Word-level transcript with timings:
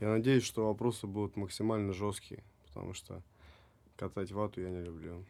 Я 0.00 0.08
надеюсь, 0.08 0.44
что 0.44 0.66
вопросы 0.66 1.06
будут 1.06 1.36
максимально 1.36 1.92
жесткие, 1.92 2.42
потому 2.66 2.94
что 2.94 3.22
катать 3.96 4.32
вату 4.32 4.62
я 4.62 4.70
не 4.70 4.82
люблю. 4.82 5.26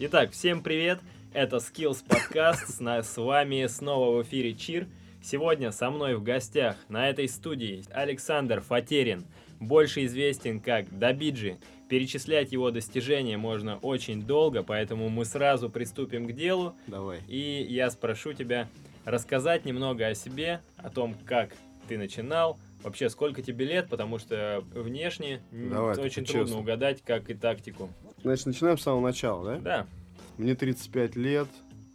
Итак, 0.00 0.32
всем 0.32 0.64
привет! 0.64 0.98
Это 1.32 1.58
Skills 1.58 2.04
подкаст. 2.04 2.68
С, 2.68 2.80
на- 2.80 3.04
с 3.04 3.16
вами 3.16 3.64
снова 3.68 4.18
в 4.18 4.22
эфире 4.24 4.54
Чир. 4.54 4.88
Сегодня 5.22 5.70
со 5.70 5.90
мной 5.92 6.16
в 6.16 6.24
гостях 6.24 6.76
на 6.88 7.08
этой 7.08 7.28
студии 7.28 7.84
Александр 7.92 8.60
Фатерин, 8.62 9.24
больше 9.60 10.04
известен 10.06 10.58
как 10.58 10.98
Дабиджи. 10.98 11.58
Перечислять 11.88 12.50
его 12.50 12.72
достижения 12.72 13.36
можно 13.36 13.76
очень 13.76 14.22
долго, 14.22 14.64
поэтому 14.64 15.08
мы 15.08 15.24
сразу 15.24 15.70
приступим 15.70 16.26
к 16.26 16.32
делу. 16.32 16.74
Давай. 16.88 17.20
И 17.28 17.64
я 17.70 17.90
спрошу 17.90 18.32
тебя 18.32 18.68
рассказать 19.04 19.64
немного 19.64 20.06
о 20.06 20.14
себе, 20.14 20.60
о 20.76 20.90
том, 20.90 21.14
как 21.24 21.50
ты 21.88 21.98
начинал, 21.98 22.58
вообще 22.82 23.08
сколько 23.08 23.42
тебе 23.42 23.64
лет, 23.64 23.88
потому 23.88 24.18
что 24.18 24.64
внешне 24.74 25.42
Давай, 25.50 25.98
очень 25.98 26.24
трудно 26.24 26.46
честно. 26.46 26.60
угадать, 26.60 27.02
как 27.02 27.30
и 27.30 27.34
тактику. 27.34 27.88
Значит, 28.22 28.46
начинаем 28.46 28.78
с 28.78 28.82
самого 28.82 29.00
начала, 29.00 29.44
да? 29.44 29.58
Да, 29.58 29.86
Мне 30.38 30.54
35 30.54 31.16
лет. 31.16 31.48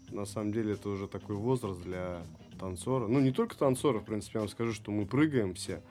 На 0.09 0.25
самом 0.25 0.51
деле 0.53 0.73
это 0.73 0.89
уже 0.89 1.07
такой 1.07 1.35
возраст 1.35 1.81
для 1.81 2.21
танцора. 2.59 3.07
Ну, 3.07 3.19
не 3.19 3.31
только 3.31 3.57
танцоров, 3.57 4.03
в 4.03 4.05
принципе, 4.05 4.33
я 4.35 4.39
вам 4.41 4.49
скажу, 4.49 4.73
что 4.73 4.91
мы 4.91 5.05
прыгаем 5.05 5.53
все. 5.53 5.81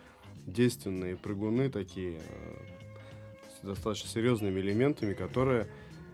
Действенные 0.47 1.17
прыгуны 1.17 1.71
такие, 1.71 2.19
э, 2.19 2.57
с 3.61 3.67
достаточно 3.67 4.09
серьезными 4.09 4.61
элементами, 4.61 5.15
которые... 5.15 5.69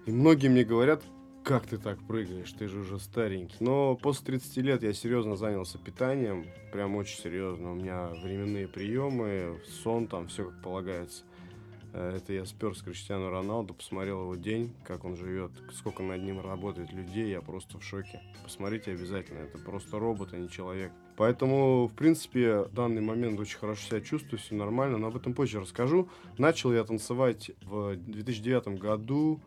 И 0.06 0.10
многие 0.10 0.48
мне 0.48 0.64
говорят, 0.64 1.02
как 1.44 1.66
ты 1.66 1.78
так 1.78 1.98
прыгаешь, 2.06 2.52
ты 2.52 2.68
же 2.68 2.80
уже 2.80 2.98
старенький. 2.98 3.56
Но 3.60 3.96
после 3.96 4.26
30 4.26 4.56
лет 4.58 4.82
я 4.82 4.92
серьезно 4.92 5.36
занялся 5.36 5.78
питанием, 5.78 6.46
прям 6.72 6.96
очень 6.96 7.18
серьезно. 7.18 7.72
У 7.72 7.74
меня 7.74 8.08
временные 8.22 8.68
приемы, 8.68 9.60
сон 9.82 10.06
там, 10.06 10.28
все 10.28 10.44
как 10.50 10.62
полагается. 10.62 11.24
Э, 11.92 12.16
Это 12.16 12.32
я 12.32 12.44
спер 12.44 12.76
с 12.76 12.82
Криштиану 12.82 13.30
Роналду, 13.30 13.74
посмотрел 13.74 14.22
его 14.22 14.36
день, 14.36 14.72
как 14.84 15.04
он 15.04 15.16
живет, 15.16 15.50
сколько 15.74 16.02
над 16.02 16.22
ним 16.22 16.40
работает 16.40 16.92
людей, 16.92 17.30
я 17.30 17.40
просто 17.40 17.78
в 17.78 17.84
шоке. 17.84 18.20
Посмотрите 18.44 18.92
обязательно, 18.92 19.40
это 19.40 19.58
просто 19.58 19.98
робот, 19.98 20.32
а 20.32 20.38
не 20.38 20.48
человек. 20.48 20.92
Поэтому, 21.16 21.88
в 21.88 21.94
принципе, 21.94 22.62
в 22.62 22.72
данный 22.72 23.02
момент 23.02 23.38
очень 23.38 23.58
хорошо 23.58 23.88
себя 23.88 24.00
чувствую, 24.00 24.38
все 24.38 24.54
нормально, 24.54 24.98
но 24.98 25.08
об 25.08 25.16
этом 25.16 25.34
позже 25.34 25.60
расскажу. 25.60 26.08
Начал 26.38 26.72
я 26.72 26.84
танцевать 26.84 27.50
в 27.62 27.96
2009 27.96 28.80
году. 28.80 29.40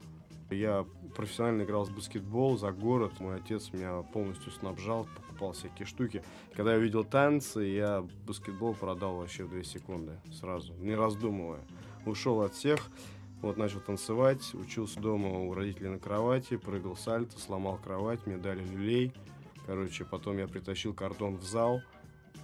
Я 0.55 0.85
профессионально 1.15 1.63
играл 1.63 1.85
в 1.85 1.93
баскетбол 1.93 2.57
за 2.57 2.71
город. 2.71 3.19
Мой 3.19 3.37
отец 3.37 3.71
меня 3.73 4.01
полностью 4.01 4.51
снабжал, 4.51 5.07
покупал 5.15 5.53
всякие 5.53 5.85
штуки. 5.85 6.23
Когда 6.53 6.73
я 6.73 6.79
увидел 6.79 7.03
танцы, 7.03 7.61
я 7.61 8.05
баскетбол 8.25 8.73
продал 8.73 9.17
вообще 9.17 9.43
в 9.43 9.51
2 9.51 9.63
секунды 9.63 10.19
сразу, 10.31 10.73
не 10.75 10.95
раздумывая 10.95 11.61
ушел 12.05 12.41
от 12.41 12.53
всех, 12.53 12.79
вот 13.41 13.57
начал 13.57 13.79
танцевать, 13.79 14.53
учился 14.53 14.99
дома 14.99 15.29
у 15.29 15.53
родителей 15.53 15.89
на 15.89 15.99
кровати, 15.99 16.57
прыгал 16.57 16.95
сальто, 16.95 17.39
сломал 17.39 17.77
кровать, 17.83 18.25
мне 18.25 18.37
дали 18.37 18.63
люлей. 18.63 19.13
Короче, 19.65 20.05
потом 20.05 20.37
я 20.37 20.47
притащил 20.47 20.93
картон 20.93 21.37
в 21.37 21.43
зал, 21.43 21.81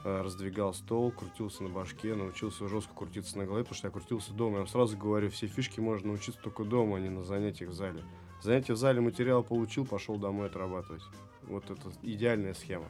раздвигал 0.03 0.73
стол, 0.73 1.11
крутился 1.11 1.63
на 1.63 1.69
башке, 1.69 2.15
научился 2.15 2.67
жестко 2.67 2.93
крутиться 2.93 3.37
на 3.37 3.45
голове, 3.45 3.63
потому 3.63 3.77
что 3.77 3.87
я 3.87 3.91
крутился 3.91 4.33
дома. 4.33 4.53
Я 4.53 4.57
вам 4.59 4.67
сразу 4.67 4.97
говорю, 4.97 5.29
все 5.29 5.47
фишки 5.47 5.79
можно 5.79 6.07
научиться 6.09 6.39
только 6.41 6.63
дома, 6.63 6.97
а 6.97 6.99
не 6.99 7.09
на 7.09 7.23
занятиях 7.23 7.69
в 7.69 7.73
зале. 7.73 8.03
Занятия 8.41 8.73
в 8.73 8.77
зале 8.77 9.01
материал 9.01 9.43
получил, 9.43 9.85
пошел 9.85 10.17
домой 10.17 10.47
отрабатывать. 10.47 11.03
Вот 11.43 11.69
это 11.69 11.91
идеальная 12.01 12.53
схема. 12.53 12.85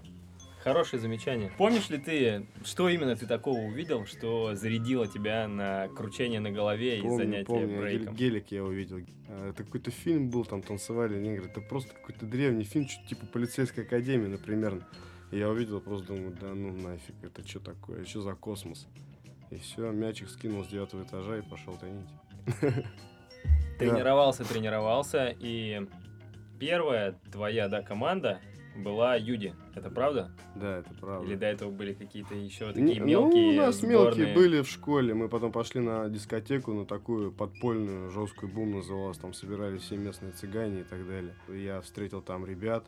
Хорошее 0.64 1.02
замечание. 1.02 1.52
Помнишь 1.58 1.90
ли 1.90 1.98
ты, 1.98 2.46
что 2.64 2.88
именно 2.88 3.16
ты 3.16 3.26
такого 3.26 3.58
увидел, 3.62 4.06
что 4.06 4.54
зарядило 4.54 5.08
тебя 5.08 5.48
на 5.48 5.88
кручение 5.88 6.40
на 6.40 6.52
голове 6.52 7.00
и 7.00 7.02
Помню, 7.02 7.18
занятие 7.18 7.46
помню, 7.46 7.80
брейком? 7.80 8.16
гелик 8.16 8.52
я 8.52 8.64
увидел. 8.64 9.00
А, 9.28 9.50
Это 9.50 9.64
какой-то 9.64 9.90
фильм 9.90 10.30
был, 10.30 10.46
там 10.46 10.62
танцевали 10.62 11.20
негры. 11.20 11.50
Это 11.50 11.62
просто 11.62 11.96
какой-то 11.96 12.28
древний 12.28 12.64
фильм, 12.64 12.88
что-то 12.88 13.08
типа 13.10 13.26
полицейской 13.26 13.86
академии, 13.86 14.28
например. 14.28 14.86
Я 15.32 15.50
увидел, 15.50 15.80
просто 15.80 16.08
думаю, 16.08 16.36
да 16.40 16.54
ну 16.54 16.74
нафиг, 16.74 17.16
это 17.24 17.48
что 17.48 17.60
такое, 17.60 18.04
что 18.06 18.22
за 18.22 18.34
космос? 18.34 18.88
И 19.50 19.58
все, 19.58 19.92
мячик 19.92 20.30
скинул 20.30 20.64
с 20.64 20.68
девятого 20.68 21.04
этажа 21.04 21.38
и 21.38 21.42
пошел 21.42 21.76
тонить. 21.78 22.10
Тренировался, 23.80 24.44
тренировался, 24.46 25.36
и 25.40 25.88
первая 26.60 27.20
твоя, 27.32 27.68
да, 27.68 27.82
команда 27.82 28.40
была 28.76 29.16
Юди. 29.16 29.54
Это 29.76 29.90
правда? 29.90 30.32
Да, 30.56 30.78
это 30.80 30.94
правда. 30.94 31.28
Или 31.28 31.36
до 31.36 31.46
этого 31.48 31.72
были 31.72 31.94
какие-то 31.94 32.36
еще 32.36 32.68
Не- 32.68 32.74
такие 32.74 33.00
ну, 33.02 33.06
мелкие 33.08 33.50
у 33.50 33.54
нас 33.54 33.76
сборные? 33.76 33.98
мелкие 33.98 34.36
были 34.36 34.62
в 34.62 34.70
школе. 34.70 35.14
Мы 35.14 35.30
потом 35.30 35.52
пошли 35.52 35.82
на 35.82 36.08
дискотеку, 36.10 36.74
на 36.74 36.86
такую 36.86 37.32
подпольную, 37.32 38.10
жесткую 38.12 38.52
бум 38.52 38.72
называлась. 38.72 39.18
Там 39.18 39.34
собирались 39.34 39.82
все 39.82 39.98
местные 39.98 40.32
цыгане 40.32 40.82
и 40.82 40.84
так 40.84 41.06
далее. 41.08 41.36
Я 41.50 41.82
встретил 41.82 42.22
там 42.22 42.46
ребят, 42.46 42.86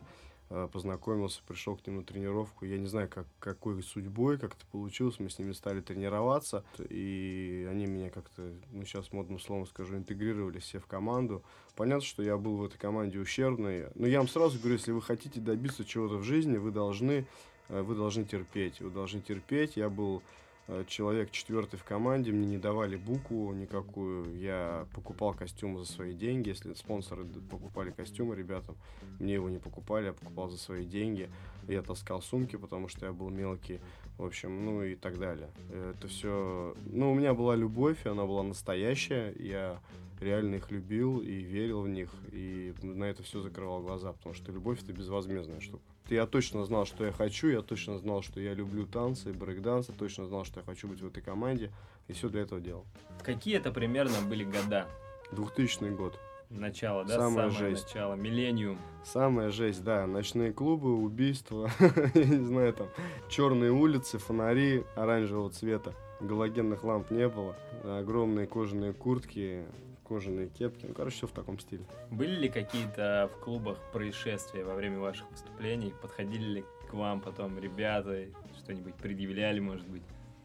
познакомился, 0.72 1.40
пришел 1.46 1.76
к 1.76 1.86
ним 1.86 1.96
на 1.96 2.04
тренировку. 2.04 2.64
Я 2.64 2.78
не 2.78 2.86
знаю, 2.86 3.08
как, 3.08 3.26
какой 3.38 3.82
судьбой, 3.82 4.38
как 4.38 4.54
это 4.54 4.66
получилось. 4.70 5.18
Мы 5.18 5.30
с 5.30 5.38
ними 5.38 5.52
стали 5.52 5.80
тренироваться. 5.80 6.64
И 6.88 7.66
они 7.70 7.86
меня 7.86 8.10
как-то, 8.10 8.52
ну 8.70 8.84
сейчас 8.84 9.12
модным 9.12 9.38
словом 9.38 9.66
скажу, 9.66 9.96
интегрировали 9.96 10.58
все 10.58 10.78
в 10.78 10.86
команду. 10.86 11.42
Понятно, 11.76 12.04
что 12.04 12.22
я 12.22 12.36
был 12.36 12.56
в 12.56 12.64
этой 12.64 12.78
команде 12.78 13.18
ущербный. 13.18 13.86
Но 13.94 14.06
я 14.06 14.18
вам 14.18 14.28
сразу 14.28 14.58
говорю, 14.58 14.76
если 14.76 14.92
вы 14.92 15.02
хотите 15.02 15.40
добиться 15.40 15.84
чего-то 15.84 16.16
в 16.16 16.22
жизни, 16.22 16.56
вы 16.56 16.70
должны, 16.70 17.26
э, 17.68 17.82
вы 17.82 17.94
должны 17.94 18.24
терпеть. 18.24 18.80
Вы 18.80 18.90
должны 18.90 19.20
терпеть. 19.20 19.76
Я 19.76 19.88
был 19.88 20.18
э, 20.18 20.43
человек 20.86 21.30
четвертый 21.30 21.78
в 21.78 21.84
команде, 21.84 22.32
мне 22.32 22.46
не 22.46 22.58
давали 22.58 22.96
букву 22.96 23.52
никакую, 23.52 24.38
я 24.38 24.86
покупал 24.94 25.34
костюмы 25.34 25.80
за 25.80 25.86
свои 25.92 26.14
деньги, 26.14 26.48
если 26.48 26.72
спонсоры 26.74 27.24
покупали 27.50 27.90
костюмы 27.90 28.34
ребятам, 28.34 28.76
мне 29.20 29.34
его 29.34 29.50
не 29.50 29.58
покупали, 29.58 30.06
я 30.06 30.12
покупал 30.12 30.48
за 30.48 30.56
свои 30.56 30.84
деньги, 30.84 31.28
я 31.68 31.82
таскал 31.82 32.22
сумки, 32.22 32.56
потому 32.56 32.88
что 32.88 33.06
я 33.06 33.12
был 33.12 33.28
мелкий, 33.28 33.80
в 34.16 34.24
общем, 34.24 34.64
ну 34.64 34.82
и 34.82 34.94
так 34.94 35.18
далее. 35.18 35.50
Это 35.70 36.08
все, 36.08 36.74
ну 36.86 37.12
у 37.12 37.14
меня 37.14 37.34
была 37.34 37.56
любовь, 37.56 38.06
она 38.06 38.24
была 38.24 38.42
настоящая, 38.42 39.34
я 39.38 39.80
реально 40.20 40.56
их 40.56 40.70
любил 40.70 41.20
и 41.20 41.40
верил 41.40 41.82
в 41.82 41.88
них, 41.88 42.10
и 42.32 42.72
на 42.82 43.04
это 43.04 43.22
все 43.22 43.40
закрывал 43.40 43.82
глаза, 43.82 44.12
потому 44.12 44.34
что 44.34 44.50
любовь 44.50 44.82
это 44.82 44.92
безвозмездная 44.92 45.60
штука. 45.60 45.84
Я 46.08 46.26
точно 46.26 46.64
знал, 46.64 46.84
что 46.84 47.06
я 47.06 47.12
хочу, 47.12 47.48
я 47.48 47.62
точно 47.62 47.98
знал, 47.98 48.22
что 48.22 48.38
я 48.38 48.52
люблю 48.52 48.86
танцы 48.86 49.32
брейкдансы, 49.32 49.92
точно 49.92 50.26
знал, 50.26 50.44
что 50.44 50.60
я 50.60 50.66
хочу 50.66 50.86
быть 50.86 51.00
в 51.00 51.06
этой 51.06 51.22
команде, 51.22 51.72
и 52.08 52.12
все 52.12 52.28
для 52.28 52.42
этого 52.42 52.60
делал. 52.60 52.84
Какие 53.22 53.56
это 53.56 53.72
примерно 53.72 54.20
были 54.28 54.44
года? 54.44 54.86
2000 55.32 55.94
год. 55.96 56.18
Начало, 56.50 57.04
да? 57.04 57.14
Самая 57.14 57.50
Самое 57.50 57.70
жесть. 57.70 57.86
начало. 57.86 58.14
Миллениум. 58.14 58.78
Самая 59.02 59.50
жесть, 59.50 59.82
да, 59.82 60.06
ночные 60.06 60.52
клубы, 60.52 60.94
убийства, 60.94 61.70
я 62.14 62.24
не 62.24 62.44
знаю, 62.44 62.74
там, 62.74 62.88
черные 63.30 63.72
улицы, 63.72 64.18
фонари 64.18 64.84
оранжевого 64.94 65.50
цвета, 65.50 65.94
галогенных 66.20 66.84
ламп 66.84 67.10
не 67.10 67.28
было, 67.28 67.56
огромные 67.82 68.46
кожаные 68.46 68.92
куртки, 68.92 69.64
кожаные 70.04 70.48
кепки, 70.48 70.86
ну, 70.86 70.94
короче, 70.94 71.16
все 71.16 71.26
в 71.26 71.32
таком 71.32 71.58
стиле. 71.58 71.84
Были 72.10 72.34
ли 72.36 72.48
какие-то 72.48 73.30
в 73.34 73.40
клубах 73.40 73.78
происшествия 73.92 74.64
во 74.64 74.74
время 74.74 74.98
ваших 74.98 75.30
выступлений? 75.30 75.92
Подходили 76.02 76.44
ли 76.44 76.64
к 76.88 76.94
вам 76.94 77.20
потом 77.20 77.58
ребята, 77.58 78.26
что-нибудь 78.58 78.94
предъявляли, 78.94 79.60
может 79.60 79.86
быть? 79.88 80.02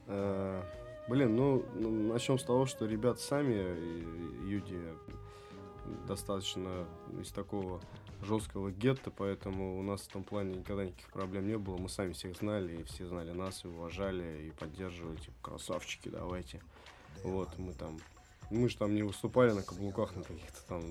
Э, 0.07 0.61
Блин, 1.09 1.35
ну, 1.35 1.65
ну, 1.73 1.89
начнем 1.89 2.37
с 2.37 2.43
того, 2.43 2.67
что 2.67 2.85
ребята 2.85 3.19
сами, 3.19 4.47
Юди, 4.47 4.79
достаточно 6.07 6.85
из 7.19 7.31
такого 7.31 7.81
жесткого 8.21 8.69
гетто, 8.69 9.09
поэтому 9.09 9.79
у 9.79 9.81
нас 9.81 10.01
в 10.01 10.07
том 10.09 10.23
плане 10.23 10.57
никогда 10.57 10.85
никаких 10.85 11.09
проблем 11.09 11.47
не 11.47 11.57
было. 11.57 11.77
Мы 11.77 11.89
сами 11.89 12.13
всех 12.13 12.37
знали, 12.37 12.81
и 12.81 12.83
все 12.83 13.07
знали 13.07 13.31
нас, 13.31 13.65
и 13.65 13.67
уважали, 13.67 14.49
и 14.49 14.51
поддерживали, 14.51 15.15
типа, 15.15 15.37
красавчики, 15.41 16.09
давайте. 16.09 16.61
Вот, 17.23 17.57
мы 17.57 17.73
там... 17.73 17.97
Мы 18.49 18.67
же 18.69 18.77
там 18.77 18.95
не 18.95 19.03
выступали 19.03 19.51
на 19.51 19.61
каблуках, 19.61 20.15
на 20.15 20.23
каких-то 20.23 20.61
там... 20.67 20.81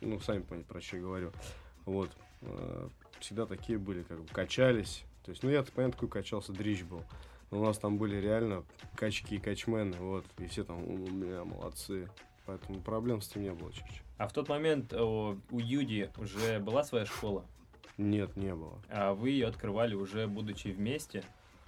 Ну, 0.00 0.18
сами 0.20 0.40
поняли, 0.42 0.64
про 0.64 0.80
что 0.80 0.96
я 0.96 1.02
говорю. 1.02 1.32
Вот. 1.84 2.10
э, 2.42 2.88
Всегда 3.20 3.46
такие 3.46 3.78
были, 3.78 4.02
как 4.04 4.20
бы, 4.20 4.28
качались. 4.28 5.04
То 5.24 5.30
есть, 5.30 5.42
ну, 5.42 5.50
я-то, 5.50 5.70
понятно, 5.72 5.92
такой 5.94 6.08
качался, 6.08 6.52
дрищ 6.52 6.82
был. 6.82 7.02
Но 7.50 7.60
у 7.60 7.64
нас 7.64 7.78
там 7.78 7.98
были 7.98 8.16
реально 8.16 8.64
качки 8.94 9.36
и 9.36 9.38
качмены, 9.38 9.96
вот. 9.98 10.24
И 10.38 10.46
все 10.46 10.64
там, 10.64 10.82
у 10.84 10.96
меня 11.08 11.44
молодцы. 11.44 12.08
Поэтому 12.46 12.80
проблем 12.80 13.20
с 13.20 13.30
этим 13.30 13.42
не 13.42 13.52
было 13.52 13.72
чуть-чуть. 13.72 14.02
А 14.16 14.26
в 14.26 14.32
тот 14.32 14.48
момент 14.48 14.92
о, 14.94 15.36
у 15.50 15.58
Юди 15.58 16.10
уже 16.16 16.58
была 16.60 16.82
своя 16.84 17.04
школа, 17.04 17.44
Нет, 17.98 18.36
не 18.36 18.54
было. 18.54 18.80
а 18.88 19.12
вы 19.14 19.30
ее 19.30 19.46
открывали 19.46 19.94
уже 19.94 20.26
будучи 20.26 20.68
вместе. 20.68 21.22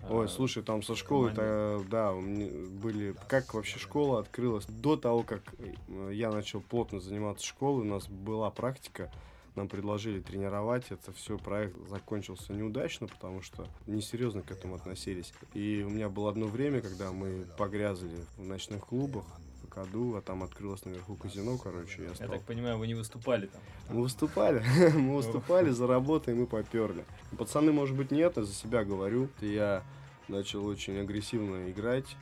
Ой, 0.09 0.27
А, 0.27 0.29
слушай, 0.29 0.63
там 0.63 0.83
со 0.83 0.97
школы, 0.97 1.33
то 1.33 1.85
да, 1.89 2.13
были... 2.13 3.15
Как 3.29 3.55
вообще 3.55 3.79
школа 3.79 4.21
открылась? 4.21 4.65
До 4.67 4.97
того, 4.97 5.23
как 5.23 5.43
э, 5.59 6.11
я 6.13 6.31
начал 6.31 6.61
плотно 6.61 7.01
заниматься 7.01 7.47
школой, 7.47 7.83
у 7.83 7.91
нас 7.91 8.07
была 8.09 8.51
практика. 8.51 9.11
нам 9.57 9.69
предложили 9.69 10.21
тренировать. 10.21 10.85
Это 10.91 11.13
все 11.13 11.37
проект 11.37 11.77
закончился 11.89 12.53
неудачно, 12.53 13.09
потому 13.09 13.43
что 13.43 13.67
несерьезно 13.87 14.43
к 14.43 14.51
этому 14.51 14.77
относились. 14.77 15.33
И 15.55 15.85
у 15.87 15.91
меня 15.91 16.09
было 16.09 16.31
одно 16.31 16.47
время, 16.47 16.81
когда 16.81 17.13
мы 17.13 17.47
погрязли 17.59 18.25
в 18.37 18.45
ночных 18.45 18.87
клубах, 18.87 19.25
году, 19.71 20.17
а 20.17 20.21
там 20.21 20.43
открылось 20.43 20.85
наверху 20.85 21.17
казино, 21.17 21.57
короче, 21.57 22.03
я 22.03 22.15
стал... 22.15 22.29
Я 22.29 22.35
так 22.35 22.43
понимаю, 22.43 22.79
вы 22.79 22.87
не 22.87 22.95
выступали 22.95 23.47
там? 23.47 23.61
Мы 23.89 24.03
выступали, 24.03 24.63
мы 24.95 25.17
выступали 25.17 25.71
за 25.71 25.87
работой, 25.87 26.35
мы 26.35 26.47
поперли. 26.47 27.05
Пацаны, 27.39 27.73
может 27.73 27.97
быть, 27.97 28.11
нет, 28.11 28.37
я 28.37 28.43
за 28.43 28.53
себя 28.53 28.85
говорю. 28.85 29.29
Я 29.41 29.83
начал 30.29 30.67
очень 30.67 30.99
агрессивно 30.99 31.71
играть, 31.71 32.17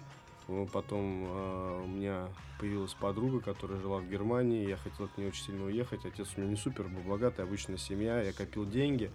Потом 0.73 1.27
э, 1.29 1.83
у 1.85 1.89
меня 1.89 2.29
появилась 2.59 2.95
подруга, 2.95 3.41
которая 3.41 3.79
жила 3.81 3.99
в 3.99 4.09
Германии. 4.09 4.67
Я 4.67 4.79
хотел 4.79 5.05
от 5.05 5.19
нее 5.19 5.29
очень 5.29 5.45
сильно 5.45 5.67
уехать. 5.67 6.07
Отец 6.07 6.29
у 6.37 6.41
меня 6.41 6.51
не 6.51 6.57
супер 6.57 6.85
был 6.85 7.03
богатый, 7.03 7.43
обычная 7.43 7.77
семья. 7.77 8.23
Я 8.23 8.33
копил 8.33 8.65
деньги. 8.65 9.11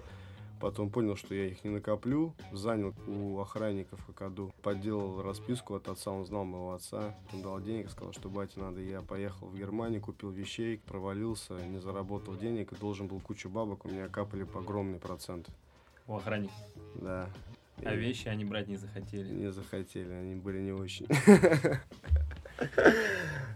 Потом 0.64 0.90
понял, 0.90 1.18
что 1.18 1.36
я 1.36 1.48
их 1.48 1.62
не 1.66 1.70
накоплю. 1.70 2.34
Занял 2.54 2.94
у 3.06 3.38
охранников 3.42 4.00
в 4.00 4.06
Какаду. 4.06 4.54
Подделал 4.62 5.22
расписку 5.22 5.76
от 5.76 5.90
отца. 5.90 6.10
Он 6.10 6.26
знал 6.26 6.46
моего 6.46 6.72
отца. 6.72 7.14
Он 7.34 7.42
дал 7.42 7.60
денег, 7.60 7.90
сказал, 7.90 8.14
что 8.14 8.30
бате 8.30 8.62
надо. 8.62 8.80
Я 8.80 9.02
поехал 9.02 9.48
в 9.48 9.58
Германию, 9.58 10.00
купил 10.00 10.30
вещей, 10.30 10.78
провалился, 10.78 11.56
не 11.66 11.80
заработал 11.80 12.38
денег 12.38 12.72
и 12.72 12.78
должен 12.78 13.08
был 13.08 13.20
кучу 13.20 13.50
бабок. 13.50 13.84
У 13.84 13.90
меня 13.90 14.08
капали 14.08 14.46
по 14.46 14.62
огромный 14.62 15.00
процент. 15.00 15.50
У 16.08 16.16
охранников? 16.16 16.56
Да. 16.96 17.28
А 17.84 17.94
вещи 17.94 18.30
они 18.30 18.46
брать 18.46 18.70
не 18.70 18.78
захотели? 18.78 19.34
Не 19.34 19.52
захотели, 19.52 20.14
они 20.14 20.36
были 20.36 20.62
не 20.62 20.72
очень. 20.72 21.08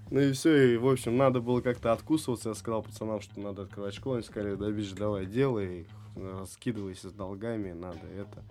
Ну 0.09 0.19
и 0.19 0.33
все, 0.33 0.73
и 0.73 0.77
в 0.77 0.89
общем, 0.89 1.15
надо 1.15 1.39
было 1.39 1.61
как-то 1.61 1.93
откусываться. 1.93 2.49
Я 2.49 2.55
сказал 2.55 2.81
пацанам, 2.81 3.21
что 3.21 3.39
надо 3.39 3.61
открывать 3.61 3.93
школу. 3.93 4.15
Они 4.15 4.23
сказали, 4.23 4.55
да, 4.55 4.69
бич, 4.71 4.93
давай, 4.93 5.25
делай, 5.25 5.85
раскидывайся 6.17 7.09
с 7.09 7.13
долгами, 7.13 7.71
надо 7.71 8.05
это. 8.07 8.43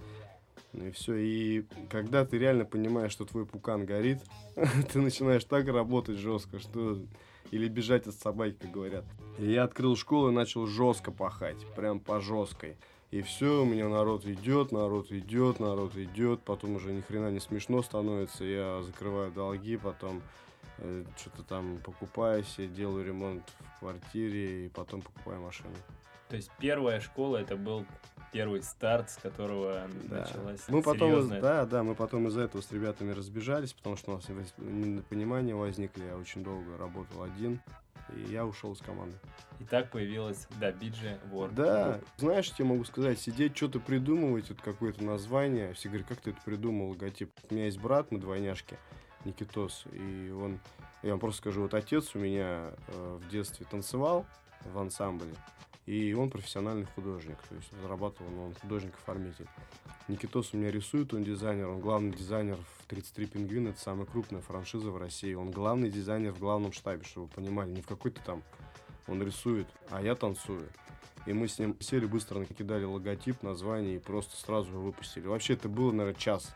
Ну 0.72 0.86
и 0.86 0.90
все. 0.90 1.14
И 1.14 1.66
когда 1.90 2.24
ты 2.24 2.38
реально 2.38 2.64
понимаешь, 2.64 3.12
что 3.12 3.24
твой 3.24 3.46
пукан 3.46 3.86
горит, 3.86 4.20
ты 4.92 5.00
начинаешь 5.00 5.44
так 5.44 5.66
работать 5.68 6.18
жестко, 6.18 6.58
что 6.58 6.98
или 7.50 7.68
бежать 7.68 8.06
от 8.06 8.14
собаки, 8.14 8.56
как 8.60 8.70
говорят. 8.70 9.04
И 9.38 9.50
я 9.50 9.64
открыл 9.64 9.96
школу 9.96 10.30
и 10.30 10.34
начал 10.34 10.66
жестко 10.66 11.10
пахать, 11.10 11.64
прям 11.74 12.00
по 12.00 12.20
жесткой. 12.20 12.76
И 13.10 13.22
все, 13.22 13.62
у 13.62 13.64
меня 13.64 13.88
народ 13.88 14.26
идет, 14.26 14.72
народ 14.72 15.12
идет, 15.12 15.60
народ 15.60 15.96
идет, 15.96 16.42
потом 16.42 16.76
уже 16.76 16.92
ни 16.92 17.00
хрена 17.00 17.30
не 17.30 17.38
смешно 17.38 17.82
становится, 17.82 18.44
я 18.44 18.82
закрываю 18.82 19.30
долги, 19.30 19.76
потом 19.76 20.22
э, 20.78 21.04
что-то 21.16 21.44
там 21.44 21.78
покупаю 21.84 22.42
себе, 22.42 22.66
делаю 22.66 23.06
ремонт 23.06 23.44
в 23.76 23.78
квартире 23.78 24.66
и 24.66 24.68
потом 24.68 25.02
покупаю 25.02 25.40
машину. 25.40 25.76
То 26.28 26.36
есть 26.36 26.50
первая 26.58 27.00
школа 27.00 27.38
это 27.38 27.56
был 27.56 27.86
первый 28.32 28.62
старт, 28.62 29.10
с 29.10 29.16
которого 29.16 29.88
да. 30.04 30.18
началась 30.18 30.60
мы 30.68 30.82
потом 30.82 31.18
из, 31.20 31.28
Да, 31.28 31.64
да, 31.64 31.82
мы 31.82 31.94
потом 31.94 32.28
из-за 32.28 32.42
этого 32.42 32.60
с 32.60 32.70
ребятами 32.72 33.12
разбежались, 33.12 33.72
потому 33.72 33.96
что 33.96 34.12
у 34.12 34.14
нас 34.16 34.28
непонимания 34.58 35.54
возникли, 35.54 36.04
я 36.04 36.16
очень 36.16 36.44
долго 36.44 36.76
работал 36.76 37.22
один 37.22 37.60
и 38.14 38.32
я 38.32 38.46
ушел 38.46 38.72
из 38.72 38.78
команды. 38.80 39.16
И 39.58 39.64
так 39.64 39.90
появилась, 39.90 40.46
да, 40.60 40.70
Биджи 40.72 41.18
Work. 41.32 41.54
Да, 41.54 42.00
знаешь, 42.18 42.52
я 42.58 42.64
могу 42.64 42.84
сказать, 42.84 43.18
сидеть, 43.18 43.56
что-то 43.56 43.80
придумывать, 43.80 44.48
вот 44.48 44.60
какое-то 44.60 45.02
название. 45.02 45.72
Все 45.74 45.88
говорят, 45.88 46.08
как 46.08 46.20
ты 46.20 46.30
это 46.30 46.40
придумал, 46.44 46.90
логотип. 46.90 47.30
У 47.50 47.54
меня 47.54 47.64
есть 47.66 47.80
брат, 47.80 48.10
мы 48.10 48.18
двойняшки, 48.18 48.76
Никитос, 49.24 49.86
и 49.92 50.30
он, 50.30 50.60
я 51.02 51.10
вам 51.10 51.20
просто 51.20 51.40
скажу, 51.40 51.62
вот 51.62 51.74
отец 51.74 52.14
у 52.14 52.18
меня 52.18 52.70
э, 52.88 53.18
в 53.20 53.28
детстве 53.28 53.66
танцевал 53.68 54.24
в 54.64 54.78
ансамбле, 54.78 55.34
и 55.86 56.12
он 56.14 56.30
профессиональный 56.30 56.86
художник, 56.86 57.36
то 57.48 57.54
есть 57.54 57.68
зарабатывал, 57.80 58.30
но 58.30 58.46
он 58.46 58.54
художник-оформитель. 58.54 59.46
Никитос 60.08 60.52
у 60.52 60.56
меня 60.56 60.70
рисует, 60.70 61.14
он 61.14 61.24
дизайнер, 61.24 61.68
он 61.68 61.80
главный 61.80 62.10
дизайнер 62.10 62.56
в 62.56 62.86
33 62.86 63.26
пингвина, 63.26 63.68
это 63.68 63.80
самая 63.80 64.06
крупная 64.06 64.40
франшиза 64.40 64.90
в 64.90 64.96
России. 64.96 65.34
Он 65.34 65.50
главный 65.50 65.90
дизайнер 65.90 66.32
в 66.32 66.38
главном 66.38 66.72
штабе, 66.72 67.04
чтобы 67.04 67.26
вы 67.26 67.32
понимали, 67.32 67.70
не 67.70 67.82
в 67.82 67.86
какой-то 67.86 68.20
там 68.22 68.42
он 69.06 69.22
рисует, 69.22 69.68
а 69.90 70.02
я 70.02 70.14
танцую. 70.14 70.68
И 71.26 71.32
мы 71.32 71.48
с 71.48 71.58
ним 71.58 71.76
сели, 71.80 72.06
быстро 72.06 72.38
накидали 72.38 72.84
логотип, 72.84 73.42
название 73.42 73.96
и 73.96 73.98
просто 73.98 74.36
сразу 74.36 74.70
его 74.70 74.82
выпустили. 74.82 75.26
Вообще 75.26 75.54
это 75.54 75.68
было, 75.68 75.90
наверное, 75.90 76.18
час. 76.18 76.54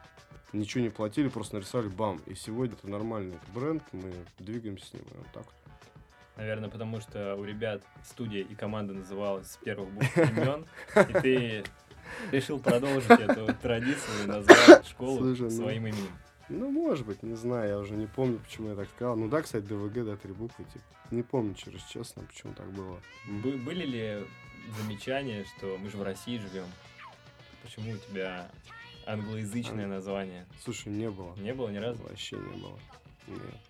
Ничего 0.52 0.82
не 0.82 0.90
платили, 0.90 1.28
просто 1.28 1.56
нарисовали 1.56 1.88
бам. 1.88 2.20
И 2.26 2.34
сегодня 2.34 2.76
это 2.76 2.88
нормальный 2.88 3.38
бренд, 3.54 3.82
мы 3.92 4.12
двигаемся 4.38 4.86
с 4.86 4.92
ним 4.92 5.02
вот 5.14 5.26
так 5.32 5.44
вот. 5.44 5.59
Наверное, 6.36 6.70
потому 6.70 7.00
что 7.00 7.36
у 7.36 7.44
ребят 7.44 7.82
студия 8.02 8.42
и 8.42 8.54
команда 8.54 8.94
называлась 8.94 9.50
с 9.50 9.56
первых 9.58 9.90
букв 9.90 10.16
имен, 10.16 10.66
и 10.96 11.12
ты 11.20 11.64
решил 12.32 12.58
продолжить 12.58 13.10
эту 13.10 13.52
традицию 13.54 14.24
и 14.24 14.26
назвать 14.26 14.86
школу 14.86 15.18
Слушай, 15.18 15.42
ну, 15.42 15.50
своим 15.50 15.86
именем. 15.86 16.18
Ну, 16.48 16.70
может 16.70 17.06
быть, 17.06 17.22
не 17.22 17.34
знаю, 17.34 17.68
я 17.68 17.78
уже 17.78 17.94
не 17.94 18.06
помню, 18.06 18.38
почему 18.38 18.70
я 18.70 18.74
так 18.74 18.88
сказал. 18.88 19.16
Ну 19.16 19.28
да, 19.28 19.42
кстати, 19.42 19.64
ДВГ, 19.64 20.04
да, 20.04 20.16
три 20.16 20.32
буквы, 20.32 20.64
типа. 20.64 20.84
Не 21.12 21.22
помню, 21.22 21.54
через 21.54 21.82
честно, 21.84 22.24
почему 22.24 22.54
так 22.54 22.70
было. 22.72 23.00
Бы 23.42 23.56
были 23.56 23.84
ли 23.84 24.26
замечания, 24.82 25.44
что 25.44 25.78
мы 25.78 25.90
же 25.90 25.96
в 25.96 26.02
России 26.02 26.38
живем? 26.38 26.66
Почему 27.62 27.92
у 27.92 27.96
тебя 27.98 28.50
англоязычное 29.06 29.84
Ан... 29.84 29.90
название? 29.90 30.46
Слушай, 30.62 30.92
не 30.92 31.10
было. 31.10 31.36
Не 31.36 31.54
было 31.54 31.68
ни 31.68 31.78
разу? 31.78 32.02
Вообще 32.02 32.36
не 32.36 32.56
было. 32.60 32.78
Нет. 33.28 33.69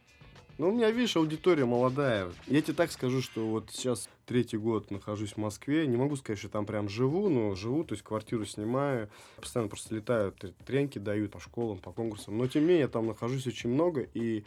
Ну, 0.60 0.68
у 0.68 0.72
меня, 0.72 0.90
видишь, 0.90 1.16
аудитория 1.16 1.64
молодая. 1.64 2.28
Я 2.46 2.60
тебе 2.60 2.74
так 2.74 2.92
скажу, 2.92 3.22
что 3.22 3.46
вот 3.46 3.70
сейчас 3.72 4.10
третий 4.26 4.58
год 4.58 4.90
нахожусь 4.90 5.32
в 5.32 5.36
Москве. 5.38 5.86
Не 5.86 5.96
могу 5.96 6.16
сказать, 6.16 6.38
что 6.38 6.50
там 6.50 6.66
прям 6.66 6.90
живу, 6.90 7.30
но 7.30 7.54
живу, 7.54 7.82
то 7.82 7.94
есть 7.94 8.04
квартиру 8.04 8.44
снимаю. 8.44 9.08
Постоянно 9.40 9.70
просто 9.70 9.94
летаю, 9.94 10.34
тренки 10.66 10.98
дают 10.98 11.32
по 11.32 11.40
школам, 11.40 11.78
по 11.78 11.92
конкурсам. 11.92 12.36
Но, 12.36 12.46
тем 12.46 12.64
не 12.64 12.68
менее, 12.68 12.82
я 12.82 12.88
там 12.88 13.06
нахожусь 13.06 13.46
очень 13.46 13.70
много. 13.70 14.06
И 14.12 14.44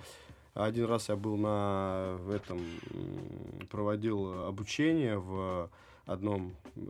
один 0.53 0.85
раз 0.85 1.09
я 1.09 1.15
был 1.15 1.35
на 1.35 2.15
в 2.19 2.29
этом, 2.29 2.61
проводил 3.71 4.43
обучение 4.43 5.17
в 5.17 5.71
одном 6.05 6.53
э, 6.75 6.81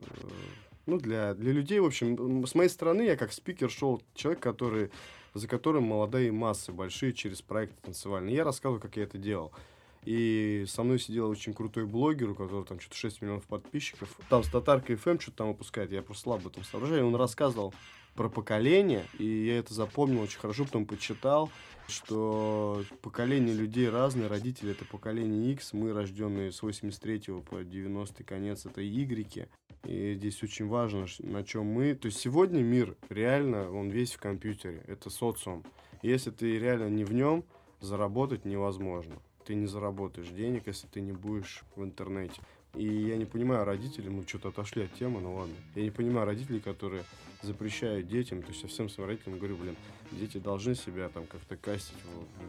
ну, 0.86 1.00
для, 1.00 1.34
для 1.34 1.54
людей, 1.54 1.80
в 1.80 1.86
общем, 1.86 2.46
с 2.46 2.56
моей 2.56 2.70
стороны, 2.70 3.04
я 3.04 3.16
как 3.16 3.32
спикер 3.32 3.72
шел 3.72 4.02
человек, 4.16 4.42
который 4.42 4.92
за 5.34 5.48
которым 5.48 5.84
молодые 5.84 6.32
массы 6.32 6.72
большие 6.72 7.14
через 7.14 7.42
проект 7.42 7.82
танцевальный. 7.82 8.34
Я 8.34 8.44
рассказывал, 8.44 8.80
как 8.80 8.98
я 8.98 9.04
это 9.04 9.18
делал. 9.18 9.52
И 10.06 10.66
со 10.68 10.84
мной 10.84 11.00
сидел 11.00 11.30
очень 11.30 11.54
крутой 11.54 11.86
блогер, 11.86 12.30
у 12.30 12.36
которого 12.36 12.66
там 12.66 12.80
что-то 12.80 12.98
6 12.98 13.22
миллионов 13.22 13.46
подписчиков. 13.46 14.10
Там 14.30 14.44
с 14.44 14.50
Татаркой 14.50 14.98
FM 14.98 15.20
что-то 15.22 15.38
там 15.38 15.48
выпускает, 15.50 15.92
я 15.92 16.02
просто 16.02 16.24
слабо 16.24 16.50
там 16.50 16.64
соображаю. 16.64 17.02
И 17.02 17.06
он 17.06 17.16
рассказывал 17.16 17.74
про 18.16 18.30
поколение, 18.30 19.06
и 19.18 19.26
я 19.26 19.58
это 19.58 19.74
запомнил 19.74 20.22
очень 20.22 20.40
хорошо, 20.40 20.66
потом 20.66 20.86
почитал, 20.86 21.50
что 21.88 22.84
поколение 23.02 23.54
людей 23.54 23.90
разные, 23.90 24.28
родители 24.28 24.72
это 24.72 24.86
поколение 24.86 25.52
X, 25.54 25.74
мы 25.74 25.94
рожденные 25.94 26.52
с 26.52 26.62
83 26.62 27.42
по 27.50 27.64
90 27.64 28.24
конец, 28.24 28.66
это 28.66 28.82
Y. 28.82 29.48
И 29.86 30.14
здесь 30.16 30.42
очень 30.44 30.68
важно, 30.68 31.08
на 31.20 31.44
чем 31.44 31.66
мы... 31.66 31.94
То 31.94 32.06
есть 32.06 32.20
сегодня 32.20 32.62
мир 32.62 32.96
реально, 33.10 33.70
он 33.70 33.90
весь 33.90 34.14
в 34.14 34.20
компьютере. 34.20 34.82
Это 34.88 35.10
социум. 35.10 35.66
Если 36.02 36.32
ты 36.32 36.58
реально 36.58 36.90
не 36.90 37.04
в 37.04 37.14
нем, 37.14 37.44
заработать 37.82 38.46
невозможно. 38.46 39.16
Ты 39.46 39.56
не 39.56 39.68
заработаешь 39.68 40.30
денег, 40.30 40.68
если 40.68 40.88
ты 40.88 41.02
не 41.02 41.12
будешь 41.12 41.64
в 41.76 41.84
интернете. 41.84 42.42
И 42.76 42.86
я 42.86 43.18
не 43.18 43.26
понимаю 43.26 43.66
родителей, 43.66 44.10
мы 44.10 44.24
что-то 44.28 44.50
отошли 44.50 44.86
от 44.86 44.94
темы, 44.96 45.22
ну 45.22 45.36
ладно. 45.36 45.54
Я 45.76 45.84
не 45.84 45.92
понимаю 45.92 46.26
родителей, 46.26 46.60
которые 46.60 47.04
запрещают 47.44 48.08
детям, 48.08 48.42
то 48.42 48.50
есть 48.50 48.64
я 48.64 48.70
всем 48.70 48.90
своим 48.90 49.10
родителям 49.10 49.38
говорю, 49.38 49.58
блин, 49.58 49.76
дети 50.12 50.40
должны 50.40 50.74
себя 50.74 51.10
там 51.10 51.28
как-то 51.28 51.56
кастить 51.56 51.98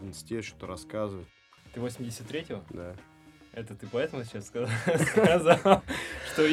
в 0.01 0.07
инсте, 0.07 0.41
что-то 0.41 0.65
рассказывать. 0.65 1.27
Ты 1.73 1.79
83-го? 1.79 2.63
Да. 2.71 2.95
Это 3.53 3.75
ты 3.75 3.87
поэтому 3.89 4.23
сейчас 4.23 4.47
сказал, 4.47 4.67
что 6.33 6.45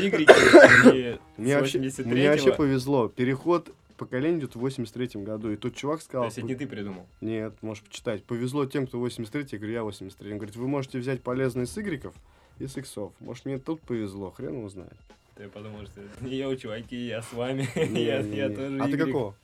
вообще, 1.56 1.78
мне 2.04 2.30
вообще 2.30 2.52
повезло. 2.52 3.08
Переход 3.08 3.74
поколение 3.96 4.40
идет 4.40 4.54
в 4.54 4.58
83 4.58 5.22
году. 5.22 5.50
И 5.50 5.56
тот 5.56 5.74
чувак 5.74 6.02
сказал... 6.02 6.24
То 6.24 6.26
есть 6.26 6.38
это 6.38 6.46
не 6.46 6.54
ты 6.54 6.66
придумал? 6.66 7.06
Нет, 7.20 7.54
можешь 7.62 7.82
почитать. 7.84 8.24
Повезло 8.24 8.66
тем, 8.66 8.86
кто 8.86 8.98
83 8.98 9.46
я 9.52 9.58
говорю, 9.58 9.72
я 9.72 9.82
83 9.82 10.32
Он 10.32 10.38
говорит, 10.38 10.56
вы 10.56 10.68
можете 10.68 10.98
взять 10.98 11.22
полезные 11.22 11.66
с 11.66 11.76
игреков 11.78 12.14
и 12.62 12.68
с 12.68 12.76
иксов. 12.76 13.12
Может, 13.20 13.44
мне 13.44 13.58
тут 13.58 13.80
повезло, 13.80 14.30
хрен 14.30 14.58
его 14.58 14.68
знает. 14.68 14.96
Ты 15.34 15.48
подумал, 15.48 15.84
что 15.86 16.00
не 16.20 16.36
я, 16.36 16.56
чуваки, 16.56 16.96
я 17.06 17.22
с 17.22 17.32
вами. 17.32 17.68
я, 17.98 18.20
я 18.20 18.48
тоже 18.48 18.78
А 18.80 18.86
ты 18.86 18.96
какого? 18.96 19.34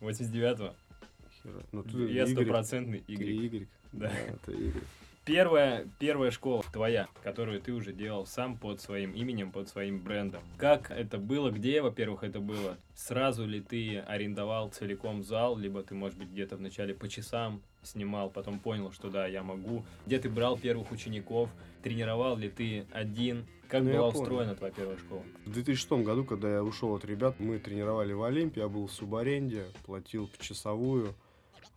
89-го. 0.00 0.74
Ну, 1.72 2.06
я 2.06 2.26
стопроцентный 2.26 3.02
Y. 3.08 3.66
Да. 3.92 4.10
это 4.10 4.52
Y. 4.52 4.72
Первая, 5.26 5.86
первая 5.98 6.30
школа 6.30 6.64
твоя, 6.72 7.06
которую 7.22 7.60
ты 7.60 7.72
уже 7.72 7.92
делал 7.92 8.24
сам 8.26 8.56
под 8.56 8.80
своим 8.80 9.12
именем, 9.12 9.52
под 9.52 9.68
своим 9.68 10.00
брендом. 10.00 10.42
Как 10.56 10.90
это 10.90 11.18
было? 11.18 11.50
Где, 11.50 11.82
во-первых, 11.82 12.24
это 12.24 12.40
было? 12.40 12.78
Сразу 12.94 13.46
ли 13.46 13.60
ты 13.60 13.98
арендовал 13.98 14.70
целиком 14.70 15.22
зал, 15.22 15.58
либо 15.58 15.82
ты, 15.82 15.94
может 15.94 16.18
быть, 16.18 16.30
где-то 16.30 16.56
вначале 16.56 16.94
по 16.94 17.06
часам 17.06 17.62
снимал, 17.82 18.30
потом 18.30 18.58
понял, 18.58 18.92
что 18.92 19.10
да, 19.10 19.26
я 19.26 19.42
могу. 19.42 19.84
Где 20.06 20.18
ты 20.18 20.30
брал 20.30 20.56
первых 20.56 20.90
учеников? 20.90 21.50
Тренировал 21.82 22.36
ли 22.36 22.48
ты 22.48 22.86
один? 22.90 23.46
Как 23.68 23.82
Ну, 23.82 23.92
была 23.92 24.08
устроена 24.08 24.54
твоя 24.54 24.72
первая 24.72 24.96
школа? 24.96 25.22
В 25.44 25.52
2006 25.52 25.92
году, 26.04 26.24
когда 26.24 26.50
я 26.50 26.64
ушел 26.64 26.94
от 26.94 27.04
ребят, 27.04 27.38
мы 27.38 27.58
тренировали 27.58 28.14
в 28.14 28.22
Олимпе, 28.22 28.62
я 28.62 28.68
был 28.68 28.86
в 28.86 28.92
субаренде, 28.92 29.66
платил 29.84 30.30
часовую. 30.40 31.14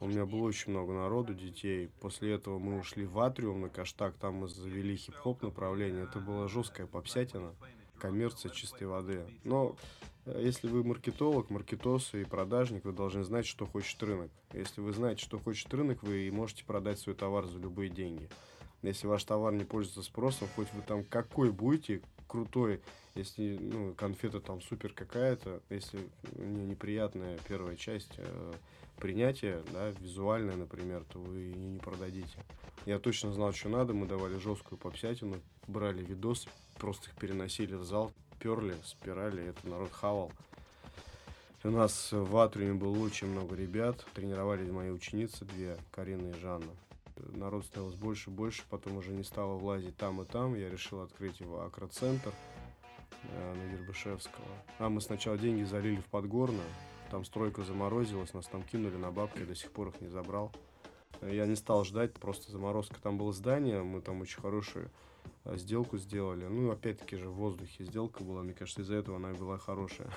У 0.03 0.07
меня 0.07 0.25
было 0.25 0.41
очень 0.41 0.73
много 0.73 0.91
народу, 0.91 1.33
детей. 1.33 1.89
После 2.01 2.33
этого 2.33 2.59
мы 2.59 2.77
ушли 2.77 3.05
в 3.05 3.17
Атриум 3.19 3.61
на 3.61 3.69
Каштаг, 3.69 4.15
там 4.15 4.35
мы 4.35 4.49
завели 4.49 4.97
хип-хоп 4.97 5.41
направление. 5.41 6.03
Это 6.03 6.19
была 6.19 6.49
жесткая 6.49 6.87
попсятина, 6.87 7.55
коммерция 7.99 8.51
чистой 8.51 8.85
воды. 8.85 9.25
Но 9.45 9.77
э, 10.25 10.41
если 10.43 10.67
вы 10.67 10.83
маркетолог, 10.83 11.49
маркетос 11.49 12.15
и 12.15 12.25
продажник, 12.25 12.83
вы 12.83 12.91
должны 12.91 13.23
знать, 13.23 13.45
что 13.45 13.65
хочет 13.65 14.03
рынок. 14.03 14.29
Если 14.51 14.81
вы 14.81 14.91
знаете, 14.91 15.23
что 15.23 15.39
хочет 15.39 15.73
рынок, 15.73 16.03
вы 16.03 16.29
можете 16.33 16.65
продать 16.65 16.99
свой 16.99 17.15
товар 17.15 17.45
за 17.45 17.59
любые 17.59 17.89
деньги. 17.89 18.27
Если 18.81 19.07
ваш 19.07 19.23
товар 19.23 19.53
не 19.53 19.63
пользуется 19.63 20.01
спросом, 20.01 20.49
хоть 20.53 20.67
вы 20.73 20.81
там 20.81 21.05
какой 21.05 21.49
будете, 21.49 22.01
крутой, 22.33 22.81
если 23.13 23.59
ну, 23.61 23.93
конфета 23.93 24.39
там 24.39 24.59
супер 24.59 24.91
какая-то, 24.91 25.61
если 25.69 25.99
мне 26.35 26.65
неприятная 26.65 27.37
первая 27.47 27.75
часть 27.75 28.13
э, 28.17 28.53
принятия, 28.97 29.61
да, 29.71 29.91
визуальная, 29.91 30.55
например, 30.55 31.03
то 31.13 31.19
вы 31.19 31.37
ее 31.37 31.55
не 31.55 31.77
продадите. 31.77 32.39
Я 32.87 32.97
точно 32.97 33.31
знал, 33.31 33.53
что 33.53 33.69
надо, 33.69 33.93
мы 33.93 34.07
давали 34.07 34.39
жесткую 34.39 34.79
попсятину, 34.79 35.35
брали 35.67 36.03
видосы, 36.03 36.49
просто 36.79 37.09
их 37.09 37.15
переносили 37.17 37.75
в 37.75 37.83
зал, 37.83 38.11
перли, 38.39 38.75
спирали, 38.83 39.45
это 39.45 39.69
народ 39.69 39.91
хавал. 39.91 40.31
У 41.63 41.69
нас 41.69 42.09
в 42.11 42.35
Атриуме 42.37 42.73
было 42.73 42.97
очень 42.97 43.27
много 43.27 43.55
ребят, 43.55 44.03
тренировали 44.15 44.69
мои 44.71 44.89
ученицы, 44.89 45.45
две, 45.45 45.77
Карина 45.91 46.31
и 46.31 46.39
Жанна. 46.41 46.71
Народ 47.15 47.65
становилось 47.65 47.95
больше 47.95 48.29
и 48.29 48.33
больше, 48.33 48.63
потом 48.69 48.97
уже 48.97 49.11
не 49.11 49.23
стало 49.23 49.57
влазить 49.57 49.97
там 49.97 50.21
и 50.21 50.25
там. 50.25 50.55
Я 50.55 50.69
решил 50.69 51.01
открыть 51.01 51.39
его 51.39 51.61
акроцентр 51.63 52.33
э, 53.23 53.53
на 53.53 53.77
Дербышевского. 53.77 54.47
А 54.79 54.89
мы 54.89 55.01
сначала 55.01 55.37
деньги 55.37 55.63
залили 55.63 56.01
в 56.01 56.05
Подгорную, 56.05 56.67
там 57.11 57.25
стройка 57.25 57.63
заморозилась, 57.63 58.33
нас 58.33 58.47
там 58.47 58.63
кинули 58.63 58.95
на 58.95 59.11
бабки, 59.11 59.39
я 59.39 59.45
до 59.45 59.55
сих 59.55 59.71
пор 59.71 59.89
их 59.89 60.01
не 60.01 60.07
забрал. 60.07 60.51
Я 61.21 61.45
не 61.45 61.55
стал 61.55 61.85
ждать, 61.85 62.13
просто 62.13 62.51
заморозка. 62.51 62.99
Там 63.01 63.17
было 63.17 63.31
здание, 63.31 63.81
мы 63.83 64.01
там 64.01 64.21
очень 64.21 64.41
хорошую 64.41 64.85
э, 64.85 64.89
сделку 65.45 65.97
сделали. 65.97 66.45
Ну, 66.45 66.71
опять-таки 66.71 67.17
же 67.17 67.29
в 67.29 67.33
воздухе 67.33 67.85
сделка 67.85 68.23
была, 68.23 68.43
мне 68.43 68.53
кажется, 68.53 68.81
из-за 68.81 68.95
этого 68.95 69.17
она 69.17 69.31
и 69.31 69.35
была 69.35 69.57
хорошая. 69.57 70.09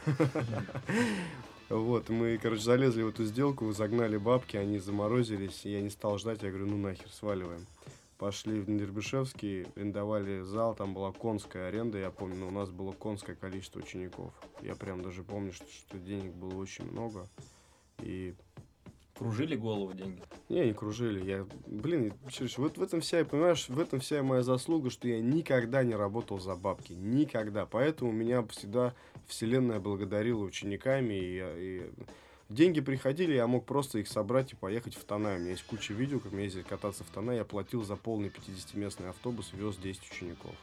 Вот, 1.68 2.08
мы, 2.10 2.38
короче, 2.38 2.62
залезли 2.62 3.02
в 3.02 3.08
эту 3.08 3.24
сделку, 3.24 3.72
загнали 3.72 4.16
бабки, 4.18 4.56
они 4.56 4.78
заморозились, 4.78 5.64
я 5.64 5.80
не 5.80 5.90
стал 5.90 6.16
ждать, 6.16 6.44
я 6.44 6.50
говорю, 6.50 6.66
ну 6.66 6.76
нахер, 6.76 7.10
сваливаем. 7.10 7.66
Пошли 8.18 8.60
в 8.60 8.66
Дербышевский, 8.66 9.66
арендовали 9.74 10.42
зал, 10.42 10.76
там 10.76 10.94
была 10.94 11.10
конская 11.10 11.66
аренда, 11.66 11.98
я 11.98 12.10
помню, 12.12 12.36
но 12.36 12.48
у 12.48 12.50
нас 12.52 12.70
было 12.70 12.92
конское 12.92 13.34
количество 13.34 13.80
учеников. 13.80 14.32
Я 14.62 14.76
прям 14.76 15.02
даже 15.02 15.24
помню, 15.24 15.52
что, 15.52 15.66
что 15.66 15.98
денег 15.98 16.32
было 16.34 16.54
очень 16.54 16.88
много. 16.90 17.28
И 17.98 18.34
Кружили 19.18 19.56
голову 19.56 19.94
деньги? 19.94 20.22
не, 20.48 20.66
не 20.66 20.72
кружили. 20.72 21.24
Я, 21.24 21.46
блин, 21.66 22.12
вот 22.56 22.78
в 22.78 22.82
этом 22.82 23.00
вся, 23.00 23.24
понимаешь, 23.24 23.68
в 23.68 23.78
этом 23.80 24.00
вся 24.00 24.22
моя 24.22 24.42
заслуга, 24.42 24.90
что 24.90 25.08
я 25.08 25.20
никогда 25.20 25.82
не 25.82 25.94
работал 25.94 26.38
за 26.38 26.54
бабки. 26.54 26.92
Никогда. 26.92 27.66
Поэтому 27.66 28.12
меня 28.12 28.42
всегда 28.48 28.94
вселенная 29.26 29.80
благодарила 29.80 30.42
учениками. 30.42 31.14
И, 31.14 31.42
и 31.42 31.90
деньги 32.48 32.80
приходили, 32.80 33.34
я 33.34 33.46
мог 33.46 33.64
просто 33.64 33.98
их 33.98 34.08
собрать 34.08 34.52
и 34.52 34.56
поехать 34.56 34.94
в 34.94 35.04
Танай. 35.04 35.36
У 35.36 35.40
меня 35.40 35.50
есть 35.50 35.64
куча 35.64 35.94
видео, 35.94 36.20
как 36.20 36.32
мы 36.32 36.42
ездили 36.42 36.62
кататься 36.62 37.02
в 37.02 37.08
Танай. 37.08 37.36
Я 37.36 37.44
платил 37.44 37.82
за 37.82 37.96
полный 37.96 38.28
50-местный 38.28 39.08
автобус, 39.08 39.52
вез 39.52 39.76
10 39.76 40.10
учеников. 40.10 40.54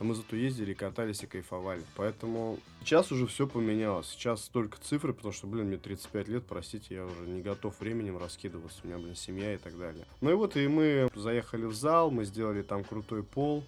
А 0.00 0.04
мы 0.04 0.14
зато 0.14 0.34
ездили, 0.34 0.72
катались 0.72 1.22
и 1.22 1.26
кайфовали. 1.26 1.82
Поэтому 1.94 2.58
сейчас 2.80 3.12
уже 3.12 3.26
все 3.26 3.46
поменялось. 3.46 4.08
Сейчас 4.08 4.48
только 4.48 4.80
цифры, 4.80 5.12
потому 5.12 5.34
что, 5.34 5.46
блин, 5.46 5.66
мне 5.66 5.76
35 5.76 6.28
лет, 6.28 6.44
простите, 6.48 6.94
я 6.94 7.04
уже 7.04 7.20
не 7.26 7.42
готов 7.42 7.78
временем 7.78 8.16
раскидываться. 8.16 8.80
У 8.82 8.86
меня, 8.86 8.96
блин, 8.96 9.14
семья 9.14 9.52
и 9.52 9.58
так 9.58 9.78
далее. 9.78 10.06
Ну 10.22 10.30
и 10.30 10.34
вот 10.34 10.56
и 10.56 10.66
мы 10.68 11.10
заехали 11.14 11.66
в 11.66 11.74
зал, 11.74 12.10
мы 12.10 12.24
сделали 12.24 12.62
там 12.62 12.82
крутой 12.82 13.22
пол. 13.22 13.62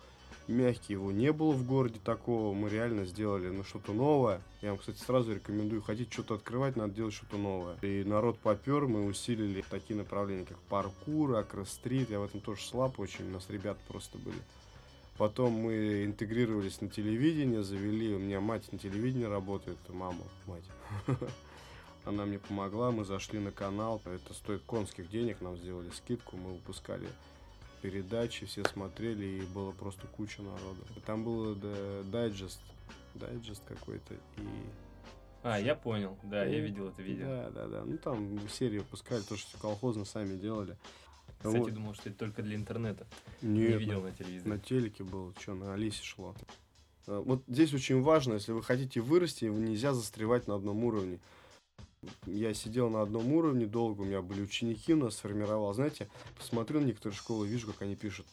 Мягкий 0.49 0.95
его 0.95 1.13
не 1.13 1.33
было 1.33 1.53
в 1.53 1.67
городе 1.67 2.01
такого. 2.03 2.55
Мы 2.55 2.71
реально 2.71 3.05
сделали 3.05 3.49
ну, 3.49 3.63
что-то 3.63 3.93
новое. 3.93 4.41
Я 4.63 4.71
вам, 4.71 4.79
кстати, 4.79 4.99
сразу 4.99 5.35
рекомендую. 5.35 5.83
Хотите 5.83 6.11
что-то 6.11 6.37
открывать, 6.37 6.77
надо 6.77 6.95
делать 6.95 7.13
что-то 7.13 7.37
новое. 7.37 7.77
И 7.83 8.05
народ 8.05 8.39
попер, 8.39 8.87
мы 8.87 9.05
усилили 9.05 9.63
такие 9.69 9.99
направления, 9.99 10.47
как 10.47 10.59
паркур, 10.71 11.37
акрострит. 11.37 12.09
Я 12.09 12.21
в 12.21 12.25
этом 12.25 12.41
тоже 12.41 12.63
слаб 12.63 12.99
очень. 12.99 13.29
У 13.29 13.35
нас 13.35 13.45
ребята 13.51 13.81
просто 13.87 14.17
были. 14.17 14.39
Потом 15.23 15.53
мы 15.53 16.05
интегрировались 16.05 16.81
на 16.81 16.89
телевидение, 16.89 17.63
завели, 17.63 18.13
у 18.13 18.19
меня 18.19 18.41
мать 18.41 18.73
на 18.73 18.79
телевидении 18.81 19.25
работает, 19.25 19.79
мама, 19.89 20.25
мать. 20.47 20.65
Она 22.05 22.25
мне 22.25 22.41
помогла, 22.41 22.91
мы 22.91 23.05
зашли 23.05 23.39
на 23.39 23.53
канал, 23.53 24.03
это 24.05 24.35
стоит 24.35 24.63
конских 24.63 25.09
денег, 25.09 25.41
нам 25.41 25.57
сделали 25.57 25.91
скидку, 25.91 26.37
мы 26.37 26.55
выпускали 26.55 27.07
передачи, 27.83 28.47
все 28.47 28.65
смотрели, 28.65 29.25
и 29.25 29.43
было 29.43 29.71
просто 29.71 30.09
куча 30.09 30.43
народу. 30.43 30.85
Там 31.07 31.23
был 31.23 31.55
да, 31.55 32.03
дайджест, 32.03 32.61
дайджест 33.15 33.63
какой-то, 33.65 34.15
и... 34.15 34.47
А, 35.45 35.57
я 35.61 35.77
понял, 35.77 36.19
да, 36.25 36.45
я 36.45 36.59
видел 36.59 36.89
это 36.89 37.01
видео. 37.01 37.27
Да, 37.29 37.51
да, 37.51 37.67
да, 37.69 37.85
ну 37.85 37.97
там 37.97 38.49
серии 38.49 38.79
выпускали, 38.79 39.23
то, 39.23 39.37
что 39.37 39.57
колхозно 39.59 40.05
сами 40.05 40.37
делали. 40.37 40.77
Кстати, 41.43 41.57
Вот. 41.59 41.75
думал, 41.75 41.95
что 41.95 42.09
это 42.09 42.19
только 42.19 42.43
для 42.43 42.57
интернета. 42.57 43.07
не 43.41 43.61
Нет, 43.61 43.81
видел 43.81 44.01
на- 44.01 44.09
на 44.11 44.13
телевизоре. 44.15 44.51
На 44.51 44.59
телеке 44.59 45.05
было, 45.05 45.33
что 45.41 45.55
на 45.55 45.75
Алисе 45.75 46.03
шло. 46.03 46.35
А, 47.07 47.21
Вот 47.21 47.43
здесь 47.49 47.75
очень 47.75 48.01
важно, 48.01 48.35
если 48.35 48.53
вы 48.53 48.63
хотите 48.63 49.01
вырасти, 49.01 49.47
нельзя 49.47 49.93
застревать 49.93 50.47
на 50.47 50.55
одном 50.55 50.85
уровне. 50.85 51.19
Я 52.27 52.53
сидел 52.55 52.91
на 52.91 53.03
одном 53.03 53.33
уровне 53.33 53.67
долго, 53.67 54.03
у 54.03 54.05
меня 54.05 54.23
были 54.23 54.43
ученики, 54.43 54.93
у 54.95 54.97
нас 54.97 55.17
сформировал. 55.17 55.73
Знаете, 55.75 56.09
посмотрю 56.37 56.81
на 56.81 56.87
некоторые 56.87 57.17
школы, 57.17 57.47
вижу, 57.47 57.69
как 57.69 57.83
они 57.83 57.95
пишут. 57.97 58.27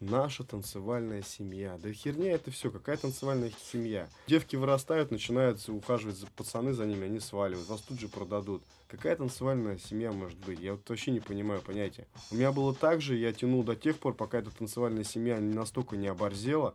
Наша 0.00 0.44
танцевальная 0.44 1.22
семья. 1.22 1.78
Да 1.82 1.92
херня 1.92 2.32
это 2.32 2.50
все, 2.50 2.70
какая 2.70 2.96
танцевальная 2.96 3.52
семья? 3.72 4.08
Девки 4.26 4.56
вырастают, 4.56 5.10
начинают 5.10 5.66
ухаживать 5.68 6.16
за 6.16 6.26
пацаны 6.26 6.72
за 6.72 6.84
ними, 6.84 7.06
они 7.06 7.20
сваливают, 7.20 7.68
вас 7.68 7.80
тут 7.80 8.00
же 8.00 8.08
продадут. 8.08 8.62
Какая 8.88 9.16
танцевальная 9.16 9.78
семья 9.78 10.12
может 10.12 10.38
быть? 10.38 10.60
Я 10.60 10.72
вот 10.72 10.88
вообще 10.88 11.10
не 11.10 11.20
понимаю 11.20 11.62
понятия. 11.62 12.06
У 12.30 12.34
меня 12.34 12.52
было 12.52 12.74
так 12.74 13.00
же, 13.00 13.16
я 13.16 13.32
тянул 13.32 13.62
до 13.62 13.76
тех 13.76 13.98
пор, 13.98 14.14
пока 14.14 14.38
эта 14.38 14.50
танцевальная 14.50 15.04
семья 15.04 15.40
настолько 15.40 15.96
не 15.96 16.08
оборзела, 16.08 16.74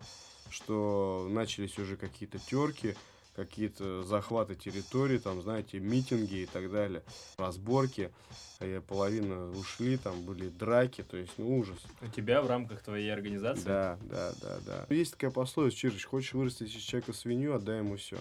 что 0.49 1.27
начались 1.29 1.77
уже 1.77 1.97
какие-то 1.97 2.39
терки, 2.39 2.95
какие-то 3.39 4.03
захваты 4.03 4.55
территории, 4.55 5.17
там, 5.17 5.41
знаете, 5.41 5.79
митинги 5.79 6.41
и 6.41 6.45
так 6.45 6.69
далее, 6.71 7.03
разборки. 7.37 8.11
А 8.59 8.81
половина 8.81 9.49
ушли, 9.51 9.95
там 9.95 10.21
были 10.23 10.49
драки, 10.49 11.01
то 11.01 11.15
есть, 11.15 11.31
ну, 11.37 11.57
ужас. 11.57 11.77
У 12.01 12.07
тебя 12.07 12.41
в 12.41 12.47
рамках 12.47 12.81
твоей 12.81 13.11
организации? 13.11 13.63
Да, 13.63 13.97
да, 14.01 14.33
да, 14.41 14.59
да. 14.65 14.93
Есть 14.93 15.11
такая 15.11 15.31
пословица, 15.31 15.77
Чирыч, 15.77 16.05
хочешь 16.05 16.33
вырастить 16.33 16.75
из 16.75 16.81
человека 16.81 17.13
свинью, 17.13 17.55
отдай 17.55 17.77
ему 17.77 17.95
все. 17.95 18.17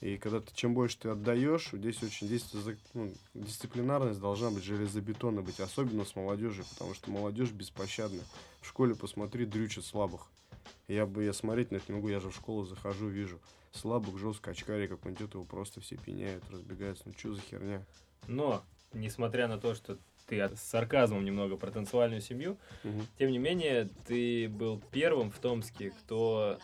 И 0.00 0.16
когда 0.16 0.40
ты, 0.40 0.54
чем 0.54 0.74
больше 0.74 0.96
ты 1.00 1.08
отдаешь, 1.08 1.70
здесь 1.72 2.00
очень 2.04 2.28
здесь 2.28 2.48
ну, 2.94 3.12
дисциплинарность 3.34 4.20
должна 4.20 4.50
быть 4.50 4.62
железобетонна 4.62 5.42
быть, 5.42 5.58
особенно 5.58 6.04
с 6.04 6.14
молодежью, 6.14 6.64
потому 6.70 6.94
что 6.94 7.10
молодежь 7.10 7.50
беспощадна. 7.50 8.22
В 8.60 8.68
школе 8.68 8.94
посмотри, 8.94 9.44
дрючат 9.44 9.84
слабых. 9.84 10.28
Я 10.86 11.04
бы 11.04 11.24
я 11.24 11.32
смотреть 11.32 11.72
на 11.72 11.76
это 11.76 11.86
не 11.88 11.96
могу, 11.96 12.08
я 12.08 12.20
же 12.20 12.30
в 12.30 12.36
школу 12.36 12.64
захожу, 12.64 13.08
вижу 13.08 13.40
слабых, 13.72 14.18
жестко, 14.18 14.50
очкарик 14.52 14.90
какой-нибудь, 14.90 15.34
его 15.34 15.44
просто 15.44 15.80
все 15.80 15.96
пеняют, 15.96 16.44
разбегаются. 16.50 17.04
Ну 17.06 17.12
что 17.16 17.34
за 17.34 17.40
херня? 17.42 17.84
Но, 18.26 18.62
несмотря 18.92 19.48
на 19.48 19.58
то, 19.58 19.74
что 19.74 19.98
ты 20.26 20.40
с 20.54 20.60
сарказмом 20.60 21.24
немного 21.24 21.56
про 21.56 21.70
танцевальную 21.70 22.20
семью, 22.20 22.56
Мгм. 22.84 23.06
тем 23.18 23.30
не 23.30 23.38
менее, 23.38 23.88
ты 24.06 24.48
был 24.48 24.82
первым 24.90 25.30
в 25.30 25.38
Томске, 25.38 25.90
кто 26.02 26.58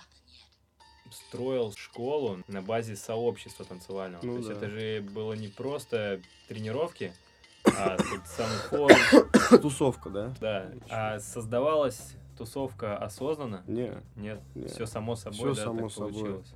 строил 1.11 1.73
школу 1.75 2.41
на 2.49 2.61
базе 2.63 2.97
сообщества 2.97 3.65
танцевального. 3.65 4.25
Ну 4.25 4.33
То 4.33 4.39
есть 4.39 4.49
да. 4.51 4.55
это 4.57 4.69
же 4.71 5.01
было 5.13 5.33
не 5.35 5.49
просто 5.49 6.21
тренировки, 6.49 7.13
а 7.65 7.97
тот 7.97 8.27
самый 8.27 8.59
форум, 8.69 9.61
Тусовка, 9.63 10.11
да? 10.11 10.35
да. 10.41 10.73
А 10.91 11.21
создавалась 11.21 12.15
тусовка 12.37 12.97
осознанно? 12.99 13.63
Не, 13.67 14.03
Нет, 14.17 14.41
не. 14.55 14.67
все 14.67 14.87
само 14.87 15.15
собой, 15.15 15.39
Всё 15.39 15.55
да, 15.55 15.65
само 15.65 15.83
так 15.83 15.93
собой. 15.93 16.13
получилось. 16.13 16.53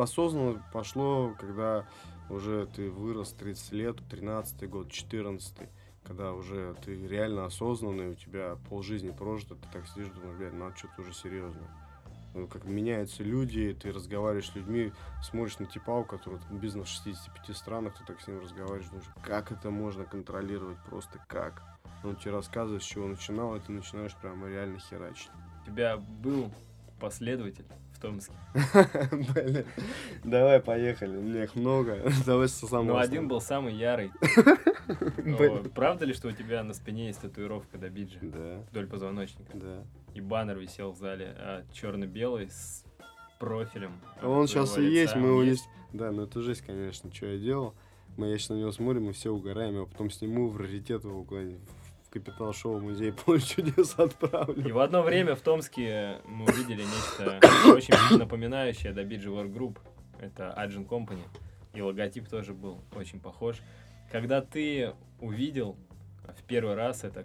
Осознанно 0.00 0.64
пошло, 0.72 1.34
когда 1.38 1.86
уже 2.30 2.66
ты 2.66 2.90
вырос 2.90 3.32
30 3.32 3.72
лет, 3.72 3.96
13 4.08 4.68
год, 4.68 4.90
14 4.90 5.68
когда 6.08 6.32
уже 6.32 6.74
ты 6.82 7.06
реально 7.06 7.44
осознанный, 7.44 8.12
у 8.12 8.14
тебя 8.14 8.56
полжизни 8.70 9.10
прожито, 9.10 9.56
ты 9.56 9.68
так 9.70 9.86
сидишь, 9.86 10.08
думаешь, 10.08 10.38
блядь, 10.38 10.54
надо 10.54 10.74
что-то 10.74 11.02
уже 11.02 11.12
серьезное. 11.12 11.68
Ну, 12.34 12.46
как 12.46 12.64
меняются 12.64 13.22
люди, 13.22 13.76
ты 13.78 13.92
разговариваешь 13.92 14.50
с 14.50 14.54
людьми, 14.54 14.92
смотришь 15.22 15.58
на 15.58 15.66
типа, 15.66 15.90
у 15.90 16.04
которого 16.04 16.40
бизнес 16.50 16.86
в 16.86 16.90
65 16.90 17.56
странах, 17.56 17.98
ты 17.98 18.04
так 18.04 18.20
с 18.20 18.26
ним 18.26 18.40
разговариваешь, 18.40 18.86
думаешь, 18.86 19.08
как 19.22 19.52
это 19.52 19.70
можно 19.70 20.04
контролировать, 20.04 20.78
просто 20.86 21.20
как? 21.26 21.62
Он 22.04 22.16
тебе 22.16 22.32
рассказывает, 22.32 22.82
с 22.82 22.86
чего 22.86 23.06
начинал, 23.06 23.56
и 23.56 23.60
ты 23.60 23.72
начинаешь 23.72 24.14
прямо 24.14 24.48
реально 24.48 24.78
херачить. 24.78 25.30
У 25.62 25.66
тебя 25.66 25.96
был 25.96 26.50
последователь 27.00 27.66
в 27.98 28.00
Томске? 28.00 28.32
Блин, 29.12 29.64
давай 30.24 30.60
поехали, 30.60 31.16
у 31.16 31.22
меня 31.22 31.44
их 31.44 31.54
много. 31.56 31.98
Давай 32.26 32.48
со 32.48 32.66
самого 32.66 32.94
Ну, 32.94 32.96
один 32.98 33.28
был 33.28 33.40
самый 33.40 33.74
ярый. 33.74 34.12
Правда 35.74 36.04
ли, 36.04 36.14
что 36.14 36.28
у 36.28 36.32
тебя 36.32 36.62
на 36.62 36.74
спине 36.74 37.08
есть 37.08 37.20
татуировка 37.20 37.76
до 37.76 37.90
биджи 37.90 38.18
Да, 38.22 38.62
вдоль 38.70 38.86
позвоночника? 38.86 39.50
да. 39.54 39.84
И 40.14 40.20
баннер 40.20 40.58
висел 40.58 40.92
в 40.92 40.96
зале 40.96 41.34
а, 41.38 41.64
черно-белый 41.72 42.48
с 42.48 42.84
профилем. 43.38 43.92
Он 44.22 44.48
сейчас 44.48 44.78
и 44.78 44.82
есть, 44.84 45.14
мы 45.14 45.28
его 45.28 45.42
есть. 45.42 45.68
Да, 45.92 46.10
ну 46.10 46.22
это 46.22 46.40
жесть, 46.40 46.62
конечно, 46.62 47.12
что 47.12 47.26
я 47.26 47.38
делал. 47.38 47.74
Мы, 48.16 48.28
я 48.30 48.38
сейчас 48.38 48.50
на 48.50 48.54
него 48.54 48.72
смотрим, 48.72 49.04
мы 49.04 49.12
все 49.12 49.30
угораем, 49.30 49.74
его 49.74 49.86
потом 49.86 50.10
сниму 50.10 50.48
в 50.48 50.56
раритет 50.56 51.04
его 51.04 51.22
куда-нибудь 51.24 51.60
Капитал 52.18 52.52
Шоу 52.52 52.80
музей 52.80 53.12
Поле 53.12 53.40
чудес 53.40 53.94
И 53.96 54.02
отправлю. 54.02 54.74
в 54.74 54.78
одно 54.80 55.02
время 55.02 55.36
в 55.36 55.40
Томске 55.40 56.18
мы 56.24 56.46
увидели 56.46 56.82
нечто 56.82 57.38
очень 57.72 58.18
напоминающее 58.18 58.92
до 58.92 59.04
Биджи 59.04 59.28
Work 59.28 59.52
Group. 59.52 59.78
Это 60.18 60.52
Agent 60.58 60.88
Company. 60.88 61.22
И 61.74 61.80
логотип 61.80 62.28
тоже 62.28 62.54
был 62.54 62.80
очень 62.96 63.20
похож. 63.20 63.60
Когда 64.10 64.40
ты 64.40 64.94
увидел 65.20 65.76
в 66.36 66.42
первый 66.42 66.74
раз 66.74 67.04
это, 67.04 67.24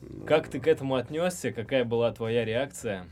Ну, 0.00 0.24
как 0.24 0.48
ты 0.48 0.58
к 0.58 0.66
этому 0.66 0.94
отнесся? 0.94 1.52
Какая 1.52 1.84
была 1.84 2.10
твоя 2.12 2.44
реакция? 2.46 3.04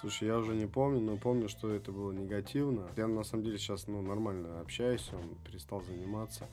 Слушай, 0.00 0.28
я 0.28 0.38
уже 0.38 0.54
не 0.54 0.66
помню, 0.66 1.00
но 1.00 1.16
помню, 1.16 1.48
что 1.48 1.74
это 1.74 1.90
было 1.90 2.12
негативно. 2.12 2.88
Я 2.96 3.08
на 3.08 3.24
самом 3.24 3.42
деле 3.42 3.58
сейчас 3.58 3.88
ну, 3.88 4.00
нормально 4.00 4.60
общаюсь, 4.60 5.10
он 5.12 5.34
перестал 5.44 5.82
заниматься. 5.82 6.46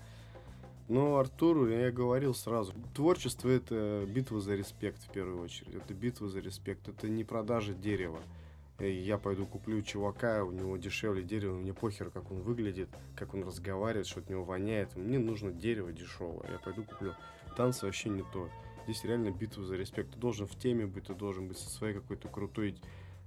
Но 0.88 1.18
Артуру 1.18 1.68
я 1.68 1.92
говорил 1.92 2.34
сразу, 2.34 2.74
творчество 2.96 3.50
это 3.50 4.06
битва 4.08 4.40
за 4.40 4.56
респект 4.56 5.04
в 5.04 5.12
первую 5.12 5.44
очередь. 5.44 5.76
Это 5.76 5.94
битва 5.94 6.30
за 6.30 6.40
респект, 6.40 6.88
это 6.88 7.10
не 7.10 7.26
продажа 7.26 7.74
дерева. 7.74 8.20
Я 8.80 9.18
пойду 9.18 9.46
куплю 9.46 9.82
чувака, 9.82 10.44
у 10.44 10.52
него 10.52 10.78
дешевле 10.78 11.24
дерево, 11.24 11.58
мне 11.58 11.74
похер, 11.74 12.12
как 12.12 12.32
он 12.32 12.42
выглядит, 12.42 12.90
как 13.16 13.34
он 13.34 13.44
разговаривает, 13.44 14.08
что 14.08 14.20
от 14.20 14.30
него 14.30 14.44
воняет. 14.44 14.96
Мне 14.96 15.18
нужно 15.20 15.52
дерево 15.52 15.92
дешевое, 15.92 16.52
я 16.52 16.60
пойду 16.60 16.84
куплю. 16.84 17.16
Танцы 17.58 17.86
вообще 17.86 18.10
не 18.10 18.24
то. 18.32 18.50
Здесь 18.86 19.04
реально 19.04 19.32
битва 19.32 19.66
за 19.66 19.76
респект. 19.76 20.14
Ты 20.14 20.20
должен 20.20 20.48
в 20.48 20.56
теме 20.58 20.86
быть, 20.86 21.08
ты 21.08 21.16
должен 21.16 21.48
быть 21.48 21.58
со 21.58 21.70
своей 21.70 21.96
какой-то 21.96 22.30
крутой 22.30 22.78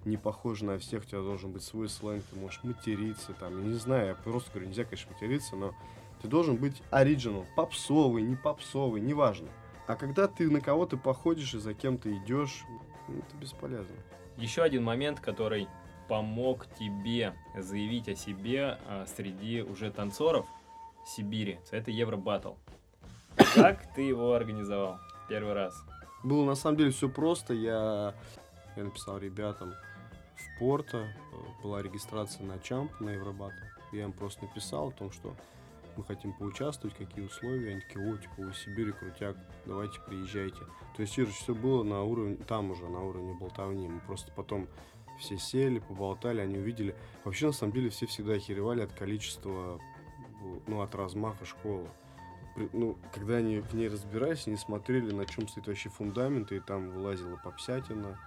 не 0.05 0.17
похож 0.17 0.62
на 0.62 0.79
всех, 0.79 1.02
у 1.02 1.07
тебя 1.07 1.21
должен 1.21 1.52
быть 1.52 1.62
свой 1.62 1.88
сленг, 1.88 2.25
ты 2.31 2.37
можешь 2.37 2.62
материться, 2.62 3.35
там, 3.38 3.59
я 3.61 3.67
не 3.67 3.75
знаю, 3.75 4.09
я 4.09 4.14
просто 4.14 4.50
говорю, 4.50 4.69
нельзя, 4.69 4.85
конечно, 4.85 5.12
материться, 5.12 5.57
но 5.57 5.75
ты 6.21 6.29
должен 6.29 6.57
быть 6.57 6.83
оригинал, 6.91 7.47
попсовый, 7.57 8.23
не 8.23 8.37
попсовый, 8.37 9.00
неважно. 9.00 9.49
А 9.87 9.97
когда 9.97 10.29
ты 10.29 10.50
на 10.50 10.61
кого-то 10.61 10.97
походишь 10.97 11.55
и 11.55 11.59
за 11.59 11.75
кем-то 11.75 12.12
идешь, 12.17 12.65
ну, 13.09 13.19
это 13.19 13.37
бесполезно. 13.37 13.97
Еще 14.37 14.62
один 14.62 14.85
момент, 14.85 15.21
который 15.21 15.69
помог 16.09 16.67
тебе 16.79 17.35
заявить 17.57 18.09
о 18.09 18.15
себе 18.15 18.79
а, 18.87 19.07
среди 19.07 19.62
уже 19.62 19.91
танцоров 19.91 20.47
Сибири, 21.07 21.59
это 21.71 21.91
Евробаттл. 21.91 22.55
Как 23.55 23.93
ты 23.95 24.03
его 24.03 24.35
организовал 24.35 24.99
первый 25.29 25.55
раз? 25.55 25.75
Было 26.23 26.45
на 26.45 26.55
самом 26.55 26.77
деле 26.77 26.91
все 26.91 27.09
просто, 27.09 27.55
я, 27.55 28.15
я 28.77 28.85
написал 28.85 29.19
ребятам 29.19 29.73
в 30.35 30.59
Порто, 30.59 30.99
э, 30.99 31.62
была 31.62 31.83
регистрация 31.83 32.45
на 32.45 32.59
Чамп, 32.59 32.93
на 33.00 33.11
Евробат. 33.11 33.53
Я 33.93 34.05
им 34.05 34.12
просто 34.12 34.45
написал 34.45 34.89
о 34.89 34.93
том, 34.93 35.11
что 35.11 35.35
мы 36.00 36.07
хотим 36.07 36.33
поучаствовать, 36.33 36.97
какие 36.97 37.25
условия. 37.25 37.73
Они 37.73 37.80
такие, 37.80 38.00
о, 38.00 38.16
типа, 38.16 38.35
вы 38.38 38.54
Сибири, 38.54 38.92
крутяк, 38.92 39.37
давайте 39.66 40.00
приезжайте. 40.00 40.59
То 40.97 41.02
есть, 41.02 41.19
Ирыч, 41.19 41.35
все 41.35 41.54
было 41.54 41.85
на 41.85 42.02
уровне, 42.02 42.37
там 42.37 42.71
уже, 42.71 42.88
на 42.88 43.02
уровне 43.04 43.35
болтовни. 43.35 43.87
Мы 43.87 44.00
просто 44.00 44.33
потом 44.33 44.66
все 45.19 45.37
сели, 45.37 45.78
поболтали, 45.78 46.40
они 46.40 46.59
увидели. 46.59 46.97
Вообще, 47.25 47.47
на 47.47 47.52
самом 47.52 47.75
деле, 47.75 47.90
все 47.90 48.07
всегда 48.07 48.35
охеревали 48.35 48.80
от 48.80 48.92
количества, 48.92 49.78
ну, 50.66 50.80
от 50.80 50.95
размаха 50.95 51.45
школы. 51.45 51.87
Ну, 52.73 52.97
когда 53.12 53.37
они 53.37 53.61
в 53.61 53.75
ней 53.75 53.88
разбирались, 53.88 54.47
они 54.47 54.57
смотрели, 54.57 55.12
на 55.12 55.26
чем 55.26 55.49
стоит 55.49 55.66
вообще 55.66 55.90
фундамент, 55.90 56.50
и 56.50 56.61
там 56.61 56.90
вылазила 56.90 57.37
попсятина, 57.37 58.18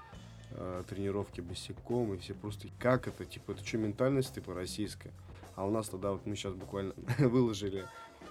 э, 0.52 0.84
тренировки 0.88 1.42
босиком, 1.42 2.14
и 2.14 2.18
все 2.18 2.36
просто, 2.36 2.68
как 2.80 3.08
это, 3.08 3.26
типа, 3.26 3.52
это 3.52 3.66
что, 3.66 3.80
ментальность, 3.80 4.36
типа, 4.36 4.54
российская? 4.54 5.12
А 5.56 5.66
у 5.66 5.72
нас 5.72 5.90
тогда, 5.90 6.12
вот 6.12 6.26
мы 6.26 6.36
сейчас 6.36 6.54
буквально 6.54 6.94
выложили 7.20 7.86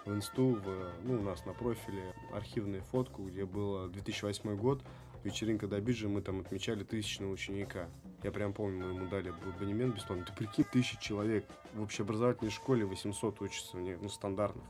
в 0.05 0.13
инсту, 0.13 0.55
в, 0.55 0.93
ну, 1.05 1.21
у 1.21 1.23
нас 1.23 1.45
на 1.47 1.53
профиле 1.53 2.15
архивную 2.33 2.83
фотку, 2.83 3.25
где 3.25 3.45
было 3.45 3.89
2008 3.89 4.57
год, 4.57 4.83
вечеринка 5.23 5.69
до 5.69 5.81
биджи, 5.81 6.09
мы 6.09 6.21
там 6.21 6.41
отмечали 6.41 6.85
тысячного 6.85 7.33
ученика. 7.33 7.89
Я 8.23 8.33
прям 8.33 8.53
помню, 8.53 8.87
мы 8.87 8.95
ему 8.95 9.09
дали 9.09 9.33
абонемент 9.57 9.95
бесплатно. 9.95 10.25
Ты 10.25 10.33
прикинь, 10.33 10.65
тысяча 10.65 11.01
человек. 11.01 11.45
В 11.75 11.83
общеобразовательной 11.83 12.51
школе 12.51 12.85
800 12.85 13.41
учатся, 13.41 13.77
ну, 13.77 14.09
стандартных. 14.09 14.65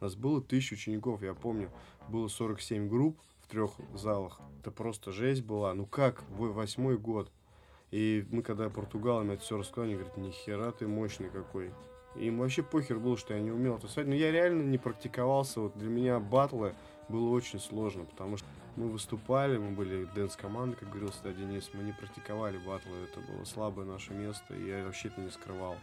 У 0.00 0.04
нас 0.04 0.16
было 0.16 0.42
тысяча 0.42 0.74
учеников, 0.74 1.22
я 1.22 1.34
помню, 1.34 1.70
было 2.08 2.28
47 2.28 2.88
групп 2.88 3.18
в 3.40 3.46
трех 3.48 3.72
залах. 3.94 4.40
Это 4.60 4.70
просто 4.70 5.12
жесть 5.12 5.42
была. 5.42 5.72
Ну 5.74 5.86
как, 5.86 6.24
восьмой 6.30 6.98
год. 6.98 7.30
И 7.94 8.26
мы 8.32 8.42
когда 8.42 8.68
португалам 8.70 9.30
это 9.30 9.40
все 9.44 9.56
рассказали, 9.56 9.90
они 9.90 9.94
говорят, 9.94 10.16
нихера 10.16 10.72
ты 10.72 10.88
мощный 10.88 11.30
какой. 11.30 11.70
Им 12.16 12.40
вообще 12.40 12.64
похер 12.64 12.98
было, 12.98 13.16
что 13.16 13.34
я 13.34 13.40
не 13.40 13.52
умел 13.52 13.78
танцевать. 13.78 14.08
Но 14.08 14.16
я 14.16 14.32
реально 14.32 14.62
не 14.62 14.78
практиковался. 14.78 15.60
Вот 15.60 15.78
для 15.78 15.88
меня 15.88 16.18
батлы 16.18 16.74
было 17.08 17.28
очень 17.28 17.60
сложно, 17.60 18.04
потому 18.04 18.36
что 18.36 18.48
мы 18.74 18.88
выступали, 18.88 19.58
мы 19.58 19.76
были 19.76 20.08
дэнс-командой, 20.12 20.74
как 20.74 20.88
говорил 20.88 21.12
всегда 21.12 21.32
Денис, 21.34 21.70
мы 21.72 21.84
не 21.84 21.92
практиковали 21.92 22.58
батлы, 22.58 22.96
это 23.08 23.20
было 23.30 23.44
слабое 23.44 23.86
наше 23.86 24.12
место, 24.12 24.56
и 24.56 24.66
я 24.66 24.84
вообще 24.84 25.06
это 25.06 25.20
не 25.20 25.30
скрывал. 25.30 25.76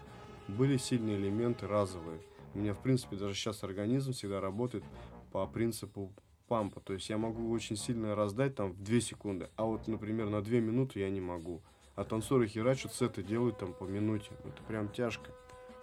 Были 0.49 0.75
сильные 0.75 1.15
элементы 1.15 1.65
разовые. 1.65 2.19
У 2.53 2.59
меня, 2.59 2.73
в 2.73 2.79
принципе, 2.79 3.15
даже 3.15 3.35
сейчас 3.35 3.63
организм 3.63 4.11
всегда 4.11 4.41
работает 4.41 4.83
по 5.31 5.47
принципу 5.47 6.11
пампа. 6.49 6.81
То 6.81 6.91
есть 6.91 7.09
я 7.09 7.17
могу 7.17 7.49
очень 7.51 7.77
сильно 7.77 8.15
раздать 8.15 8.55
там 8.55 8.73
в 8.73 8.83
2 8.83 8.99
секунды, 8.99 9.49
а 9.55 9.63
вот, 9.63 9.87
например, 9.87 10.29
на 10.29 10.41
2 10.41 10.59
минуты 10.59 10.99
я 10.99 11.09
не 11.09 11.21
могу. 11.21 11.61
А 11.95 12.03
танцоры 12.03 12.47
херачат, 12.47 12.93
сеты 12.93 13.21
делают 13.21 13.57
там 13.57 13.73
по 13.73 13.83
минуте. 13.83 14.31
Это 14.45 14.63
прям 14.63 14.89
тяжко. 14.89 15.31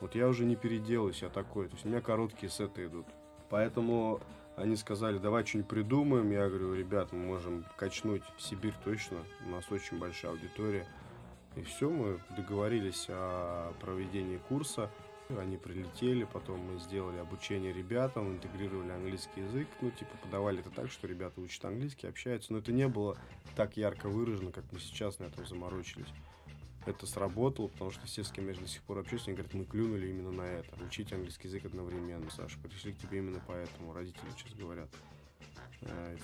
Вот 0.00 0.14
я 0.14 0.28
уже 0.28 0.44
не 0.44 0.56
переделаюсь, 0.56 1.22
я 1.22 1.28
такой. 1.28 1.68
То 1.68 1.74
есть 1.74 1.84
у 1.84 1.88
меня 1.88 2.00
короткие 2.00 2.50
сеты 2.50 2.86
идут. 2.86 3.06
Поэтому 3.50 4.20
они 4.56 4.76
сказали, 4.76 5.18
давай 5.18 5.44
что-нибудь 5.44 5.70
придумаем. 5.70 6.30
Я 6.30 6.48
говорю, 6.48 6.74
ребят, 6.74 7.12
мы 7.12 7.18
можем 7.18 7.64
качнуть 7.76 8.22
Сибирь 8.38 8.74
точно. 8.84 9.18
У 9.46 9.50
нас 9.50 9.70
очень 9.70 9.98
большая 9.98 10.32
аудитория. 10.32 10.86
И 11.56 11.62
все, 11.62 11.90
мы 11.90 12.20
договорились 12.36 13.06
о 13.08 13.72
проведении 13.80 14.38
курса. 14.48 14.90
Они 15.36 15.58
прилетели, 15.58 16.24
потом 16.24 16.60
мы 16.60 16.80
сделали 16.80 17.18
обучение 17.18 17.72
ребятам, 17.72 18.32
интегрировали 18.32 18.90
английский 18.90 19.42
язык, 19.42 19.68
ну, 19.82 19.90
типа, 19.90 20.16
подавали 20.22 20.60
это 20.60 20.70
так, 20.70 20.90
что 20.90 21.06
ребята 21.06 21.40
учат 21.40 21.66
английский, 21.66 22.06
общаются, 22.06 22.52
но 22.52 22.60
это 22.60 22.72
не 22.72 22.88
было 22.88 23.16
так 23.54 23.76
ярко 23.76 24.08
выражено, 24.08 24.52
как 24.52 24.64
мы 24.72 24.80
сейчас 24.80 25.18
на 25.18 25.24
этом 25.24 25.46
заморочились. 25.46 26.08
Это 26.86 27.06
сработало, 27.06 27.68
потому 27.68 27.90
что 27.90 28.06
все, 28.06 28.24
с 28.24 28.30
кем 28.30 28.48
я 28.48 28.54
до 28.54 28.66
сих 28.66 28.80
пор 28.82 28.98
общаюсь, 28.98 29.26
они 29.26 29.36
говорят, 29.36 29.52
мы 29.52 29.66
клюнули 29.66 30.08
именно 30.08 30.30
на 30.30 30.42
это. 30.42 30.82
Учить 30.82 31.12
английский 31.12 31.48
язык 31.48 31.66
одновременно, 31.66 32.30
Саша, 32.30 32.58
пришли 32.60 32.94
к 32.94 32.98
тебе 32.98 33.18
именно 33.18 33.42
поэтому, 33.46 33.92
родители 33.92 34.30
сейчас 34.34 34.54
говорят. 34.54 34.88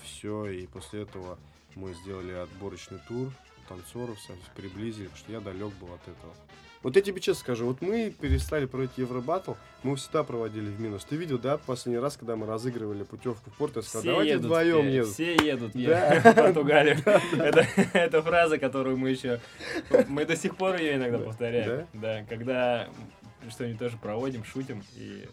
все, 0.01 0.47
и 0.47 0.65
после 0.65 1.01
этого 1.03 1.37
мы 1.75 1.93
сделали 1.93 2.31
отборочный 2.31 2.99
тур, 3.07 3.31
танцоров 3.67 4.19
со- 4.19 4.33
приблизили, 4.55 5.05
потому 5.05 5.17
что 5.17 5.31
я 5.31 5.39
далек 5.39 5.73
был 5.79 5.87
от 5.93 6.01
этого. 6.07 6.33
Вот 6.83 6.95
я 6.95 7.01
тебе 7.01 7.19
честно 7.19 7.41
скажу, 7.41 7.65
вот 7.65 7.81
мы 7.81 8.11
перестали 8.11 8.65
проводить 8.67 8.95
Евробаттл, 8.99 9.53
мы 9.81 9.89
его 9.91 9.95
всегда 9.95 10.23
проводили 10.23 10.67
в 10.69 10.79
минус. 10.79 11.03
Ты 11.03 11.15
видел, 11.15 11.39
да, 11.39 11.57
последний 11.57 11.97
раз, 11.99 12.15
когда 12.15 12.35
мы 12.35 12.45
разыгрывали 12.45 13.01
путевку 13.03 13.49
в 13.49 13.53
порт, 13.57 13.77
я 13.77 13.81
сказал, 13.81 14.01
Все 14.01 14.11
давайте 14.11 14.31
едут 14.33 14.45
вдвоем 14.45 14.87
едут. 14.87 15.13
Все 15.13 15.33
едут 15.35 15.71
Да. 15.73 16.21
в 16.23 16.35
Португалию. 16.35 16.97
Это, 17.39 17.65
это 17.93 18.21
фраза, 18.21 18.59
которую 18.59 18.97
мы 18.97 19.09
еще... 19.09 19.39
Мы 20.07 20.25
до 20.25 20.35
сих 20.35 20.55
пор 20.57 20.75
ее 20.75 20.97
иногда 20.97 21.17
Да. 21.17 21.23
повторяем. 21.23 21.87
Да, 21.93 22.23
когда 22.29 22.87
что-нибудь 23.51 23.79
тоже 23.79 23.97
проводим, 23.97 24.43
шутим, 24.43 24.83
и 24.95 25.27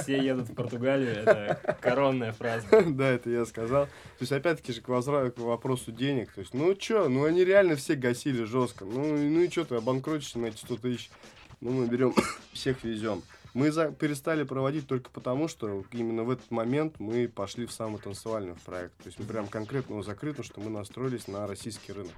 все 0.00 0.22
едут 0.22 0.48
в 0.48 0.54
Португалию, 0.54 1.10
это 1.10 1.78
коронная 1.80 2.32
фраза. 2.32 2.66
Да, 2.86 3.08
это 3.08 3.30
я 3.30 3.44
сказал. 3.44 3.86
То 3.86 4.20
есть, 4.20 4.32
опять-таки 4.32 4.72
же, 4.72 4.80
к, 4.80 4.88
вопросу 4.88 5.92
денег. 5.92 6.32
То 6.32 6.40
есть, 6.40 6.54
ну 6.54 6.74
чё, 6.74 7.08
ну 7.08 7.24
они 7.24 7.44
реально 7.44 7.76
все 7.76 7.94
гасили 7.94 8.44
жестко. 8.44 8.84
Ну, 8.84 9.16
ну 9.16 9.40
и 9.40 9.50
что 9.50 9.64
ты, 9.64 9.74
обанкротишься 9.76 10.38
на 10.38 10.46
эти 10.46 10.56
100 10.58 10.76
тысяч. 10.76 11.10
Ну, 11.60 11.70
мы 11.72 11.86
берем, 11.86 12.14
всех 12.52 12.84
везем. 12.84 13.22
Мы 13.56 13.70
за, 13.70 13.90
перестали 13.90 14.42
проводить 14.42 14.86
только 14.86 15.08
потому, 15.08 15.48
что 15.48 15.82
именно 15.90 16.24
в 16.24 16.30
этот 16.30 16.50
момент 16.50 17.00
мы 17.00 17.26
пошли 17.26 17.64
в 17.64 17.72
самый 17.72 17.98
танцевальный 17.98 18.54
проект. 18.66 18.94
То 18.98 19.06
есть 19.06 19.18
мы 19.18 19.24
прям 19.24 19.46
конкретно 19.46 19.94
его 19.94 20.02
закрыли, 20.02 20.42
что 20.42 20.60
мы 20.60 20.68
настроились 20.68 21.26
на 21.26 21.46
российский 21.46 21.94
рынок. 21.94 22.12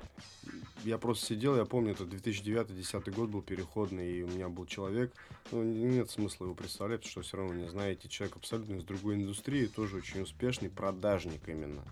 Я 0.82 0.98
просто 0.98 1.26
сидел, 1.26 1.56
я 1.56 1.64
помню, 1.64 1.92
это 1.92 2.02
2009-2010 2.02 3.12
год 3.12 3.30
был 3.30 3.42
переходный, 3.42 4.14
и 4.14 4.22
у 4.24 4.26
меня 4.26 4.48
был 4.48 4.66
человек, 4.66 5.12
ну, 5.52 5.62
нет 5.62 6.10
смысла 6.10 6.46
его 6.46 6.56
представлять, 6.56 7.02
потому 7.02 7.12
что 7.12 7.22
все 7.22 7.36
равно 7.36 7.54
не 7.54 7.68
знаете, 7.68 8.08
человек 8.08 8.34
абсолютно 8.34 8.74
из 8.74 8.82
другой 8.82 9.14
индустрии, 9.14 9.66
тоже 9.66 9.98
очень 9.98 10.22
успешный, 10.22 10.70
продажник 10.70 11.48
именно. 11.48 11.84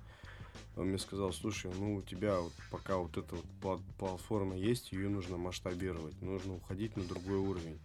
Он 0.75 0.89
мне 0.89 0.99
сказал, 0.99 1.33
слушай, 1.33 1.71
ну 1.79 1.95
у 1.95 2.03
тебя 2.03 2.41
вот 2.41 2.53
пока 2.73 2.97
вот 2.97 3.17
эта 3.17 3.37
вот 3.63 3.81
платформа 3.97 4.57
есть, 4.57 4.91
ее 4.91 5.09
нужно 5.09 5.37
масштабировать, 5.37 6.21
нужно 6.21 6.57
уходить 6.57 6.97
на 6.97 7.05
другой 7.05 7.39
уровень. 7.39 7.79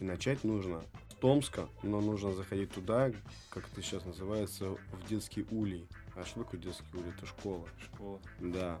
И 0.00 0.04
начать 0.04 0.44
нужно 0.44 0.82
с 1.10 1.14
Томска, 1.14 1.68
но 1.82 2.00
нужно 2.00 2.32
заходить 2.32 2.72
туда, 2.72 3.10
как 3.50 3.68
это 3.72 3.82
сейчас 3.82 4.04
называется, 4.04 4.76
в 4.92 5.08
детский 5.08 5.46
улей. 5.50 5.86
А 6.14 6.24
что 6.24 6.44
такое 6.44 6.60
детский 6.60 6.86
улей? 6.94 7.12
Это 7.16 7.26
школа. 7.26 7.66
Школа. 7.92 8.20
Да. 8.40 8.80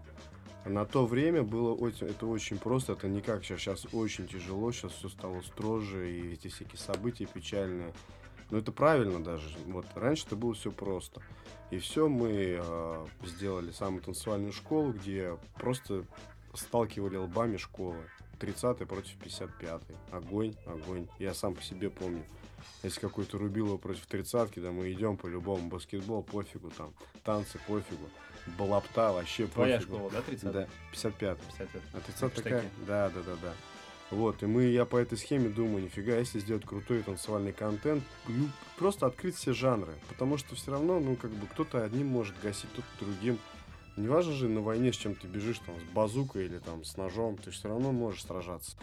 На 0.64 0.84
то 0.84 1.06
время 1.06 1.42
было 1.42 1.72
очень, 1.72 2.06
это 2.06 2.26
очень 2.26 2.58
просто, 2.58 2.92
это 2.92 3.08
не 3.08 3.20
как 3.20 3.44
сейчас. 3.44 3.60
Сейчас 3.60 3.86
очень 3.92 4.28
тяжело, 4.28 4.70
сейчас 4.72 4.92
все 4.92 5.08
стало 5.08 5.40
строже, 5.42 6.12
и 6.12 6.32
эти 6.32 6.48
всякие 6.48 6.78
события 6.78 7.26
печальные. 7.26 7.92
Но 8.50 8.58
это 8.58 8.72
правильно 8.72 9.22
даже. 9.22 9.56
Вот 9.66 9.86
раньше 9.94 10.26
это 10.26 10.36
было 10.36 10.54
все 10.54 10.70
просто. 10.70 11.22
И 11.70 11.78
все 11.78 12.08
мы 12.08 12.58
э, 12.60 13.06
сделали 13.24 13.72
самую 13.72 14.02
танцевальную 14.02 14.52
школу, 14.52 14.92
где 14.92 15.36
просто 15.56 16.04
сталкивали 16.54 17.16
лбами 17.16 17.56
школы. 17.56 17.98
30 18.38 18.78
против 18.88 19.16
55 19.16 19.82
Огонь, 20.12 20.54
огонь. 20.66 21.06
Я 21.18 21.34
сам 21.34 21.54
по 21.54 21.62
себе 21.62 21.90
помню. 21.90 22.22
Если 22.82 23.00
какой-то 23.00 23.38
рубило 23.38 23.76
против 23.76 24.06
тридцатки, 24.06 24.60
да 24.60 24.70
мы 24.72 24.90
идем 24.92 25.16
по-любому. 25.16 25.68
Баскетбол 25.68 26.22
пофигу 26.22 26.70
там. 26.70 26.92
Танцы 27.24 27.58
пофигу. 27.66 28.08
Балапта 28.58 29.12
вообще 29.12 29.46
Твоя 29.46 29.76
пофигу. 29.78 29.96
школа, 29.96 30.10
да, 30.10 30.22
30 30.22 30.52
Да, 30.52 30.68
55 30.92 31.38
55 31.38 31.82
А 31.92 32.00
30 32.00 32.16
Штаки. 32.16 32.34
такая? 32.42 32.64
Да, 32.86 33.10
да, 33.10 33.20
да, 33.22 33.36
да. 33.42 33.52
Вот, 34.10 34.42
и 34.42 34.46
мы, 34.46 34.62
я 34.64 34.86
по 34.86 34.96
этой 34.96 35.18
схеме 35.18 35.50
думаю, 35.50 35.84
нифига, 35.84 36.16
если 36.16 36.38
сделать 36.38 36.64
крутой 36.64 37.02
танцевальный 37.02 37.52
контент, 37.52 38.02
ну, 38.26 38.48
просто 38.78 39.04
открыть 39.06 39.34
все 39.36 39.52
жанры, 39.52 39.92
потому 40.08 40.38
что 40.38 40.54
все 40.54 40.70
равно, 40.70 40.98
ну, 40.98 41.14
как 41.14 41.30
бы, 41.30 41.46
кто-то 41.46 41.84
одним 41.84 42.06
может 42.06 42.34
гасить, 42.40 42.70
кто-то 42.72 42.88
другим. 43.00 43.38
Не 43.98 44.06
важно 44.06 44.32
же 44.32 44.48
на 44.48 44.60
войне, 44.60 44.92
с 44.92 44.96
чем 44.96 45.16
ты 45.16 45.26
бежишь, 45.26 45.58
там, 45.58 45.74
с 45.80 45.92
базукой 45.92 46.44
или 46.44 46.58
там 46.58 46.84
с 46.84 46.96
ножом, 46.96 47.36
ты 47.36 47.50
все 47.50 47.68
равно 47.68 47.90
можешь 47.90 48.24
сражаться. 48.24 48.76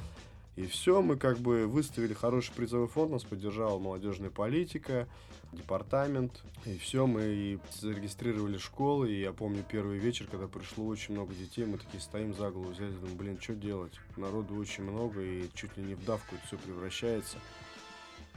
И 0.57 0.67
все, 0.67 1.01
мы 1.01 1.15
как 1.15 1.37
бы 1.37 1.67
выставили 1.67 2.13
хороший 2.13 2.53
призовой 2.53 2.87
фонд, 2.87 3.11
нас 3.11 3.23
поддержала 3.23 3.79
молодежная 3.79 4.29
политика, 4.29 5.07
департамент. 5.53 6.43
И 6.65 6.77
все, 6.77 7.07
мы 7.07 7.23
и 7.23 7.59
зарегистрировали 7.79 8.57
школы. 8.57 9.09
И 9.09 9.21
я 9.21 9.31
помню 9.31 9.63
первый 9.69 9.99
вечер, 9.99 10.27
когда 10.29 10.47
пришло 10.47 10.85
очень 10.85 11.13
много 11.13 11.33
детей, 11.33 11.65
мы 11.65 11.77
такие 11.77 12.01
стоим 12.01 12.33
за 12.33 12.51
голову, 12.51 12.71
взяли, 12.71 12.91
думаем, 12.91 13.17
блин, 13.17 13.39
что 13.41 13.53
делать? 13.53 13.93
Народу 14.17 14.55
очень 14.55 14.83
много, 14.83 15.21
и 15.21 15.49
чуть 15.53 15.77
ли 15.77 15.83
не 15.83 15.95
в 15.95 16.03
давку 16.03 16.35
все 16.45 16.57
превращается. 16.57 17.37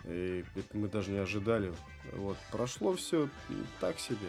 И 0.04 0.44
это 0.54 0.76
мы 0.76 0.86
даже 0.86 1.10
не 1.10 1.18
ожидали. 1.18 1.72
Вот, 2.12 2.36
прошло 2.52 2.94
все 2.94 3.28
так 3.80 3.98
себе. 3.98 4.28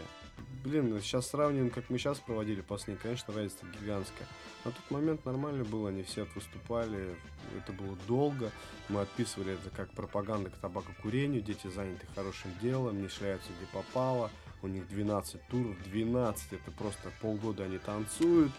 Блин, 0.64 1.00
сейчас 1.02 1.28
сравниваем, 1.28 1.70
как 1.70 1.90
мы 1.90 1.98
сейчас 1.98 2.20
проводили 2.20 2.60
последний, 2.60 3.02
конечно, 3.02 3.34
разница 3.34 3.66
гигантская. 3.80 4.28
На 4.66 4.72
тот 4.72 4.92
момент 4.92 5.24
нормально 5.26 5.64
было, 5.64 5.88
они 5.88 6.04
все 6.04 6.28
выступали, 6.36 7.16
это 7.58 7.72
было 7.72 7.96
долго. 8.08 8.52
Мы 8.90 9.00
отписывали 9.00 9.54
это 9.54 9.70
как 9.70 9.90
пропаганда 9.92 10.50
к 10.50 10.58
табакокурению, 10.58 11.42
дети 11.42 11.68
заняты 11.68 12.06
хорошим 12.14 12.52
делом, 12.62 13.02
не 13.02 13.08
шляются 13.08 13.50
где 13.58 13.68
попало. 13.72 14.32
У 14.62 14.68
них 14.68 14.86
12 14.90 15.42
туров, 15.48 15.82
12, 15.86 16.54
это 16.54 16.72
просто 16.72 17.10
полгода 17.22 17.64
они 17.64 17.78
танцуют. 17.78 18.52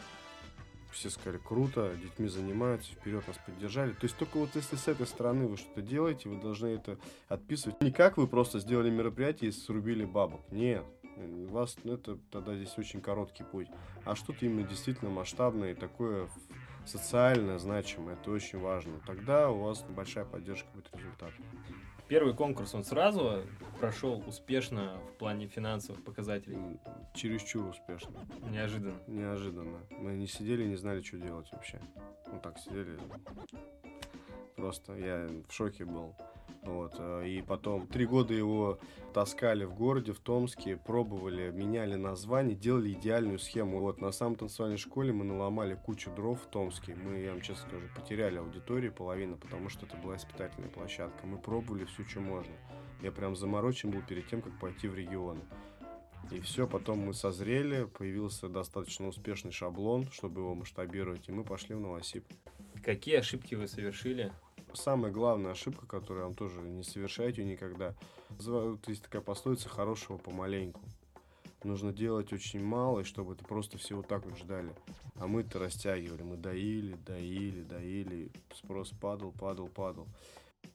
Все 0.92 1.10
сказали, 1.10 1.38
круто, 1.38 1.94
детьми 2.02 2.28
занимаются, 2.28 2.92
вперед 2.92 3.28
нас 3.28 3.36
поддержали. 3.44 3.92
То 3.92 4.04
есть 4.04 4.16
только 4.16 4.38
вот 4.38 4.48
если 4.54 4.76
с 4.76 4.88
этой 4.88 5.06
стороны 5.06 5.46
вы 5.46 5.58
что-то 5.58 5.82
делаете, 5.82 6.30
вы 6.30 6.40
должны 6.40 6.68
это 6.68 6.98
отписывать. 7.28 7.80
Не 7.82 7.92
как 7.92 8.16
вы 8.16 8.26
просто 8.26 8.58
сделали 8.58 8.88
мероприятие 8.88 9.50
и 9.50 9.52
срубили 9.52 10.06
бабок. 10.06 10.40
Нет. 10.50 10.84
У 11.20 11.46
вас 11.48 11.76
ну, 11.84 11.94
это 11.94 12.18
тогда 12.30 12.54
здесь 12.54 12.76
очень 12.78 13.00
короткий 13.00 13.44
путь. 13.44 13.68
А 14.04 14.14
что-то 14.14 14.46
именно 14.46 14.66
действительно 14.66 15.10
масштабное 15.10 15.72
и 15.72 15.74
такое 15.74 16.28
социально 16.86 17.58
значимое, 17.58 18.14
это 18.14 18.30
очень 18.30 18.58
важно. 18.58 19.00
Тогда 19.06 19.50
у 19.50 19.60
вас 19.60 19.84
большая 19.88 20.24
поддержка 20.24 20.68
будет 20.74 20.94
результат. 20.96 21.30
Первый 22.08 22.34
конкурс, 22.34 22.74
он 22.74 22.82
сразу 22.82 23.44
прошел 23.78 24.20
успешно 24.26 24.98
в 25.14 25.18
плане 25.18 25.46
финансовых 25.46 26.02
показателей. 26.02 26.58
Чересчур 27.14 27.66
успешно. 27.66 28.26
Неожиданно. 28.50 28.98
Неожиданно. 29.06 29.78
Мы 29.90 30.16
не 30.16 30.26
сидели, 30.26 30.64
не 30.64 30.74
знали, 30.74 31.02
что 31.02 31.18
делать 31.18 31.48
вообще. 31.52 31.80
Ну 32.26 32.40
так 32.40 32.58
сидели. 32.58 32.98
Просто 34.56 34.94
я 34.96 35.28
в 35.48 35.52
шоке 35.52 35.84
был. 35.84 36.16
Вот. 36.62 36.94
э, 36.98 37.28
И 37.28 37.42
потом 37.42 37.86
три 37.86 38.06
года 38.06 38.34
его 38.34 38.78
таскали 39.12 39.64
в 39.64 39.74
городе, 39.74 40.12
в 40.12 40.20
Томске, 40.20 40.76
пробовали, 40.76 41.50
меняли 41.50 41.94
название, 41.94 42.56
делали 42.56 42.92
идеальную 42.92 43.38
схему. 43.38 43.80
Вот 43.80 44.00
на 44.00 44.12
самой 44.12 44.36
танцевальной 44.36 44.78
школе 44.78 45.12
мы 45.12 45.24
наломали 45.24 45.74
кучу 45.74 46.10
дров 46.10 46.40
в 46.42 46.46
Томске. 46.46 46.94
Мы, 46.94 47.20
я 47.20 47.32
вам 47.32 47.40
честно 47.40 47.68
скажу, 47.68 47.86
потеряли 47.94 48.38
аудиторию 48.38 48.92
половину, 48.92 49.36
потому 49.36 49.68
что 49.68 49.86
это 49.86 49.96
была 49.96 50.16
испытательная 50.16 50.70
площадка. 50.70 51.26
Мы 51.26 51.38
пробовали 51.38 51.84
все, 51.84 52.04
что 52.04 52.20
можно. 52.20 52.52
Я 53.02 53.12
прям 53.12 53.34
заморочен 53.34 53.90
был 53.90 54.02
перед 54.02 54.28
тем, 54.28 54.42
как 54.42 54.58
пойти 54.58 54.86
в 54.88 54.94
регионы. 54.94 55.40
И 56.30 56.38
все, 56.40 56.68
потом 56.68 56.98
мы 56.98 57.14
созрели, 57.14 57.84
появился 57.84 58.48
достаточно 58.48 59.08
успешный 59.08 59.50
шаблон, 59.52 60.06
чтобы 60.12 60.42
его 60.42 60.54
масштабировать, 60.54 61.28
и 61.28 61.32
мы 61.32 61.42
пошли 61.44 61.74
в 61.74 61.80
Новосиб. 61.80 62.24
Какие 62.84 63.16
ошибки 63.16 63.54
вы 63.54 63.66
совершили? 63.66 64.32
Самая 64.74 65.10
главная 65.10 65.52
ошибка, 65.52 65.86
которую 65.86 66.26
вам 66.26 66.34
тоже 66.34 66.60
не 66.60 66.82
совершайте 66.82 67.44
никогда, 67.44 67.94
есть 68.86 69.02
такая 69.02 69.22
пословица 69.22 69.68
«хорошего 69.68 70.16
помаленьку». 70.16 70.80
Нужно 71.62 71.92
делать 71.92 72.32
очень 72.32 72.62
мало, 72.64 73.00
и 73.00 73.04
чтобы 73.04 73.34
это 73.34 73.44
просто 73.44 73.76
все 73.76 73.94
вот 73.96 74.08
так 74.08 74.24
вот 74.24 74.38
ждали. 74.38 74.74
А 75.16 75.26
мы-то 75.26 75.58
растягивали, 75.58 76.22
мы 76.22 76.38
доили, 76.38 76.96
доили, 77.06 77.62
доили, 77.62 78.30
спрос 78.54 78.92
падал, 78.98 79.32
падал, 79.32 79.68
падал. 79.68 80.06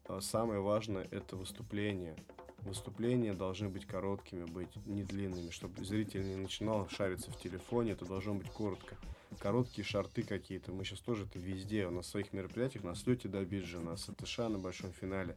А 0.07 0.21
Самое 0.21 0.59
важное– 0.59 1.07
это 1.11 1.37
выступление. 1.37 2.15
Выступления 2.61 3.33
должны 3.33 3.69
быть 3.69 3.85
короткими, 3.85 4.45
быть 4.45 4.75
не 4.85 5.03
длинными, 5.03 5.49
чтобы 5.49 5.83
зритель 5.83 6.27
не 6.27 6.35
начинал 6.35 6.87
шариться 6.89 7.31
в 7.31 7.39
телефоне, 7.39 7.93
это 7.93 8.05
должно 8.05 8.35
быть 8.35 8.49
коротко. 8.51 8.95
Короткие 9.39 9.85
шарты 9.85 10.23
какие-то. 10.23 10.71
Мы 10.71 10.85
сейчас 10.85 10.99
тоже 10.99 11.23
это 11.23 11.39
везде, 11.39 11.89
на 11.89 12.01
своих 12.01 12.33
мероприятиях, 12.33 12.83
на 12.83 12.95
слете 12.95 13.27
до 13.27 13.43
биджа, 13.43 13.79
на 13.79 13.97
СТШ, 13.97 14.37
на 14.37 14.57
большом 14.57 14.91
финале. 14.91 15.35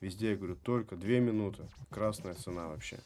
Везде, 0.00 0.30
я 0.30 0.36
говорю, 0.36 0.56
только 0.56 0.96
две 0.96 1.20
минуты. 1.20 1.62
Красная 1.90 2.34
цена 2.34 2.68
вообще. 2.68 2.98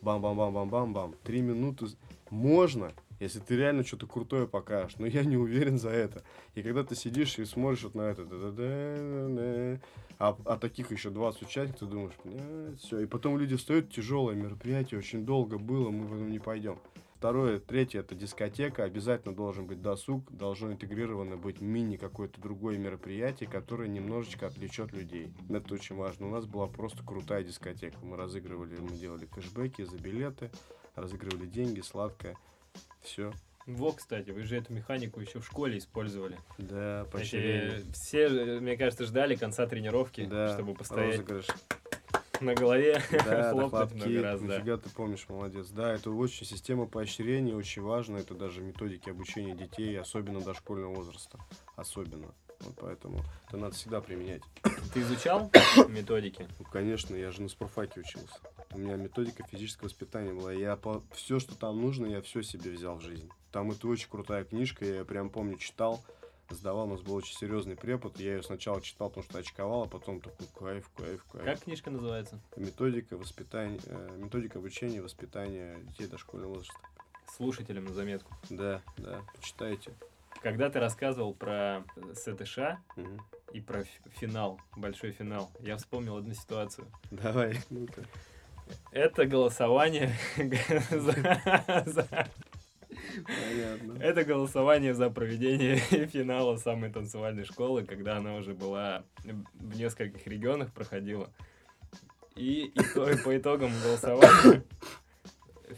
Бам-бам-бам-бам-бам-бам. 0.00 1.14
Три 1.24 1.40
минуты 1.40 1.86
можно, 2.30 2.92
если 3.18 3.40
ты 3.40 3.56
реально 3.56 3.84
что-то 3.84 4.06
крутое 4.06 4.46
покажешь. 4.46 4.98
Но 4.98 5.06
я 5.06 5.24
не 5.24 5.36
уверен 5.36 5.78
за 5.78 5.90
это. 5.90 6.22
И 6.54 6.62
когда 6.62 6.84
ты 6.84 6.94
сидишь 6.94 7.38
и 7.38 7.44
смотришь 7.44 7.82
вот 7.84 7.94
на 7.94 8.02
это, 8.02 8.22
а, 10.18 10.36
а 10.44 10.56
таких 10.56 10.92
еще 10.92 11.10
20 11.10 11.42
участников, 11.42 11.80
ты 11.80 11.86
думаешь, 11.86 12.14
все. 12.80 13.00
И 13.00 13.06
потом 13.06 13.38
люди 13.38 13.56
встают, 13.56 13.92
тяжелое 13.92 14.34
мероприятие, 14.34 14.98
очень 14.98 15.26
долго 15.26 15.58
было, 15.58 15.90
мы 15.90 16.06
в 16.06 16.14
этом 16.14 16.30
не 16.30 16.38
пойдем. 16.38 16.78
Второе, 17.18 17.58
третье, 17.60 18.00
это 18.00 18.14
дискотека. 18.14 18.84
Обязательно 18.84 19.34
должен 19.34 19.66
быть 19.66 19.80
досуг, 19.80 20.30
должно 20.30 20.70
интегрировано 20.72 21.38
быть 21.38 21.62
мини 21.62 21.96
какое-то 21.96 22.38
другое 22.42 22.76
мероприятие, 22.76 23.48
которое 23.48 23.88
немножечко 23.88 24.46
отвлечет 24.46 24.92
людей. 24.92 25.32
Это 25.48 25.72
очень 25.74 25.96
важно. 25.96 26.26
У 26.26 26.30
нас 26.30 26.44
была 26.44 26.66
просто 26.66 27.02
крутая 27.02 27.42
дискотека. 27.42 27.96
Мы 28.02 28.18
разыгрывали, 28.18 28.76
мы 28.78 28.90
делали 28.90 29.24
кэшбэки 29.24 29.82
за 29.84 29.96
билеты, 29.96 30.50
разыгрывали 30.94 31.46
деньги, 31.46 31.80
сладкое. 31.80 32.36
Все. 33.00 33.32
Во, 33.64 33.92
кстати, 33.92 34.30
вы 34.30 34.42
же 34.42 34.56
эту 34.56 34.74
механику 34.74 35.18
еще 35.20 35.40
в 35.40 35.46
школе 35.46 35.78
использовали. 35.78 36.36
Да, 36.58 37.02
Эти- 37.02 37.10
поощрение. 37.10 37.82
все, 37.94 38.28
мне 38.60 38.76
кажется, 38.76 39.04
ждали 39.06 39.36
конца 39.36 39.66
тренировки, 39.66 40.26
Да, 40.26 40.52
чтобы 40.54 40.74
постоять 40.74 41.16
розыгрыш. 41.18 41.46
На 42.40 42.54
голове, 42.54 43.02
Да, 43.24 43.50
хлопнуть 43.52 43.94
много 43.94 44.22
раз, 44.22 44.40
да. 44.40 44.76
Ты 44.76 44.88
помнишь, 44.90 45.26
молодец. 45.28 45.68
Да, 45.68 45.94
это 45.94 46.10
очень 46.10 46.46
система 46.46 46.86
поощрения, 46.86 47.54
очень 47.54 47.82
важно. 47.82 48.18
Это 48.18 48.34
даже 48.34 48.60
методики 48.60 49.10
обучения 49.10 49.54
детей, 49.54 49.98
особенно 49.98 50.40
дошкольного 50.40 50.94
возраста. 50.94 51.38
Особенно. 51.76 52.34
Вот 52.60 52.74
поэтому 52.80 53.22
это 53.48 53.56
надо 53.58 53.74
всегда 53.74 54.00
применять. 54.00 54.42
Ты 54.94 55.00
изучал 55.00 55.50
методики? 55.88 56.48
Ну, 56.58 56.64
конечно, 56.64 57.14
я 57.14 57.30
же 57.30 57.42
на 57.42 57.48
спорфаке 57.48 58.00
учился. 58.00 58.38
У 58.72 58.78
меня 58.78 58.96
методика 58.96 59.44
физического 59.46 59.84
воспитания 59.84 60.32
была. 60.32 60.52
Я 60.52 60.76
по... 60.76 61.02
все, 61.12 61.38
что 61.38 61.56
там 61.56 61.80
нужно, 61.80 62.06
я 62.06 62.22
все 62.22 62.42
себе 62.42 62.70
взял 62.70 62.96
в 62.96 63.02
жизнь. 63.02 63.28
Там 63.52 63.70
это 63.70 63.86
очень 63.88 64.08
крутая 64.08 64.44
книжка, 64.44 64.84
я 64.84 65.04
прям 65.04 65.30
помню, 65.30 65.58
читал. 65.58 66.02
Сдавал, 66.50 66.86
у 66.86 66.90
нас 66.92 67.02
был 67.02 67.14
очень 67.14 67.36
серьезный 67.36 67.76
препод. 67.76 68.18
Я 68.20 68.36
ее 68.36 68.42
сначала 68.42 68.80
читал, 68.80 69.08
потому 69.08 69.24
что 69.24 69.38
очковал, 69.38 69.84
а 69.84 69.86
потом 69.86 70.20
такой 70.20 70.46
кайф, 70.58 70.90
кайф, 70.96 71.24
кайф. 71.32 71.44
Как 71.44 71.60
книжка 71.62 71.90
называется? 71.90 72.38
Методика 72.56 73.16
воспитания, 73.16 73.80
э, 73.86 74.16
методика 74.18 74.58
обучения 74.58 74.98
и 74.98 75.00
воспитания 75.00 75.78
детей 75.84 76.06
дошкольного 76.06 76.50
возраста. 76.54 76.74
Слушателям 77.36 77.84
на 77.86 77.92
заметку. 77.92 78.34
Да, 78.50 78.80
да, 78.98 79.20
почитайте. 79.34 79.92
Когда 80.42 80.70
ты 80.70 80.78
рассказывал 80.78 81.34
про 81.34 81.82
э, 81.96 82.14
СТШ 82.14 82.58
Мгм. 82.96 83.20
и 83.52 83.60
про 83.60 83.84
финал, 84.20 84.60
большой 84.76 85.10
финал, 85.12 85.50
я 85.60 85.76
вспомнил 85.76 86.16
одну 86.16 86.34
ситуацию. 86.34 86.86
Давай, 87.10 87.58
ну-ка. 87.70 88.04
Это 88.92 89.26
голосование 89.26 90.12
за- 90.90 91.82
за- 91.86 92.28
Понятно. 93.26 94.02
Это 94.02 94.24
голосование 94.24 94.94
за 94.94 95.10
проведение 95.10 95.76
финала 96.06 96.56
самой 96.56 96.90
танцевальной 96.92 97.44
школы, 97.44 97.84
когда 97.84 98.16
она 98.16 98.36
уже 98.36 98.54
была 98.54 99.04
в 99.54 99.76
нескольких 99.76 100.26
регионах 100.26 100.72
проходила. 100.72 101.30
И 102.34 102.70
ито- 102.74 103.22
по 103.22 103.36
итогам 103.36 103.72
голосования 103.82 104.62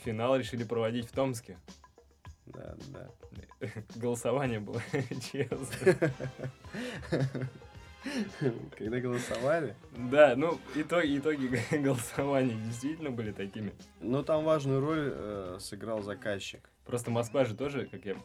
финал 0.05 0.37
решили 0.37 0.65
проводить 0.65 1.07
в 1.09 1.13
Томске. 1.13 1.57
Да, 2.47 2.77
да. 2.89 3.11
Голосование 3.97 4.59
было 4.61 4.81
честно. 5.33 6.13
Когда 8.77 9.01
голосовали, 9.01 9.75
Да, 9.97 10.35
ну 10.37 10.59
итоги, 10.75 11.19
итоги 11.19 11.61
голосования 11.77 12.55
действительно 12.55 13.11
были 13.11 13.33
такими. 13.33 13.73
но 14.01 14.23
там 14.23 14.45
важную 14.45 14.81
роль 14.81 15.13
э, 15.13 15.57
сыграл 15.61 16.03
заказчик. 16.03 16.71
Просто 16.89 17.11
Москва 17.11 17.45
же 17.45 17.55
тоже, 17.55 17.85
как 17.85 18.07
я 18.07 18.17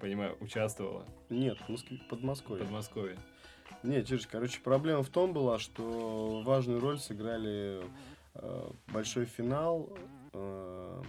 понимаю, 0.00 0.36
участвовала 0.40 1.04
Нет, 1.28 1.58
в 1.58 1.68
Москве, 1.68 2.00
Подмосковье. 2.08 2.64
Подмосковье. 2.64 3.18
Нет, 3.82 4.06
Чиж, 4.06 4.28
короче, 4.28 4.60
проблема 4.60 5.02
в 5.02 5.08
том 5.08 5.32
была, 5.32 5.58
что 5.58 6.40
важную 6.44 6.78
роль 6.78 7.00
сыграли 7.00 7.82
э, 8.34 8.70
большой 8.92 9.24
финал. 9.24 9.92
э, 10.34 11.02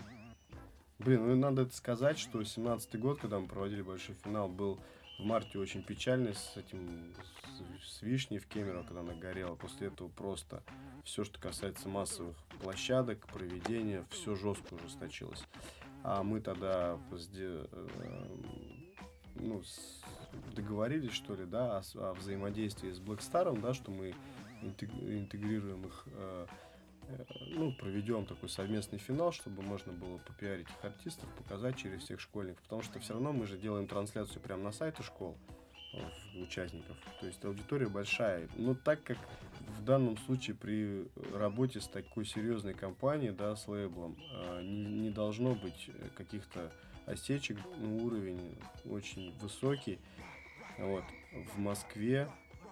блин, 0.97 1.27
ну 1.27 1.35
надо 1.35 1.61
это 1.61 1.75
сказать, 1.75 2.17
что 2.17 2.41
17-й 2.41 2.97
год, 2.97 3.19
когда 3.19 3.39
мы 3.39 3.47
проводили 3.47 3.83
большой 3.83 4.15
финал, 4.23 4.49
был 4.49 4.79
в 5.19 5.23
марте 5.23 5.59
очень 5.59 5.83
печальный 5.83 6.33
с 6.33 6.57
этим, 6.57 7.13
с, 7.83 7.97
с 7.97 8.01
вишней 8.01 8.39
в 8.39 8.47
Кемерово, 8.47 8.85
когда 8.85 9.01
она 9.01 9.13
горела. 9.13 9.53
После 9.53 9.87
этого 9.87 10.07
просто 10.07 10.63
все, 11.03 11.23
что 11.23 11.39
касается 11.39 11.89
массовых 11.89 12.35
площадок, 12.59 13.27
проведения, 13.27 14.03
все 14.09 14.33
жестко 14.33 14.73
ужесточилось. 14.73 15.43
А 16.03 16.21
мы 16.21 16.41
тогда 16.41 16.99
э, 17.11 17.65
ну, 19.35 19.61
договорились, 20.53 21.13
что 21.13 21.33
ли, 21.33 21.45
да, 21.45 21.77
о, 21.77 22.09
о 22.09 22.13
взаимодействии 22.13 22.91
с 22.91 22.99
Black 22.99 23.19
Star, 23.19 23.59
да, 23.59 23.73
что 23.73 23.89
мы 23.89 24.13
интег- 24.61 24.93
интегрируем 25.01 25.85
их, 25.85 26.03
э, 26.07 26.47
э, 27.07 27.25
ну, 27.55 27.73
проведем 27.73 28.25
такой 28.25 28.49
совместный 28.49 28.99
финал, 28.99 29.31
чтобы 29.31 29.61
можно 29.61 29.93
было 29.93 30.17
попиарить 30.17 30.67
их 30.69 30.85
артистов, 30.85 31.29
показать 31.37 31.77
через 31.77 32.03
всех 32.03 32.19
школьников, 32.19 32.61
потому 32.63 32.81
что 32.81 32.99
все 32.99 33.13
равно 33.13 33.31
мы 33.31 33.47
же 33.47 33.57
делаем 33.57 33.87
трансляцию 33.87 34.41
прямо 34.41 34.63
на 34.63 34.71
сайте 34.73 35.03
школ 35.03 35.37
участников, 36.35 36.97
то 37.19 37.27
есть 37.27 37.43
аудитория 37.45 37.87
большая, 37.87 38.49
но 38.55 38.73
так 38.73 39.03
как 39.03 39.17
в 39.77 39.83
данном 39.83 40.17
случае 40.17 40.55
при 40.55 41.07
работе 41.33 41.79
с 41.79 41.87
такой 41.87 42.25
серьезной 42.25 42.73
компанией, 42.73 43.31
да, 43.31 43.55
с 43.55 43.67
лейблом, 43.67 44.17
э, 44.31 44.61
не, 44.63 44.85
не 44.85 45.09
должно 45.09 45.53
быть 45.55 45.89
э, 45.89 46.09
каких-то 46.15 46.71
осечек, 47.05 47.57
ну, 47.77 48.05
уровень 48.05 48.57
очень 48.85 49.33
высокий. 49.39 49.99
Вот. 50.77 51.03
В 51.53 51.59
Москве, 51.59 52.29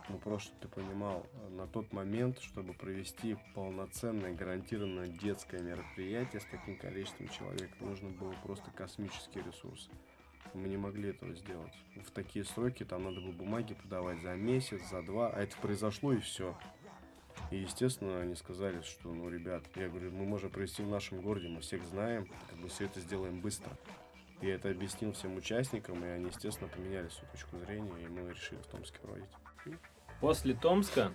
ну 0.09 0.17
просто 0.17 0.53
ты 0.59 0.67
понимал, 0.67 1.25
на 1.51 1.67
тот 1.67 1.91
момент, 1.93 2.39
чтобы 2.39 2.73
провести 2.73 3.37
полноценное, 3.53 4.33
гарантированное 4.33 5.07
детское 5.07 5.61
мероприятие 5.61 6.41
с 6.41 6.45
таким 6.45 6.77
количеством 6.77 7.29
человек, 7.29 7.69
нужно 7.79 8.09
было 8.09 8.33
просто 8.43 8.71
космические 8.71 9.43
ресурсы. 9.43 9.89
Мы 10.53 10.67
не 10.67 10.77
могли 10.77 11.09
этого 11.09 11.33
сделать. 11.33 11.73
В 12.05 12.11
такие 12.11 12.43
сроки 12.45 12.83
там 12.83 13.03
надо 13.03 13.21
было 13.21 13.31
бумаги 13.31 13.73
подавать 13.73 14.21
за 14.21 14.35
месяц, 14.35 14.81
за 14.89 15.01
два, 15.01 15.29
а 15.29 15.41
это 15.41 15.55
произошло 15.57 16.13
и 16.13 16.19
все. 16.19 16.57
И, 17.49 17.57
естественно, 17.57 18.21
они 18.21 18.35
сказали, 18.35 18.81
что, 18.81 19.09
ну, 19.09 19.29
ребят, 19.29 19.63
я 19.75 19.89
говорю, 19.89 20.11
мы 20.11 20.25
можем 20.25 20.49
провести 20.49 20.83
в 20.83 20.87
нашем 20.87 21.21
городе, 21.21 21.47
мы 21.47 21.61
всех 21.61 21.85
знаем, 21.85 22.27
как 22.49 22.59
бы 22.59 22.67
все 22.67 22.85
это 22.85 22.99
сделаем 22.99 23.39
быстро. 23.39 23.71
Я 24.41 24.55
это 24.55 24.69
объяснил 24.69 25.13
всем 25.13 25.35
участникам, 25.35 26.03
и 26.03 26.07
они, 26.07 26.27
естественно, 26.27 26.69
поменяли 26.69 27.09
свою 27.09 27.31
точку 27.31 27.57
зрения, 27.59 28.03
и 28.03 28.07
мы 28.07 28.29
решили 28.29 28.59
в 28.59 28.67
Томске 28.67 28.99
проводить. 28.99 29.29
После 30.19 30.53
Томска 30.53 31.11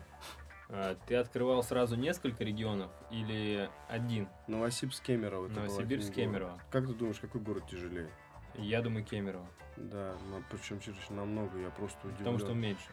а, 0.68 0.96
ты 1.06 1.16
открывал 1.16 1.62
сразу 1.62 1.96
несколько 1.96 2.44
регионов 2.44 2.90
или 3.10 3.70
один? 3.88 4.28
Новосибирск, 4.46 5.02
Кемерово. 5.04 5.48
Новосибирск, 5.48 6.08
город. 6.08 6.14
Кемерово. 6.14 6.60
Как 6.70 6.86
ты 6.86 6.94
думаешь, 6.94 7.18
какой 7.18 7.40
город 7.40 7.64
тяжелее? 7.70 8.10
Я 8.58 8.82
думаю, 8.82 9.04
Кемерово. 9.04 9.46
Да, 9.76 10.14
ну, 10.30 10.42
причем 10.50 10.80
через 10.80 11.10
намного, 11.10 11.58
я 11.58 11.70
просто 11.70 11.98
удивлен. 12.02 12.18
Потому 12.18 12.38
что 12.38 12.54
меньше. 12.54 12.88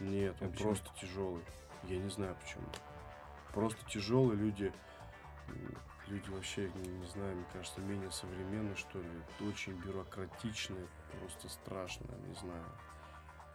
Нет, 0.00 0.36
А 0.40 0.44
он 0.44 0.50
почему? 0.50 0.68
просто 0.68 0.90
тяжелый. 1.00 1.42
Я 1.84 1.98
не 1.98 2.10
знаю 2.10 2.36
почему. 2.42 2.66
Просто 3.54 3.78
тяжелый, 3.88 4.36
люди, 4.36 4.72
люди 6.08 6.28
вообще, 6.28 6.70
не, 6.74 6.88
не 6.88 7.06
знаю, 7.06 7.34
мне 7.36 7.46
кажется, 7.52 7.80
менее 7.80 8.10
современные, 8.10 8.76
что 8.76 8.98
ли. 8.98 9.08
Очень 9.48 9.72
бюрократичные, 9.80 10.86
просто 11.18 11.48
страшно, 11.48 12.06
не 12.28 12.34
знаю. 12.34 12.64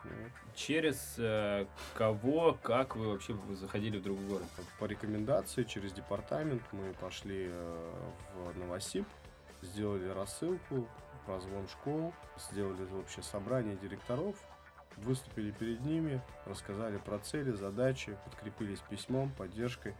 Ну, 0.03 0.11
Через 0.55 1.15
э, 1.19 1.67
кого, 1.93 2.57
как 2.63 2.95
вы 2.95 3.09
вообще 3.09 3.37
заходили 3.51 3.99
в 3.99 4.03
другой 4.03 4.25
город? 4.27 4.47
По 4.79 4.85
рекомендации 4.85 5.63
через 5.63 5.93
департамент 5.93 6.63
мы 6.71 6.93
пошли 6.93 7.49
э, 7.51 7.93
в 8.33 8.57
Новосиб, 8.57 9.05
сделали 9.61 10.07
рассылку, 10.07 10.87
прозвон 11.25 11.67
школ, 11.67 12.13
сделали 12.37 12.83
общее 12.93 13.23
собрание 13.23 13.75
директоров, 13.75 14.35
выступили 14.97 15.51
перед 15.51 15.81
ними, 15.81 16.21
рассказали 16.45 16.97
про 16.97 17.19
цели, 17.19 17.51
задачи, 17.51 18.17
подкрепились 18.25 18.79
письмом, 18.89 19.31
поддержкой. 19.31 19.95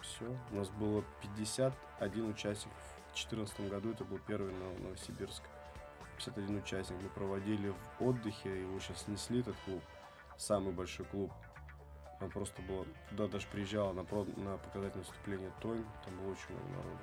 Все. 0.00 0.24
У 0.52 0.56
нас 0.56 0.68
было 0.70 1.02
51 1.22 2.30
участник. 2.30 2.72
В 2.72 3.14
2014 3.14 3.68
году 3.68 3.90
это 3.92 4.04
был 4.04 4.18
первый 4.26 4.52
Нов- 4.52 4.78
Новосибирск. 4.80 5.42
51 6.18 6.58
участник. 6.58 6.96
Мы 7.02 7.08
проводили 7.08 7.70
в 7.98 8.04
отдыхе, 8.04 8.60
его 8.60 8.78
сейчас 8.80 9.02
снесли, 9.02 9.40
этот 9.40 9.56
клуб. 9.64 9.82
Самый 10.36 10.72
большой 10.72 11.06
клуб. 11.06 11.32
Там 12.20 12.30
просто 12.30 12.60
было, 12.62 12.84
туда 13.10 13.28
даже 13.28 13.46
приезжала 13.48 13.92
на, 13.92 14.04
про- 14.04 14.24
на 14.36 14.56
показательное 14.58 15.04
выступление 15.04 15.52
Тонь, 15.60 15.84
там 16.04 16.16
было 16.16 16.32
очень 16.32 16.50
много 16.50 16.68
народу. 16.70 16.98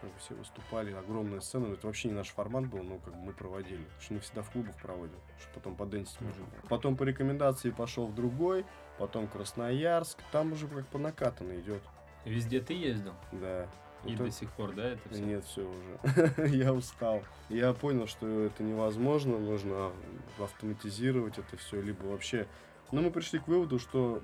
Как 0.00 0.10
бы 0.10 0.18
все 0.18 0.34
выступали, 0.34 0.92
огромная 0.92 1.40
сцена, 1.40 1.66
но 1.68 1.74
это 1.74 1.86
вообще 1.86 2.08
не 2.08 2.14
наш 2.14 2.28
формат 2.28 2.66
был, 2.66 2.82
но 2.82 2.98
как 2.98 3.14
бы 3.14 3.20
мы 3.26 3.32
проводили. 3.32 3.82
Потому 3.84 4.00
что 4.02 4.14
мы 4.14 4.20
всегда 4.20 4.42
в 4.42 4.50
клубах 4.50 4.76
проводим, 4.76 5.16
чтобы 5.40 5.54
потом 5.56 5.76
поденсить 5.76 6.20
можно 6.20 6.44
было. 6.44 6.68
Потом 6.68 6.96
по 6.96 7.02
рекомендации 7.02 7.70
пошел 7.70 8.06
в 8.06 8.14
другой, 8.14 8.64
потом 8.98 9.26
Красноярск, 9.26 10.18
там 10.30 10.52
уже 10.52 10.68
как 10.68 10.86
по 10.86 10.98
накатанной 10.98 11.60
идет. 11.60 11.82
Везде 12.24 12.60
ты 12.60 12.74
ездил? 12.74 13.14
Да. 13.32 13.66
И 14.04 14.10
Вот 14.10 14.18
до 14.18 14.24
это- 14.26 14.32
сих 14.32 14.52
пор, 14.52 14.72
да, 14.74 14.90
это 14.90 15.08
все? 15.10 15.20
Нет, 15.24 15.44
все 15.44 15.68
уже. 15.68 16.46
Я 16.56 16.72
устал. 16.72 17.24
Я 17.48 17.72
понял, 17.72 18.06
что 18.06 18.26
это 18.44 18.62
невозможно, 18.62 19.38
нужно 19.38 19.90
автоматизировать 20.38 21.38
это 21.38 21.56
все, 21.56 21.80
либо 21.80 22.04
вообще... 22.06 22.46
Но 22.92 23.02
мы 23.02 23.10
пришли 23.10 23.38
к 23.38 23.48
выводу, 23.48 23.78
что 23.78 24.22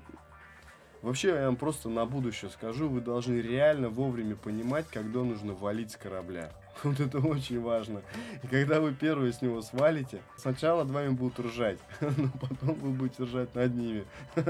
вообще 1.05 1.29
я 1.29 1.45
вам 1.45 1.55
просто 1.55 1.87
на 1.87 2.05
будущее 2.05 2.49
скажу, 2.49 2.89
вы 2.89 2.99
должны 2.99 3.35
реально 3.35 3.89
вовремя 3.89 4.35
понимать, 4.35 4.87
когда 4.91 5.19
нужно 5.19 5.53
валить 5.53 5.91
с 5.91 5.97
корабля. 5.97 6.51
Вот 6.83 6.99
это 6.99 7.19
очень 7.19 7.61
важно. 7.61 8.01
И 8.43 8.47
когда 8.47 8.81
вы 8.81 8.93
первые 8.93 9.31
с 9.31 9.41
него 9.41 9.61
свалите, 9.61 10.21
сначала 10.35 10.83
над 10.83 10.91
вами 10.91 11.09
будут 11.09 11.39
ржать, 11.39 11.79
но 12.01 12.29
потом 12.41 12.75
вы 12.75 12.89
будете 12.89 13.23
ржать 13.23 13.53
над 13.55 13.73
ними. 13.75 14.03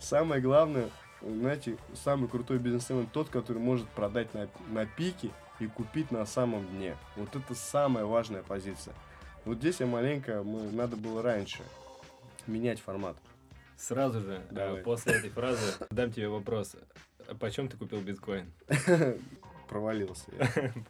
Самое 0.00 0.40
главное, 0.40 0.88
знаете, 1.20 1.76
самый 1.94 2.28
крутой 2.28 2.58
бизнесмен 2.58 3.06
тот, 3.06 3.28
который 3.28 3.58
может 3.58 3.86
продать 3.90 4.34
на, 4.34 4.48
на 4.70 4.84
пике 4.84 5.30
и 5.60 5.66
купить 5.66 6.10
на 6.10 6.26
самом 6.26 6.66
дне. 6.66 6.96
Вот 7.14 7.36
это 7.36 7.54
самая 7.54 8.04
важная 8.04 8.42
позиция. 8.42 8.94
Вот 9.44 9.58
здесь 9.58 9.78
я 9.78 9.86
маленько, 9.86 10.42
мы, 10.42 10.72
надо 10.72 10.96
было 10.96 11.22
раньше 11.22 11.62
менять 12.48 12.80
формат. 12.80 13.16
Сразу 13.76 14.20
же, 14.20 14.42
э, 14.50 14.52
Давай. 14.54 14.82
после 14.82 15.14
этой 15.14 15.30
фразы, 15.30 15.60
дам 15.90 16.12
тебе 16.12 16.28
вопрос. 16.28 16.76
А 17.28 17.34
Почем 17.34 17.68
ты 17.68 17.76
купил 17.76 18.00
биткоин? 18.00 18.52
Провалился 19.68 20.30
я. 20.38 20.72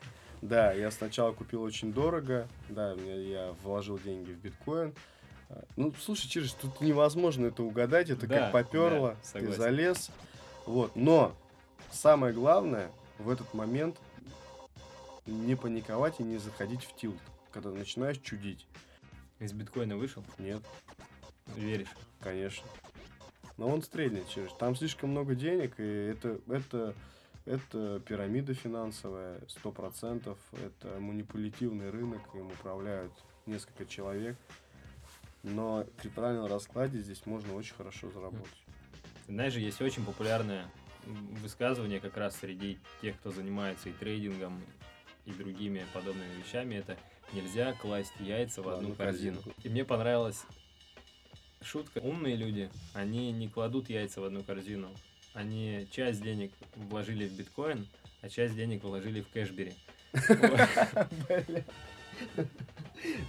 Да, 0.43 0.73
я 0.73 0.91
сначала 0.91 1.31
купил 1.33 1.63
очень 1.63 1.93
дорого, 1.93 2.49
да, 2.69 2.95
я 2.95 3.55
вложил 3.63 3.97
деньги 3.97 4.33
в 4.33 4.39
биткоин. 4.39 4.93
А, 5.49 5.63
Ну, 5.77 5.95
слушай, 6.01 6.27
Чириш, 6.27 6.53
тут 6.55 6.81
невозможно 6.81 7.47
это 7.47 7.63
угадать, 7.63 8.11
это 8.11 8.27
Да, 8.27 8.39
как 8.39 8.53
поперло, 8.53 9.17
да, 9.35 9.39
ты 9.39 9.53
залез. 9.53 10.11
Вот, 10.67 10.97
но 10.97 11.33
самое 11.93 12.35
главное 12.35 12.91
в 13.19 13.31
этот 13.31 13.55
момент 13.55 13.99
не 15.27 15.55
паниковать 15.55 16.17
и 16.19 16.25
не 16.25 16.39
заходить 16.39 16.83
в 16.83 16.97
тилт, 16.97 17.19
когда 17.53 17.71
начинаешь 17.71 18.19
чудить. 18.19 18.67
Из 19.39 19.53
биткоина 19.53 19.97
вышел? 19.97 20.25
Нет, 20.39 20.63
Веришь? 21.57 21.89
конечно. 22.21 22.67
Но 23.57 23.69
он 23.69 23.83
стрельнет 23.83 24.29
через. 24.29 24.53
Там 24.55 24.75
слишком 24.75 25.11
много 25.11 25.35
денег, 25.35 25.79
и 25.79 25.83
это, 25.83 26.41
это, 26.49 26.95
это 27.45 28.01
пирамида 28.07 28.55
финансовая, 28.55 29.41
сто 29.49 29.71
процентов. 29.71 30.39
Это 30.53 30.99
манипулятивный 30.99 31.91
рынок, 31.91 32.23
им 32.35 32.47
управляют 32.47 33.13
несколько 33.47 33.85
человек. 33.87 34.37
Но 35.43 35.85
при 36.01 36.09
правильном 36.09 36.47
раскладе 36.47 36.99
здесь 36.99 37.27
можно 37.27 37.55
очень 37.55 37.75
хорошо 37.75 38.11
заработать. 38.11 38.65
Знаешь 39.27 39.55
есть 39.55 39.81
очень 39.83 40.05
популярное 40.05 40.67
высказывание 41.07 42.01
как 42.01 42.17
раз 42.17 42.37
среди 42.37 42.79
тех, 43.01 43.19
кто 43.19 43.33
занимается 43.33 43.89
и 43.89 43.93
трейдингом, 43.93 44.63
и 45.25 45.33
другими 45.33 45.85
подобными 45.93 46.33
вещами. 46.35 46.77
Это 46.77 46.97
нельзя 47.33 47.73
класть 47.75 48.13
яйца 48.21 48.63
в 48.63 48.69
одну 48.69 48.93
одну 48.93 48.95
корзину. 48.95 49.37
корзинку. 49.37 49.61
И 49.63 49.69
мне 49.69 49.85
понравилась 49.85 50.43
шутка. 51.65 51.99
Умные 51.99 52.37
люди, 52.37 52.71
они 52.95 53.33
не 53.33 53.49
кладут 53.49 53.91
яйца 53.91 54.21
в 54.21 54.25
одну 54.25 54.43
корзину. 54.43 54.91
Они 55.35 55.87
часть 55.91 56.23
денег 56.23 56.53
вложили 56.77 57.27
в 57.27 57.33
биткоин, 57.33 57.87
а 58.21 58.29
часть 58.29 58.55
денег 58.55 58.83
вложили 58.85 59.23
в 59.23 59.29
кэшбери. 59.29 59.75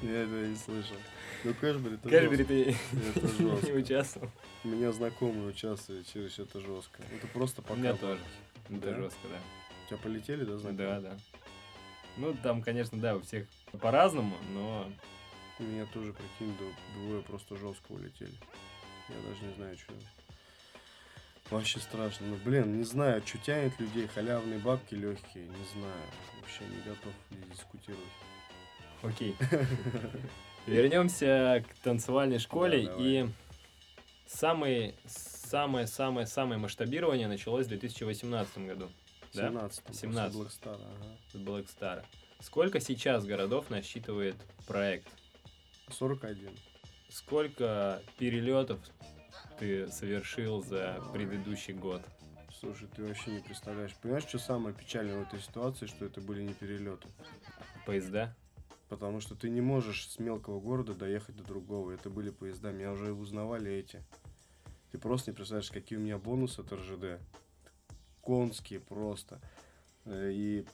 Я 0.02 0.24
этого 0.24 0.46
не 0.46 0.56
слышал. 0.56 0.98
Ну, 1.44 1.54
Кэшбери 1.54 1.96
это 1.96 2.10
Кэшбери 2.10 2.44
ты 2.44 2.76
Это 3.16 3.66
не 3.66 3.72
участвовал. 3.74 4.30
У 4.64 4.68
меня 4.70 4.92
знакомые 4.92 5.48
участвуют, 5.48 6.08
через 6.08 6.40
это 6.40 6.60
жестко. 6.62 7.04
Это 7.14 7.28
просто 7.28 7.62
У 7.62 7.64
пока. 7.64 7.80
меня 7.80 7.96
тоже. 7.96 8.22
Это 8.70 8.96
жестко, 8.96 9.28
да. 9.30 9.40
У 9.86 9.88
тебя 9.90 9.98
полетели, 9.98 10.46
да, 10.46 10.58
знакомые? 10.58 11.02
Да, 11.02 11.02
да. 11.02 11.18
Ну, 12.18 12.34
там, 12.44 12.62
конечно, 12.62 12.98
да, 13.00 13.16
у 13.16 13.22
всех 13.22 13.48
по-разному, 13.82 14.36
но 14.54 14.90
У 15.64 15.66
меня 15.66 15.86
тоже, 15.94 16.14
прикинь, 16.14 16.56
двое 16.96 17.22
просто 17.22 17.56
жестко 17.56 17.94
улетели. 17.94 18.34
Я 19.08 19.16
даже 19.30 19.46
не 19.46 19.54
знаю, 19.56 19.78
что. 19.78 19.94
Вообще 21.50 21.80
страшно. 21.80 22.28
Ну, 22.28 22.38
блин, 22.44 22.78
не 22.78 22.84
знаю, 22.84 23.22
что 23.26 23.38
тянет 23.38 23.80
людей, 23.80 24.08
халявные 24.08 24.60
бабки 24.60 24.96
легкие, 24.96 25.46
не 25.46 25.66
знаю. 25.74 26.02
Вообще 26.42 26.64
не 26.66 26.82
готов 26.82 27.14
дискутировать. 27.50 28.04
окей. 29.04 29.36
Вернемся 30.66 31.64
к 31.70 31.78
танцевальной 31.84 32.40
школе. 32.40 32.86
Да, 32.86 32.96
и 32.98 33.28
самое, 34.28 34.96
самое, 35.06 35.88
самое, 35.88 36.28
самое 36.28 36.60
масштабирование 36.60 37.28
началось 37.28 37.68
в 37.68 37.70
2018 37.70 38.58
году. 38.60 38.90
Да? 39.34 39.48
17 39.48 39.84
там, 39.84 39.94
17. 39.94 40.34
после 40.34 40.42
Black 40.42 40.50
Star, 40.50 40.82
ага. 40.82 41.18
с 41.32 41.36
Black 41.36 41.68
Star. 41.68 42.04
Сколько 42.42 42.82
сейчас 42.82 43.26
городов 43.26 43.70
насчитывает 43.70 44.36
проект? 44.68 45.08
41. 45.90 46.50
Сколько 47.10 48.02
перелетов 48.18 48.80
ты 49.60 49.88
совершил 49.92 50.64
за 50.64 51.04
предыдущий 51.14 51.74
год? 51.74 52.02
Слушай, 52.60 52.88
ты 52.96 53.04
вообще 53.04 53.32
не 53.32 53.40
представляешь. 53.40 53.94
Понимаешь, 54.02 54.24
что 54.26 54.40
самое 54.40 54.76
печальное 54.76 55.18
в 55.20 55.28
этой 55.28 55.40
ситуации, 55.40 55.86
что 55.86 56.06
это 56.06 56.22
были 56.22 56.44
не 56.44 56.54
перелеты. 56.54 57.08
Поезда? 57.86 58.36
Потому 58.90 59.20
что 59.20 59.36
ты 59.36 59.50
не 59.50 59.62
можешь 59.62 60.10
с 60.10 60.20
мелкого 60.20 60.60
города 60.60 60.94
доехать 60.94 61.36
до 61.36 61.44
другого. 61.44 61.92
Это 61.92 62.10
были 62.10 62.30
поезда. 62.30 62.72
Меня 62.72 62.92
уже 62.92 63.12
узнавали 63.12 63.72
эти. 63.72 64.02
Ты 64.92 64.98
просто 64.98 65.32
не 65.32 65.36
представляешь, 65.36 65.72
какие 65.72 65.98
у 65.98 66.02
меня 66.02 66.18
бонусы 66.18 66.60
от 66.62 66.72
РЖД. 66.72 67.20
Конские 68.22 68.80
просто. 68.80 69.42
Э, 70.06 70.32
И 70.32 70.66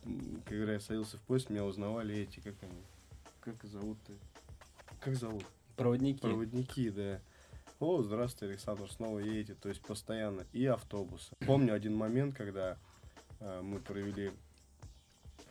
когда 0.45 0.74
я 0.74 0.80
садился 0.80 1.17
в 1.17 1.22
поезд, 1.22 1.50
меня 1.50 1.65
узнавали 1.65 2.15
эти, 2.17 2.39
как 2.39 2.56
они? 2.62 2.84
Как 3.39 3.63
зовут-то? 3.63 4.13
Как 5.00 5.16
зовут? 5.16 5.46
Проводники. 5.78 6.20
Проводники, 6.20 6.90
да. 6.90 7.22
О, 7.80 8.02
здравствуйте, 8.02 8.52
Александр, 8.52 8.92
снова 8.92 9.20
едете, 9.20 9.56
то 9.56 9.70
есть 9.70 9.82
постоянно. 9.82 10.46
И 10.52 10.66
автобусы. 10.66 11.34
Помню 11.48 11.74
один 11.74 11.96
момент, 11.96 12.36
когда 12.36 12.78
э, 13.40 13.62
мы 13.62 13.80
провели 13.80 14.34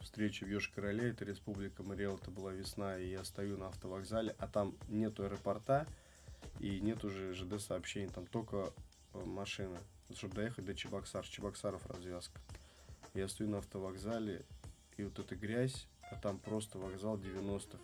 встречу 0.02 0.44
в 0.44 0.50
Ёж-Короле, 0.50 1.10
это 1.10 1.24
Республика 1.24 1.82
Мариэл, 1.82 2.16
это 2.16 2.30
была 2.30 2.52
весна, 2.52 2.98
и 2.98 3.08
я 3.08 3.24
стою 3.24 3.56
на 3.56 3.68
автовокзале, 3.68 4.36
а 4.38 4.48
там 4.48 4.76
нету 4.88 5.24
аэропорта, 5.24 5.86
и 6.60 6.80
нет 6.80 7.02
уже 7.02 7.32
ЖД-сообщений, 7.32 8.08
там 8.08 8.26
только 8.26 8.70
э, 9.14 9.24
машина, 9.24 9.78
чтобы 10.14 10.34
доехать 10.34 10.66
до 10.66 10.74
Чебоксар, 10.74 11.26
Чебоксаров 11.26 11.86
развязка. 11.86 12.38
Я 13.14 13.28
стою 13.28 13.48
на 13.48 13.58
автовокзале, 13.58 14.44
и 14.98 15.04
вот 15.04 15.18
эта 15.18 15.34
грязь, 15.36 15.86
а 16.10 16.16
там 16.16 16.38
просто 16.38 16.78
вокзал 16.78 17.16
90-х 17.16 17.78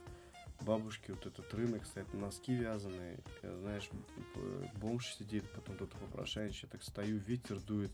бабушки, 0.61 1.11
вот 1.11 1.27
этот 1.27 1.53
рынок, 1.55 1.85
стоят 1.87 2.13
носки 2.15 2.55
вязаные, 2.55 3.19
э, 3.43 3.59
знаешь, 3.61 3.89
б- 4.35 4.71
бомж 4.77 5.15
сидит, 5.15 5.45
потом 5.53 5.77
кто-то 5.77 5.97
попрошайничает, 5.99 6.65
я 6.65 6.69
так 6.71 6.83
стою, 6.83 7.19
ветер 7.19 7.59
дует. 7.61 7.91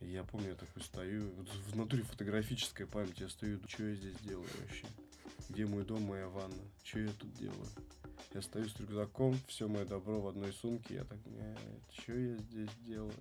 Я 0.00 0.24
помню, 0.24 0.50
я 0.50 0.54
такой 0.54 0.82
стою, 0.82 1.30
вот 1.32 1.48
в 1.48 1.76
натуре 1.76 2.02
фотографическая 2.02 2.86
память, 2.86 3.18
я 3.20 3.28
стою, 3.28 3.58
что 3.66 3.84
я 3.84 3.94
здесь 3.94 4.16
делаю 4.20 4.48
вообще? 4.60 4.84
Где 5.48 5.66
мой 5.66 5.84
дом, 5.84 6.02
моя 6.02 6.28
ванна? 6.28 6.54
Что 6.84 7.00
я 7.00 7.08
тут 7.18 7.32
делаю? 7.34 7.66
Я 8.34 8.42
стою 8.42 8.68
с 8.68 8.78
рюкзаком, 8.78 9.38
все 9.46 9.68
мое 9.68 9.84
добро 9.86 10.20
в 10.20 10.28
одной 10.28 10.52
сумке, 10.52 10.96
я 10.96 11.04
так, 11.04 11.18
что 11.92 12.12
я 12.12 12.36
здесь 12.36 12.70
делаю? 12.86 13.12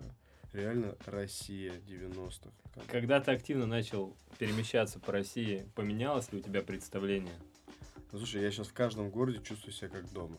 Реально 0.54 0.96
Россия 1.06 1.74
90-х. 1.82 2.50
Как- 2.74 2.86
Когда 2.88 3.20
ты 3.20 3.32
активно 3.32 3.66
начал 3.66 4.16
перемещаться 4.38 5.00
по 5.00 5.12
России, 5.12 5.70
поменялось 5.76 6.32
ли 6.32 6.40
у 6.40 6.42
тебя 6.42 6.62
представление? 6.62 7.36
Ну, 8.16 8.20
Слушай, 8.20 8.44
я 8.44 8.52
сейчас 8.52 8.68
в 8.68 8.74
каждом 8.74 9.10
городе 9.10 9.42
чувствую 9.44 9.74
себя 9.74 9.90
как 9.90 10.10
дома. 10.14 10.38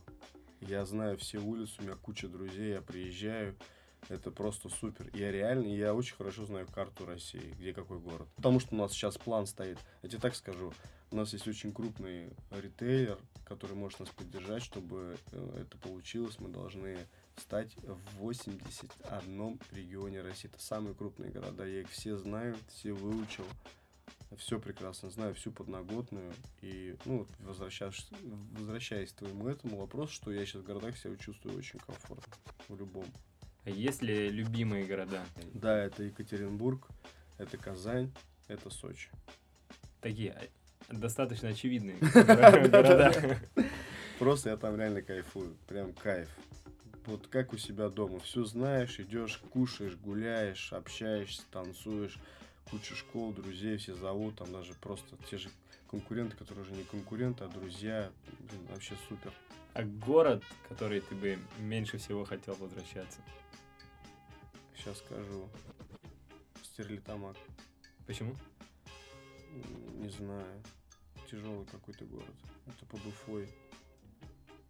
Я 0.62 0.86
знаю 0.86 1.18
все 1.18 1.36
улицы, 1.36 1.74
у 1.78 1.82
меня 1.82 1.94
куча 1.94 2.26
друзей, 2.26 2.70
я 2.70 2.80
приезжаю. 2.80 3.54
Это 4.08 4.30
просто 4.30 4.70
супер. 4.70 5.10
Я 5.12 5.30
реально, 5.30 5.66
я 5.66 5.92
очень 5.92 6.16
хорошо 6.16 6.46
знаю 6.46 6.66
карту 6.68 7.04
России, 7.04 7.54
где 7.58 7.74
какой 7.74 7.98
город. 7.98 8.28
Потому 8.36 8.60
что 8.60 8.74
у 8.74 8.78
нас 8.78 8.92
сейчас 8.92 9.18
план 9.18 9.46
стоит. 9.46 9.78
Я 10.02 10.08
тебе 10.08 10.20
так 10.22 10.34
скажу. 10.34 10.72
У 11.10 11.16
нас 11.16 11.34
есть 11.34 11.46
очень 11.46 11.74
крупный 11.74 12.30
ритейлер, 12.50 13.18
который 13.44 13.76
может 13.76 14.00
нас 14.00 14.08
поддержать, 14.08 14.62
чтобы 14.62 15.18
э, 15.32 15.60
это 15.60 15.76
получилось. 15.76 16.38
Мы 16.38 16.48
должны 16.48 16.96
стать 17.36 17.76
в 17.76 18.20
81 18.20 19.60
регионе 19.72 20.22
России. 20.22 20.48
Это 20.50 20.62
самые 20.62 20.94
крупные 20.94 21.30
города. 21.30 21.66
Я 21.66 21.82
их 21.82 21.90
все 21.90 22.16
знаю, 22.16 22.56
все 22.68 22.94
выучил. 22.94 23.44
Все 24.36 24.58
прекрасно 24.58 25.10
знаю, 25.10 25.34
всю 25.34 25.52
подноготную. 25.52 26.32
И, 26.60 26.96
ну, 27.04 27.26
возвращаясь, 27.40 28.08
возвращаясь 28.52 29.12
к 29.12 29.16
твоему 29.16 29.48
этому 29.48 29.78
вопросу, 29.78 30.12
что 30.12 30.32
я 30.32 30.44
сейчас 30.44 30.62
в 30.62 30.66
городах 30.66 30.96
себя 30.98 31.16
чувствую 31.16 31.56
очень 31.56 31.78
комфортно. 31.78 32.34
В 32.68 32.76
любом. 32.76 33.06
А 33.64 33.70
есть 33.70 34.02
ли 34.02 34.28
любимые 34.30 34.84
города? 34.84 35.24
Да, 35.54 35.76
это 35.76 36.02
Екатеринбург, 36.02 36.88
это 37.38 37.56
Казань, 37.56 38.12
это 38.48 38.70
Сочи. 38.70 39.10
Такие 40.00 40.32
а, 40.88 40.94
достаточно 40.94 41.48
очевидные 41.48 41.96
города. 42.14 43.40
Просто 44.18 44.50
я 44.50 44.56
там 44.56 44.76
реально 44.76 45.02
кайфую. 45.02 45.56
Прям 45.66 45.92
кайф. 45.92 46.28
Вот 47.06 47.26
как 47.28 47.52
у 47.52 47.56
себя 47.56 47.88
дома. 47.88 48.18
Все 48.20 48.44
знаешь, 48.44 48.98
идешь, 48.98 49.38
кушаешь, 49.50 49.96
гуляешь, 49.96 50.72
общаешься, 50.72 51.42
танцуешь. 51.50 52.18
Куча 52.70 52.94
школ, 52.96 53.32
друзей 53.32 53.76
все 53.76 53.94
зовут. 53.94 54.36
Там 54.36 54.52
даже 54.52 54.74
просто 54.74 55.16
те 55.30 55.38
же 55.38 55.48
конкуренты, 55.86 56.36
которые 56.36 56.64
уже 56.64 56.72
не 56.72 56.84
конкуренты, 56.84 57.44
а 57.44 57.48
друзья. 57.48 58.10
Блин, 58.40 58.66
вообще 58.70 58.94
супер. 59.08 59.32
А 59.74 59.82
город, 59.82 60.42
который 60.68 61.00
ты 61.00 61.14
бы 61.14 61.38
меньше 61.58 61.98
всего 61.98 62.24
хотел 62.24 62.54
возвращаться? 62.54 63.20
Сейчас 64.74 64.98
скажу. 64.98 65.48
Стерлитамак. 66.62 67.36
Почему? 68.06 68.34
Не 69.94 70.08
знаю. 70.08 70.62
Тяжелый 71.30 71.66
какой-то 71.66 72.04
город. 72.04 72.34
Это 72.66 72.86
под 72.86 73.04
Уфой. 73.06 73.48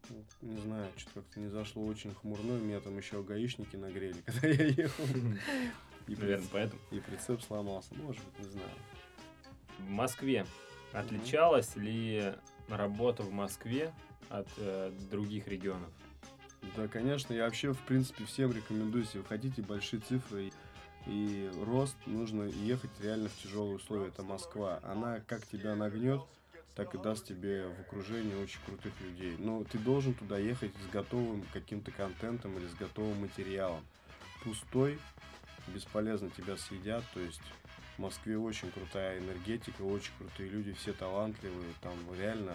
Ну, 0.08 0.24
Не 0.42 0.56
знаю, 0.58 0.92
что-то 0.96 1.20
как-то 1.20 1.40
не 1.40 1.48
зашло 1.48 1.84
очень 1.84 2.14
хмурно. 2.14 2.52
Меня 2.52 2.80
там 2.80 2.96
еще 2.96 3.22
гаишники 3.22 3.76
нагрели, 3.76 4.20
когда 4.26 4.48
я 4.48 4.66
ехал. 4.66 5.04
И, 6.06 6.14
Наверное, 6.14 6.38
приц- 6.44 6.48
поэтому. 6.52 6.80
и 6.90 7.00
прицеп 7.00 7.42
сломался. 7.42 7.94
Может 7.94 8.22
быть, 8.24 8.38
не 8.46 8.52
знаю. 8.52 8.70
В 9.78 9.88
Москве 9.90 10.46
отличалась 10.92 11.74
ли 11.76 12.32
работа 12.68 13.22
в 13.22 13.32
Москве 13.32 13.92
от 14.28 14.48
э, 14.58 14.92
других 15.10 15.48
регионов? 15.48 15.90
Да, 16.76 16.88
конечно, 16.88 17.32
я 17.34 17.44
вообще, 17.44 17.72
в 17.72 17.80
принципе, 17.80 18.24
всем 18.24 18.52
рекомендую, 18.52 19.04
если 19.04 19.18
вы 19.18 19.24
хотите 19.24 19.62
большие 19.62 20.00
цифры 20.00 20.50
и 21.06 21.50
рост, 21.64 21.96
нужно 22.06 22.44
ехать 22.44 22.90
реально 23.00 23.28
в 23.28 23.36
тяжелые 23.36 23.76
условия. 23.76 24.08
Это 24.08 24.22
Москва. 24.22 24.80
Она 24.82 25.20
как 25.20 25.46
тебя 25.46 25.76
нагнет, 25.76 26.22
так 26.74 26.94
и 26.94 26.98
даст 26.98 27.26
тебе 27.26 27.66
в 27.68 27.80
окружении 27.80 28.34
очень 28.34 28.58
крутых 28.66 28.92
людей. 29.00 29.36
Но 29.38 29.62
ты 29.64 29.78
должен 29.78 30.14
туда 30.14 30.38
ехать 30.38 30.72
с 30.84 30.92
готовым 30.92 31.44
каким-то 31.52 31.90
контентом 31.92 32.56
или 32.58 32.66
с 32.66 32.74
готовым 32.74 33.20
материалом. 33.20 33.84
Пустой, 34.42 34.98
бесполезно 35.68 36.30
тебя 36.30 36.56
съедят, 36.56 37.04
то 37.14 37.20
есть 37.20 37.40
В 37.96 37.98
Москве 37.98 38.36
очень 38.36 38.70
крутая 38.70 39.18
энергетика, 39.18 39.80
очень 39.80 40.12
крутые 40.18 40.50
люди, 40.50 40.74
все 40.74 40.92
талантливые. 40.92 41.72
Там 41.80 41.94
реально 42.18 42.54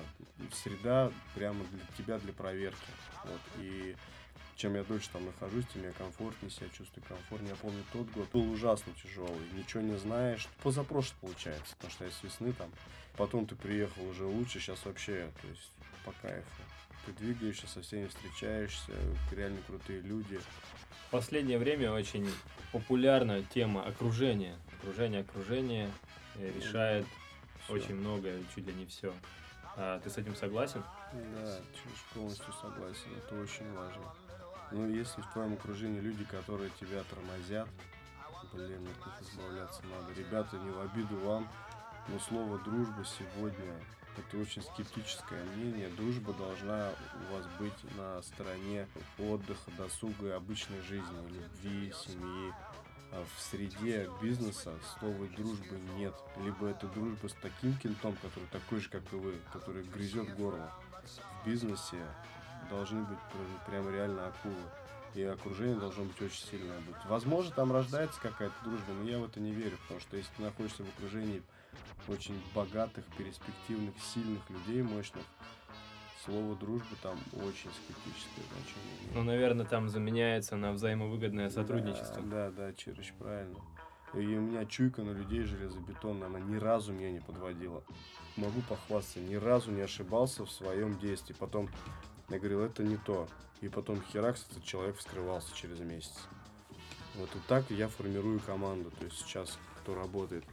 среда 0.53 1.11
прямо 1.33 1.65
для 1.65 1.79
тебя, 1.97 2.19
для 2.19 2.31
проверки. 2.31 2.77
Вот. 3.25 3.41
И 3.57 3.95
чем 4.55 4.75
я 4.75 4.83
дольше 4.83 5.09
там 5.11 5.25
нахожусь, 5.25 5.65
тем 5.73 5.81
я 5.81 5.91
комфортнее 5.93 6.51
себя 6.51 6.67
чувствую, 6.77 7.03
комфортнее. 7.07 7.51
Я 7.51 7.55
помню, 7.55 7.83
тот 7.91 8.07
год 8.11 8.29
был 8.31 8.51
ужасно 8.51 8.93
тяжелый, 9.01 9.49
ничего 9.53 9.81
не 9.81 9.97
знаешь. 9.97 10.47
Позапрошлый 10.61 11.17
получается, 11.21 11.75
потому 11.75 11.91
что 11.91 12.05
я 12.05 12.11
с 12.11 12.21
весны 12.21 12.53
там. 12.53 12.71
Потом 13.17 13.47
ты 13.47 13.55
приехал 13.55 14.07
уже 14.07 14.25
лучше, 14.25 14.59
сейчас 14.59 14.85
вообще, 14.85 15.31
то 15.41 15.47
есть 15.47 15.71
по 16.05 16.11
кайфу. 16.21 16.47
Ты 17.07 17.13
двигаешься, 17.13 17.65
со 17.65 17.81
всеми 17.81 18.05
встречаешься, 18.05 18.91
реально 19.31 19.59
крутые 19.65 20.01
люди. 20.01 20.39
В 21.11 21.13
последнее 21.13 21.57
время 21.59 21.91
очень 21.91 22.25
популярна 22.71 23.43
тема 23.43 23.83
окружения. 23.83 24.55
Окружение, 24.79 25.19
окружение 25.19 25.91
э, 26.35 26.53
решает 26.57 27.05
Всё. 27.65 27.73
очень 27.73 27.95
многое, 27.95 28.41
чуть 28.55 28.65
ли 28.65 28.73
не 28.73 28.85
все. 28.85 29.13
А 29.75 29.99
ты 29.99 30.09
с 30.09 30.17
этим 30.17 30.37
согласен? 30.37 30.81
Да, 31.11 31.59
полностью 32.13 32.53
согласен, 32.53 33.09
это 33.17 33.35
очень 33.41 33.69
важно. 33.73 34.03
Ну, 34.71 34.89
если 34.89 35.19
в 35.19 35.29
твоем 35.33 35.51
окружении 35.55 35.99
люди, 35.99 36.23
которые 36.23 36.69
тебя 36.79 37.03
тормозят, 37.03 37.67
блин, 38.53 38.87
от 38.87 39.05
них 39.05 39.29
избавляться 39.33 39.81
надо. 39.87 40.13
Ребята, 40.17 40.55
не 40.59 40.69
в 40.69 40.79
обиду 40.79 41.17
вам, 41.25 41.49
но 42.07 42.19
слово 42.19 42.57
дружба 42.59 43.03
сегодня 43.03 43.73
это 44.17 44.37
очень 44.37 44.61
скептическое 44.61 45.43
мнение. 45.55 45.89
Дружба 45.89 46.33
должна 46.33 46.91
у 47.29 47.33
вас 47.33 47.45
быть 47.59 47.97
на 47.97 48.21
стороне 48.21 48.87
отдыха, 49.17 49.71
досуга 49.77 50.27
и 50.27 50.31
обычной 50.31 50.81
жизни, 50.81 51.29
любви, 51.29 51.93
семьи. 52.05 52.53
А 53.13 53.25
в 53.35 53.41
среде 53.41 54.09
бизнеса 54.21 54.71
слова 54.97 55.27
дружбы 55.35 55.77
нет. 55.97 56.13
Либо 56.37 56.67
это 56.67 56.87
дружба 56.87 57.27
с 57.27 57.33
таким 57.41 57.75
кентом, 57.77 58.15
который 58.21 58.47
такой 58.51 58.79
же, 58.79 58.89
как 58.89 59.03
и 59.11 59.15
вы, 59.17 59.35
который 59.51 59.83
грызет 59.83 60.33
горло. 60.35 60.71
В 61.41 61.47
бизнесе 61.47 61.97
должны 62.69 63.03
быть 63.03 63.19
прям, 63.67 63.89
реально 63.93 64.27
акулы. 64.27 64.55
И 65.13 65.23
окружение 65.23 65.75
должно 65.75 66.05
быть 66.05 66.21
очень 66.21 66.45
сильное. 66.45 66.81
Возможно, 67.05 67.51
там 67.51 67.73
рождается 67.73 68.17
какая-то 68.21 68.55
дружба, 68.63 68.93
но 68.93 69.09
я 69.09 69.19
в 69.19 69.25
это 69.25 69.41
не 69.41 69.51
верю, 69.51 69.77
потому 69.81 69.99
что 69.99 70.15
если 70.15 70.31
ты 70.37 70.43
находишься 70.43 70.85
в 70.85 70.89
окружении 70.97 71.43
очень 72.07 72.41
богатых, 72.53 73.05
перспективных, 73.17 73.93
сильных 74.13 74.41
людей, 74.49 74.81
мощных, 74.81 75.23
слово 76.25 76.55
дружба 76.55 76.95
там 77.01 77.17
очень 77.35 77.69
скептическое 77.71 78.45
значение. 78.53 78.99
имеет. 79.01 79.15
Ну, 79.15 79.23
наверное, 79.23 79.65
там 79.65 79.89
заменяется 79.89 80.55
на 80.55 80.71
взаимовыгодное 80.71 81.49
сотрудничество. 81.49 82.21
Да, 82.23 82.49
да, 82.49 82.67
да, 82.67 82.73
Чирыч, 82.73 83.13
правильно. 83.17 83.59
И 84.13 84.17
у 84.17 84.41
меня 84.41 84.65
чуйка 84.65 85.03
на 85.03 85.11
людей 85.11 85.43
железобетонная, 85.43 86.27
она 86.27 86.39
ни 86.39 86.57
разу 86.57 86.91
меня 86.91 87.11
не 87.11 87.21
подводила. 87.21 87.81
Могу 88.35 88.61
похвастаться, 88.61 89.19
ни 89.19 89.35
разу 89.35 89.71
не 89.71 89.81
ошибался 89.81 90.45
в 90.45 90.51
своем 90.51 90.99
действии. 90.99 91.33
Потом 91.33 91.69
я 92.29 92.37
говорил, 92.37 92.61
это 92.61 92.83
не 92.83 92.97
то. 92.97 93.27
И 93.61 93.69
потом 93.69 94.01
херакс, 94.01 94.45
этот 94.49 94.63
человек 94.63 94.97
вскрывался 94.97 95.55
через 95.55 95.79
месяц. 95.79 96.17
Вот 97.15 97.29
и 97.35 97.39
так 97.47 97.69
я 97.69 97.87
формирую 97.87 98.39
команду, 98.39 98.91
то 98.91 99.05
есть 99.05 99.17
сейчас, 99.17 99.57
кто 99.81 99.95
работает. 99.95 100.43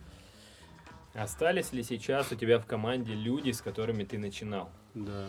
Остались 1.18 1.72
ли 1.72 1.82
сейчас 1.82 2.30
у 2.30 2.36
тебя 2.36 2.60
в 2.60 2.66
команде 2.66 3.12
люди, 3.12 3.50
с 3.50 3.60
которыми 3.60 4.04
ты 4.04 4.18
начинал? 4.18 4.70
Да. 4.94 5.26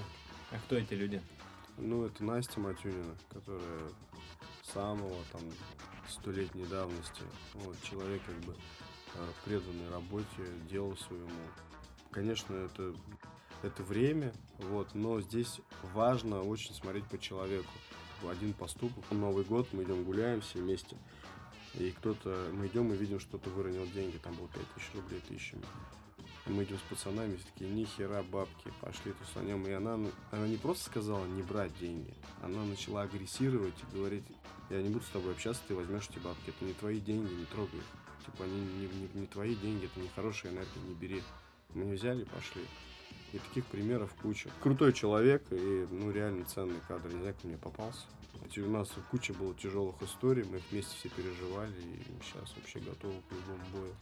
А 0.51 0.59
кто 0.59 0.75
эти 0.75 0.93
люди? 0.93 1.19
Ну, 1.79 2.05
это 2.05 2.23
Настя 2.23 2.59
Матюнина, 2.59 3.15
которая 3.29 3.89
самого 4.61 5.15
там 5.31 5.41
столетней 6.07 6.67
давности. 6.67 7.23
Вот, 7.55 7.75
человек 7.81 8.21
как 8.23 8.35
бы 8.41 8.53
э, 9.15 9.27
преданный 9.45 9.89
работе, 9.89 10.27
делу 10.69 10.95
своему. 10.95 11.31
Конечно, 12.11 12.53
это, 12.53 12.93
это 13.63 13.81
время, 13.81 14.31
вот, 14.59 14.93
но 14.93 15.19
здесь 15.21 15.59
важно 15.93 16.43
очень 16.43 16.75
смотреть 16.75 17.05
по 17.05 17.17
человеку. 17.17 17.71
Один 18.29 18.53
поступок, 18.53 19.03
Новый 19.09 19.43
год, 19.43 19.67
мы 19.71 19.83
идем 19.83 20.03
гуляем 20.03 20.41
все 20.41 20.59
вместе. 20.59 20.97
И 21.79 21.91
кто-то, 21.91 22.49
мы 22.53 22.67
идем 22.67 22.91
и 22.93 22.97
видим, 22.97 23.19
что 23.19 23.37
кто-то 23.37 23.49
выронил 23.51 23.85
деньги, 23.87 24.17
там 24.17 24.33
было 24.35 24.49
5000 24.49 24.95
рублей 24.95 25.21
тысячами. 25.27 25.63
И 26.45 26.51
мы 26.51 26.63
идем 26.63 26.77
с 26.77 26.81
пацанами, 26.89 27.37
все 27.37 27.45
такие, 27.53 27.69
ни 27.69 27.85
хера 27.85 28.21
бабки, 28.23 28.73
пошли 28.81 29.13
тусанем. 29.13 29.65
И 29.65 29.71
она, 29.71 29.99
она 30.31 30.47
не 30.47 30.57
просто 30.57 30.85
сказала 30.85 31.25
не 31.25 31.41
брать 31.41 31.71
деньги, 31.79 32.13
она 32.41 32.65
начала 32.65 33.03
агрессировать 33.03 33.75
и 33.81 33.95
говорить, 33.95 34.23
я 34.69 34.81
не 34.81 34.89
буду 34.89 35.05
с 35.05 35.09
тобой 35.09 35.31
общаться, 35.31 35.61
ты 35.67 35.75
возьмешь 35.75 36.09
эти 36.09 36.19
бабки, 36.19 36.49
это 36.49 36.65
не 36.65 36.73
твои 36.73 36.99
деньги, 36.99 37.33
не 37.33 37.45
трогай. 37.45 37.81
Типа, 38.25 38.43
они 38.43 38.59
не, 38.59 38.87
не, 38.87 39.21
не 39.21 39.27
твои 39.27 39.55
деньги, 39.55 39.85
это 39.85 39.99
не 39.99 40.09
хорошая 40.09 40.51
энергия, 40.51 40.79
не 40.87 40.93
бери. 40.93 41.23
Мы 41.73 41.85
не 41.85 41.93
взяли 41.93 42.25
пошли. 42.25 42.63
И 43.31 43.37
таких 43.37 43.65
примеров 43.65 44.13
куча. 44.21 44.49
Крутой 44.61 44.93
человек 44.93 45.43
и, 45.51 45.87
ну, 45.91 46.11
реально 46.11 46.45
ценный 46.45 46.79
кадр. 46.87 47.09
Не 47.13 47.19
знаю, 47.19 47.35
как 47.35 47.43
мне 47.43 47.57
попался. 47.57 48.01
У 48.57 48.69
нас 48.69 48.89
куча 49.11 49.33
было 49.33 49.53
тяжелых 49.53 50.01
историй, 50.01 50.43
мы 50.43 50.57
их 50.57 50.63
вместе 50.71 50.95
все 50.97 51.09
переживали, 51.09 51.73
и 51.81 52.23
сейчас 52.23 52.55
вообще 52.55 52.79
готовы 52.79 53.15
к 53.29 53.31
любому 53.31 53.63
бою. 53.73 53.95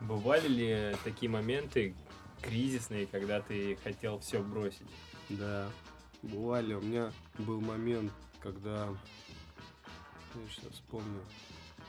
Бывали 0.00 0.46
ли 0.46 0.96
такие 1.02 1.28
моменты 1.28 1.94
кризисные, 2.40 3.06
когда 3.06 3.40
ты 3.40 3.76
хотел 3.82 4.20
все 4.20 4.40
бросить? 4.40 4.86
Да, 5.28 5.68
бывали. 6.22 6.74
У 6.74 6.80
меня 6.80 7.12
был 7.38 7.60
момент, 7.60 8.12
когда, 8.40 8.86
я 10.34 10.40
сейчас 10.50 10.72
вспомню, 10.74 11.20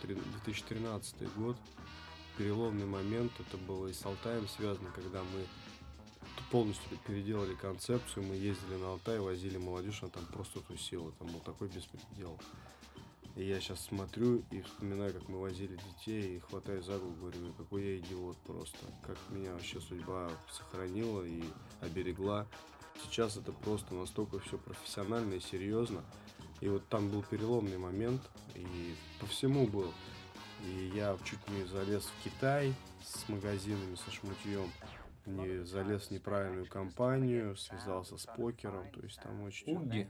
три- 0.02 0.16
2013 0.16 1.32
год, 1.36 1.58
переломный 2.38 2.88
момент, 2.88 3.32
это 3.40 3.58
было 3.58 3.88
и 3.88 3.94
с 3.94 4.04
Алтаем 4.06 4.48
связано, 4.48 4.90
когда 4.96 5.20
мы 5.22 5.46
полностью 6.52 6.98
переделали 7.06 7.54
концепцию, 7.56 8.26
мы 8.26 8.36
ездили 8.36 8.76
на 8.76 8.92
Алтай, 8.92 9.20
возили 9.20 9.58
молодежь, 9.58 10.00
она 10.02 10.12
там 10.12 10.26
просто 10.26 10.62
тусила, 10.62 11.12
там 11.14 11.28
был 11.28 11.40
такой 11.40 11.68
беспредел. 11.68 12.40
И 13.36 13.44
я 13.44 13.62
сейчас 13.62 13.86
смотрю 13.86 14.44
и 14.52 14.62
вспоминаю, 14.62 15.14
как 15.14 15.30
мы 15.30 15.40
возили 15.40 15.78
детей, 15.78 16.36
и 16.36 16.40
хватаю 16.40 16.84
за 16.84 16.98
голову, 16.98 17.16
говорю, 17.16 17.40
«Ну, 17.40 17.54
какой 17.54 17.84
я 17.84 17.98
идиот 18.00 18.38
просто. 18.40 18.78
Как 19.06 19.18
меня 19.30 19.54
вообще 19.54 19.80
судьба 19.80 20.30
сохранила 20.52 21.24
и 21.24 21.44
оберегла. 21.80 22.48
Сейчас 23.04 23.38
это 23.38 23.54
просто 23.54 23.96
настолько 23.96 24.40
все 24.40 24.58
профессионально 24.58 25.36
и 25.36 25.40
серьезно. 25.40 26.04
И 26.60 26.68
вот 26.68 26.86
там 26.90 27.10
был 27.10 27.24
переломный 27.24 27.78
момент, 27.78 28.22
и 28.56 28.96
по 29.22 29.28
всему 29.28 29.68
был. 29.68 29.94
И 30.66 30.92
я 30.94 31.18
чуть 31.24 31.48
не 31.50 31.64
залез 31.64 32.04
в 32.04 32.24
Китай 32.24 32.74
с 33.06 33.30
магазинами, 33.30 33.96
со 33.96 34.12
шмутьем. 34.12 34.70
Не 35.30 35.64
залез 35.66 36.08
в 36.08 36.12
неправильную 36.12 36.66
компанию, 36.66 37.56
связался 37.56 38.18
с 38.18 38.26
покером, 38.26 38.90
то 38.92 39.02
есть 39.02 39.22
там 39.22 39.44
очень... 39.44 39.76
Уги? 39.76 40.10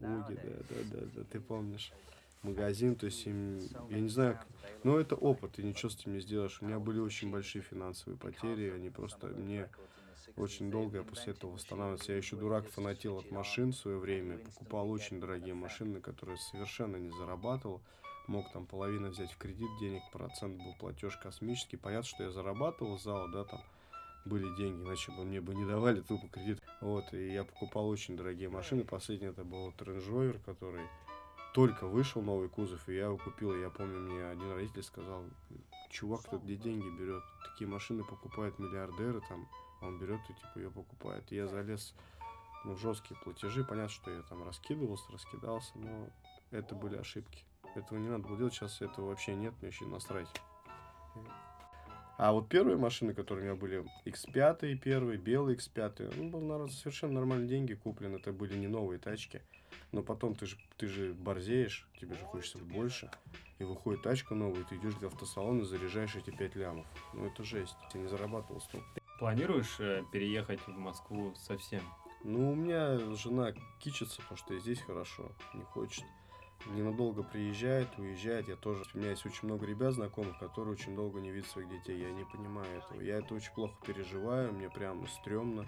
Уги, 0.00 0.34
да, 0.34 0.52
да, 0.68 0.76
да, 0.92 1.06
да, 1.14 1.24
ты 1.30 1.40
помнишь. 1.40 1.92
Магазин, 2.42 2.94
то 2.96 3.06
есть 3.06 3.26
им, 3.26 3.58
я 3.88 3.98
не 3.98 4.08
знаю, 4.08 4.38
но 4.84 5.00
это 5.00 5.16
опыт, 5.16 5.52
ты 5.52 5.62
ничего 5.62 5.88
с 5.88 5.96
этим 5.96 6.12
не 6.12 6.20
сделаешь. 6.20 6.60
У 6.60 6.66
меня 6.66 6.78
были 6.78 7.00
очень 7.00 7.30
большие 7.30 7.62
финансовые 7.62 8.18
потери, 8.18 8.70
они 8.70 8.90
просто 8.90 9.28
мне 9.28 9.68
очень 10.36 10.70
долго 10.70 10.98
я 10.98 11.02
после 11.02 11.32
этого 11.32 11.52
восстанавливался. 11.52 12.12
Я 12.12 12.18
еще 12.18 12.36
дурак 12.36 12.68
фанател 12.68 13.18
от 13.18 13.30
машин 13.30 13.72
в 13.72 13.76
свое 13.76 13.98
время, 13.98 14.38
покупал 14.38 14.90
очень 14.90 15.18
дорогие 15.18 15.54
машины, 15.54 16.00
которые 16.00 16.36
совершенно 16.36 16.96
не 16.96 17.10
зарабатывал. 17.10 17.80
Мог 18.26 18.50
там 18.52 18.66
половину 18.66 19.08
взять 19.10 19.32
в 19.32 19.38
кредит 19.38 19.70
денег, 19.80 20.02
процент 20.12 20.62
был 20.62 20.74
платеж 20.78 21.16
космический. 21.16 21.76
Понятно, 21.76 22.08
что 22.08 22.24
я 22.24 22.30
зарабатывал 22.30 22.98
зал, 22.98 23.28
да, 23.28 23.44
там 23.44 23.60
были 24.26 24.54
деньги, 24.56 24.82
иначе 24.82 25.12
бы 25.12 25.24
мне 25.24 25.40
бы 25.40 25.54
не 25.54 25.64
давали 25.64 26.00
тупо 26.00 26.28
кредит. 26.28 26.62
Вот, 26.80 27.12
и 27.14 27.32
я 27.32 27.44
покупал 27.44 27.88
очень 27.88 28.16
дорогие 28.16 28.48
машины. 28.48 28.84
Последний 28.84 29.28
это 29.28 29.44
был 29.44 29.70
Range 29.70 30.08
Rover, 30.08 30.40
который 30.44 30.86
только 31.54 31.86
вышел 31.86 32.20
новый 32.20 32.48
кузов, 32.48 32.86
и 32.88 32.94
я 32.94 33.04
его 33.04 33.16
купил. 33.16 33.54
И 33.54 33.60
я 33.60 33.70
помню, 33.70 33.98
мне 34.00 34.26
один 34.26 34.52
родитель 34.52 34.82
сказал, 34.82 35.24
чувак, 35.90 36.22
кто 36.22 36.38
где 36.38 36.56
деньги 36.56 36.88
берет? 37.00 37.22
Такие 37.50 37.68
машины 37.68 38.04
покупают 38.04 38.58
миллиардеры, 38.58 39.22
там, 39.28 39.48
а 39.80 39.86
он 39.86 39.98
берет 39.98 40.20
и 40.28 40.34
типа 40.34 40.58
ее 40.58 40.70
покупает. 40.70 41.24
И 41.32 41.36
я 41.36 41.48
залез 41.48 41.94
ну, 42.64 42.74
в 42.74 42.78
жесткие 42.78 43.18
платежи. 43.20 43.64
Понятно, 43.64 43.88
что 43.88 44.10
я 44.10 44.22
там 44.22 44.44
раскидывался, 44.44 45.10
раскидался, 45.12 45.72
но 45.76 46.10
это 46.50 46.74
были 46.74 46.96
ошибки. 46.96 47.44
Этого 47.74 47.98
не 47.98 48.08
надо 48.08 48.26
было 48.26 48.36
делать, 48.36 48.54
сейчас 48.54 48.80
этого 48.82 49.06
вообще 49.06 49.34
нет, 49.34 49.54
мне 49.60 49.70
еще 49.70 49.86
насрать. 49.86 50.28
А 52.18 52.32
вот 52.32 52.48
первые 52.48 52.78
машины, 52.78 53.12
которые 53.12 53.42
у 53.42 53.46
меня 53.52 53.60
были, 53.60 53.84
X5 54.06 54.76
первый, 54.76 55.18
белый 55.18 55.56
X5, 55.56 56.14
ну, 56.16 56.30
был 56.30 56.40
на 56.40 56.66
совершенно 56.68 57.14
нормальные 57.14 57.48
деньги 57.48 57.74
куплен, 57.74 58.14
это 58.14 58.32
были 58.32 58.56
не 58.56 58.68
новые 58.68 58.98
тачки. 58.98 59.42
Но 59.92 60.02
потом 60.02 60.34
ты 60.34 60.46
же, 60.46 60.56
ты 60.78 60.88
же 60.88 61.12
борзеешь, 61.12 61.86
тебе 62.00 62.14
же 62.14 62.24
хочется 62.24 62.58
больше. 62.58 63.10
И 63.58 63.64
выходит 63.64 64.02
тачка 64.02 64.34
новая, 64.34 64.62
и 64.62 64.64
ты 64.64 64.76
идешь 64.76 64.94
в 64.94 65.04
автосалон 65.04 65.60
и 65.60 65.64
заряжаешь 65.64 66.16
эти 66.16 66.30
5 66.30 66.56
лямов. 66.56 66.86
Ну 67.12 67.26
это 67.26 67.44
жесть, 67.44 67.76
я 67.94 68.00
не 68.00 68.08
зарабатывал 68.08 68.60
столько. 68.60 68.86
Планируешь 69.18 69.76
э, 69.78 70.02
переехать 70.12 70.60
в 70.66 70.76
Москву 70.76 71.34
совсем? 71.36 71.82
Ну, 72.22 72.52
у 72.52 72.54
меня 72.54 72.98
жена 73.14 73.52
кичится, 73.78 74.20
потому 74.22 74.36
что 74.36 74.54
и 74.54 74.60
здесь 74.60 74.80
хорошо, 74.80 75.32
не 75.54 75.62
хочет. 75.62 76.04
Ненадолго 76.66 77.22
приезжает, 77.22 77.88
уезжает. 77.98 78.48
Я 78.48 78.56
тоже, 78.56 78.84
у 78.94 78.98
меня 78.98 79.10
есть 79.10 79.26
очень 79.26 79.48
много 79.48 79.66
ребят 79.66 79.94
знакомых, 79.94 80.38
которые 80.38 80.72
очень 80.72 80.96
долго 80.96 81.20
не 81.20 81.30
видят 81.30 81.48
своих 81.50 81.68
детей. 81.68 82.00
Я 82.00 82.10
не 82.12 82.24
понимаю 82.24 82.66
этого. 82.78 83.00
Я 83.00 83.18
это 83.18 83.34
очень 83.34 83.52
плохо 83.52 83.74
переживаю, 83.84 84.52
мне 84.52 84.70
прям 84.70 85.06
стрёмно. 85.06 85.66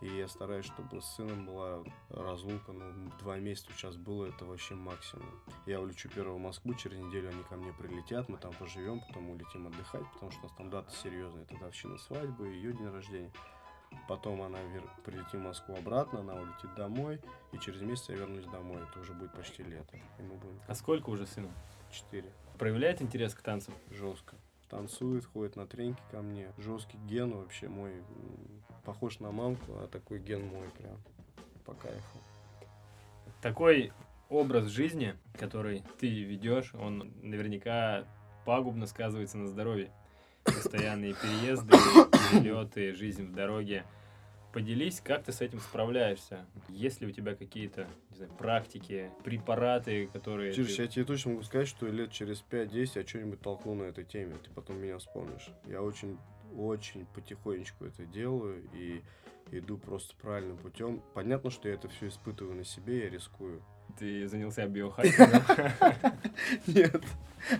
И 0.00 0.06
я 0.06 0.28
стараюсь, 0.28 0.66
чтобы 0.66 1.02
с 1.02 1.16
сыном 1.16 1.44
была 1.44 1.82
разлука, 2.10 2.70
ну, 2.70 3.10
два 3.18 3.38
месяца 3.38 3.72
сейчас 3.72 3.96
было, 3.96 4.26
это 4.26 4.44
вообще 4.44 4.76
максимум. 4.76 5.26
Я 5.66 5.80
улечу 5.80 6.08
первого 6.08 6.36
в 6.36 6.40
Москву, 6.40 6.72
через 6.74 6.98
неделю 6.98 7.30
они 7.30 7.42
ко 7.42 7.56
мне 7.56 7.72
прилетят, 7.72 8.28
мы 8.28 8.38
там 8.38 8.52
поживем, 8.52 9.00
потом 9.08 9.30
улетим 9.30 9.66
отдыхать, 9.66 10.04
потому 10.12 10.30
что 10.30 10.42
у 10.42 10.44
нас 10.44 10.52
там 10.56 10.70
дата 10.70 10.94
серьезная, 10.94 11.42
это 11.42 11.54
годовщина 11.54 11.98
свадьбы, 11.98 12.46
ее 12.46 12.72
день 12.74 12.88
рождения. 12.88 13.32
Потом 14.08 14.42
она 14.42 14.58
прилетит 15.04 15.34
в 15.34 15.38
Москву 15.38 15.74
обратно, 15.76 16.20
она 16.20 16.34
улетит 16.34 16.74
домой, 16.76 17.20
и 17.52 17.58
через 17.58 17.82
месяц 17.82 18.08
я 18.08 18.16
вернусь 18.16 18.46
домой. 18.46 18.82
Это 18.82 19.00
уже 19.00 19.12
будет 19.12 19.32
почти 19.32 19.62
лето. 19.62 19.96
И 20.18 20.22
мы 20.22 20.34
будем 20.36 20.58
А 20.66 20.74
сколько 20.74 21.10
уже 21.10 21.26
сыну? 21.26 21.50
четыре. 21.90 22.30
Проявляет 22.58 23.00
интерес 23.02 23.34
к 23.34 23.42
танцам? 23.42 23.74
Жестко. 23.90 24.36
Танцует, 24.68 25.24
ходит 25.24 25.56
на 25.56 25.66
треники 25.66 26.00
ко 26.10 26.20
мне. 26.20 26.52
Жесткий 26.58 26.98
ген 26.98 27.30
вообще 27.36 27.68
мой. 27.68 28.02
Похож 28.84 29.20
на 29.20 29.30
мамку, 29.30 29.72
а 29.78 29.88
такой 29.88 30.18
ген 30.18 30.46
мой 30.46 30.68
прям. 30.70 30.98
По 31.64 31.74
кайфу. 31.74 32.18
Такой 33.40 33.92
образ 34.28 34.66
жизни, 34.66 35.16
который 35.38 35.82
ты 35.98 36.24
ведешь, 36.24 36.74
он 36.74 37.12
наверняка 37.22 38.04
пагубно 38.44 38.86
сказывается 38.86 39.38
на 39.38 39.46
здоровье. 39.46 39.90
Постоянные 40.54 41.14
переезды, 41.14 41.70
перелеты, 42.32 42.94
жизнь 42.94 43.24
в 43.26 43.32
дороге. 43.32 43.84
Поделись, 44.52 45.00
как 45.04 45.24
ты 45.24 45.32
с 45.32 45.40
этим 45.42 45.60
справляешься? 45.60 46.46
Есть 46.70 47.00
ли 47.02 47.06
у 47.06 47.10
тебя 47.10 47.34
какие-то, 47.34 47.86
знаю, 48.14 48.32
практики, 48.32 49.10
препараты, 49.22 50.06
которые... 50.06 50.54
Чирч, 50.54 50.74
ты- 50.76 50.82
я 50.82 50.88
тебе 50.88 51.04
точно 51.04 51.32
могу 51.32 51.42
сказать, 51.42 51.68
что 51.68 51.86
лет 51.86 52.10
через 52.12 52.42
5-10 52.50 52.90
я 52.94 53.06
что-нибудь 53.06 53.40
толкну 53.42 53.74
на 53.74 53.82
этой 53.84 54.04
теме. 54.04 54.36
Ты 54.42 54.50
потом 54.50 54.78
меня 54.80 54.96
вспомнишь. 54.98 55.48
Я 55.66 55.82
очень, 55.82 56.18
очень 56.56 57.04
потихонечку 57.14 57.84
это 57.84 58.06
делаю 58.06 58.64
и 58.72 59.02
иду 59.52 59.76
просто 59.76 60.16
правильным 60.16 60.56
путем. 60.56 61.02
Понятно, 61.14 61.50
что 61.50 61.68
я 61.68 61.74
это 61.74 61.88
все 61.88 62.08
испытываю 62.08 62.56
на 62.56 62.64
себе, 62.64 63.04
я 63.04 63.10
рискую. 63.10 63.62
Ты 63.98 64.28
занялся 64.28 64.66
биохакингом? 64.66 65.42
Нет. 66.66 67.02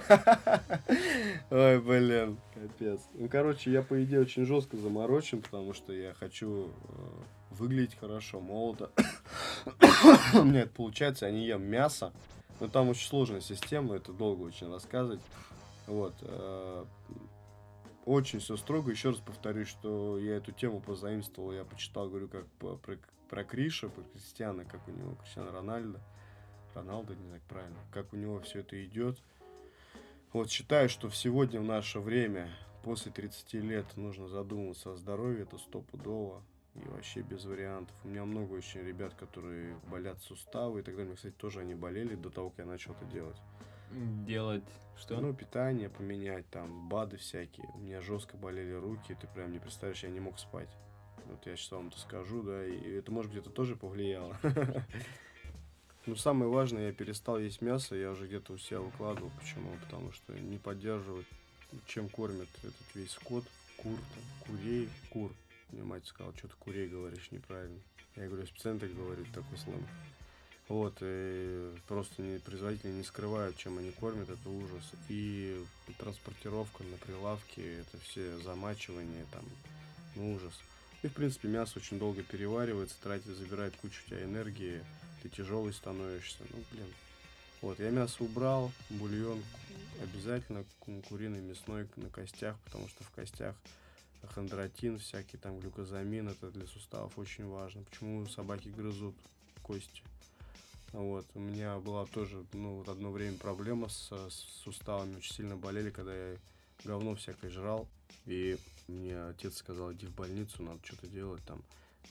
Ой, 1.50 1.80
блин, 1.80 2.38
капец. 2.54 3.00
Ну, 3.14 3.28
короче, 3.28 3.70
я, 3.72 3.82
по 3.82 4.02
идее, 4.04 4.20
очень 4.20 4.44
жестко 4.44 4.76
заморочен, 4.76 5.42
потому 5.42 5.72
что 5.72 5.92
я 5.92 6.14
хочу 6.14 6.66
э, 6.68 7.22
выглядеть 7.50 7.98
хорошо, 7.98 8.40
молодо. 8.40 8.90
У 10.34 10.44
меня 10.44 10.62
это 10.62 10.70
получается, 10.70 11.26
я 11.26 11.32
не 11.32 11.46
ем 11.46 11.62
мясо. 11.62 12.12
Но 12.60 12.68
там 12.68 12.88
очень 12.88 13.06
сложная 13.08 13.40
система, 13.40 13.96
это 13.96 14.12
долго 14.12 14.42
очень 14.42 14.70
рассказывать. 14.70 15.20
Вот. 15.86 16.14
э, 16.20 16.84
Очень 18.04 18.40
все 18.40 18.56
строго. 18.56 18.90
Еще 18.90 19.10
раз 19.10 19.18
повторюсь, 19.18 19.68
что 19.68 20.18
я 20.18 20.36
эту 20.36 20.52
тему 20.52 20.80
позаимствовал, 20.80 21.52
я 21.52 21.64
почитал, 21.64 22.08
говорю, 22.08 22.28
как 22.28 22.46
про, 22.58 22.78
про 23.28 23.44
Криша, 23.44 23.88
про 23.88 24.02
Кристиана, 24.02 24.64
как 24.64 24.86
у 24.86 24.90
него, 24.90 25.14
Кристиана 25.22 25.52
Рональдо. 25.52 26.00
Роналдо, 26.74 27.14
не 27.14 27.26
знаю, 27.26 27.40
правильно, 27.48 27.78
как 27.92 28.12
у 28.12 28.16
него 28.16 28.40
все 28.40 28.60
это 28.60 28.82
идет. 28.84 29.18
Вот 30.32 30.50
считаю, 30.50 30.88
что 30.88 31.08
в 31.08 31.16
сегодня 31.16 31.60
в 31.60 31.64
наше 31.64 32.00
время, 32.00 32.50
после 32.82 33.10
30 33.10 33.54
лет, 33.54 33.86
нужно 33.96 34.28
задумываться 34.28 34.92
о 34.92 34.96
здоровье, 34.96 35.42
это 35.42 35.58
стопудово. 35.58 36.42
И 36.74 36.88
вообще 36.88 37.22
без 37.22 37.44
вариантов. 37.44 37.96
У 38.04 38.08
меня 38.08 38.24
много 38.24 38.52
очень 38.52 38.82
ребят, 38.82 39.14
которые 39.14 39.74
болят 39.90 40.20
суставы 40.20 40.80
и 40.80 40.82
так 40.82 40.96
далее. 40.96 41.16
Кстати, 41.16 41.34
тоже 41.34 41.60
они 41.60 41.74
болели 41.74 42.14
до 42.14 42.30
того, 42.30 42.50
как 42.50 42.60
я 42.60 42.64
начал 42.66 42.92
это 42.92 43.04
делать. 43.06 43.36
Делать 44.26 44.62
что? 44.98 45.20
Ну, 45.20 45.32
питание 45.32 45.88
поменять, 45.88 46.48
там, 46.50 46.88
БАДы 46.88 47.16
всякие. 47.18 47.68
У 47.74 47.78
меня 47.78 48.00
жестко 48.00 48.36
болели 48.36 48.72
руки, 48.72 49.16
ты 49.20 49.26
прям 49.28 49.52
не 49.52 49.58
представляешь, 49.58 50.02
я 50.02 50.10
не 50.10 50.20
мог 50.20 50.38
спать. 50.38 50.68
Вот 51.26 51.46
я 51.46 51.56
сейчас 51.56 51.72
вам 51.72 51.88
это 51.88 51.98
скажу, 51.98 52.42
да, 52.42 52.66
и 52.66 52.94
это, 52.94 53.12
может 53.12 53.30
быть, 53.30 53.40
это 53.40 53.50
тоже 53.50 53.76
повлияло. 53.76 54.36
Ну, 56.08 56.16
самое 56.16 56.50
важное, 56.50 56.86
я 56.86 56.92
перестал 56.94 57.38
есть 57.38 57.60
мясо, 57.60 57.94
я 57.94 58.12
уже 58.12 58.26
где-то 58.26 58.54
у 58.54 58.58
себя 58.58 58.80
выкладывал. 58.80 59.30
Почему? 59.38 59.76
Потому 59.84 60.10
что 60.12 60.32
не 60.32 60.56
поддерживать, 60.56 61.26
чем 61.86 62.08
кормят 62.08 62.48
этот 62.62 62.94
весь 62.94 63.10
скот, 63.10 63.44
кур, 63.76 63.92
там, 63.92 64.24
курей, 64.46 64.88
кур. 65.10 65.30
Мне 65.70 65.82
мать 65.82 66.06
сказала, 66.06 66.34
что 66.38 66.48
ты 66.48 66.54
курей 66.60 66.88
говоришь 66.88 67.30
неправильно. 67.30 67.78
Я 68.16 68.26
говорю, 68.26 68.46
специально 68.46 68.80
так 68.80 68.96
говорю, 68.96 69.22
такой 69.34 69.58
сленг. 69.58 69.86
Вот, 70.68 70.96
и 71.02 71.74
просто 71.86 72.22
не, 72.22 72.38
производители 72.38 72.90
не 72.90 73.04
скрывают, 73.04 73.58
чем 73.58 73.76
они 73.76 73.90
кормят, 73.90 74.30
это 74.30 74.48
ужас. 74.48 74.90
И 75.10 75.62
транспортировка 75.98 76.84
на 76.84 76.96
прилавке, 76.96 77.80
это 77.80 77.98
все 78.04 78.38
замачивание, 78.38 79.26
там, 79.30 79.44
ну, 80.16 80.36
ужас. 80.36 80.58
И, 81.02 81.08
в 81.08 81.12
принципе, 81.12 81.48
мясо 81.48 81.78
очень 81.78 81.98
долго 81.98 82.22
переваривается, 82.22 82.96
тратит, 83.02 83.36
забирает 83.36 83.76
кучу 83.76 84.00
у 84.06 84.08
тебя 84.08 84.24
энергии, 84.24 84.82
ты 85.22 85.28
тяжелый 85.28 85.72
становишься, 85.72 86.38
ну, 86.50 86.62
блин. 86.72 86.92
Вот, 87.60 87.78
я 87.80 87.90
мясо 87.90 88.22
убрал, 88.22 88.70
бульон 88.90 89.42
обязательно, 90.00 90.64
ку- 90.78 91.02
куриный, 91.08 91.40
мясной 91.40 91.88
на 91.96 92.08
костях, 92.08 92.56
потому 92.64 92.88
что 92.88 93.02
в 93.04 93.10
костях 93.10 93.56
хондротин, 94.34 94.98
всякий 94.98 95.36
там 95.36 95.58
глюкозамин, 95.60 96.28
это 96.28 96.50
для 96.50 96.66
суставов 96.66 97.18
очень 97.18 97.46
важно. 97.46 97.82
Почему 97.82 98.26
собаки 98.26 98.68
грызут 98.68 99.14
кости? 99.62 100.02
Вот, 100.92 101.26
у 101.34 101.40
меня 101.40 101.78
была 101.78 102.06
тоже, 102.06 102.44
ну, 102.52 102.76
вот 102.76 102.88
одно 102.88 103.10
время 103.10 103.36
проблема 103.36 103.88
с, 103.88 104.10
с 104.10 104.46
суставами, 104.64 105.16
очень 105.16 105.34
сильно 105.34 105.56
болели, 105.56 105.90
когда 105.90 106.14
я 106.14 106.36
говно 106.84 107.14
всякое 107.14 107.50
жрал. 107.50 107.86
И 108.24 108.56
мне 108.86 109.20
отец 109.24 109.58
сказал, 109.58 109.92
иди 109.92 110.06
в 110.06 110.14
больницу, 110.14 110.62
надо 110.62 110.80
что-то 110.82 111.06
делать 111.08 111.44
там. 111.44 111.62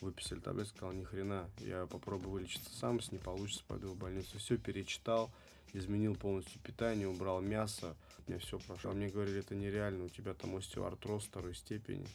Выписали 0.01 0.39
таблетки, 0.39 0.75
сказал, 0.75 0.93
ни 0.93 1.03
хрена, 1.03 1.49
я 1.59 1.85
попробую 1.87 2.31
вылечиться 2.31 2.69
сам, 2.77 2.97
если 2.97 3.13
не 3.13 3.19
получится, 3.19 3.63
пойду 3.67 3.89
в 3.89 3.97
больницу. 3.97 4.37
Все 4.37 4.57
перечитал, 4.57 5.31
изменил 5.73 6.15
полностью 6.15 6.59
питание, 6.61 7.07
убрал 7.07 7.41
мясо, 7.41 7.95
у 8.27 8.31
меня 8.31 8.39
все 8.39 8.59
прошло. 8.59 8.91
А 8.91 8.93
мне 8.93 9.09
говорили, 9.09 9.39
это 9.39 9.55
нереально, 9.55 10.05
у 10.05 10.09
тебя 10.09 10.33
там 10.33 10.55
остеоартроз 10.55 11.25
второй 11.25 11.55
степени. 11.55 12.05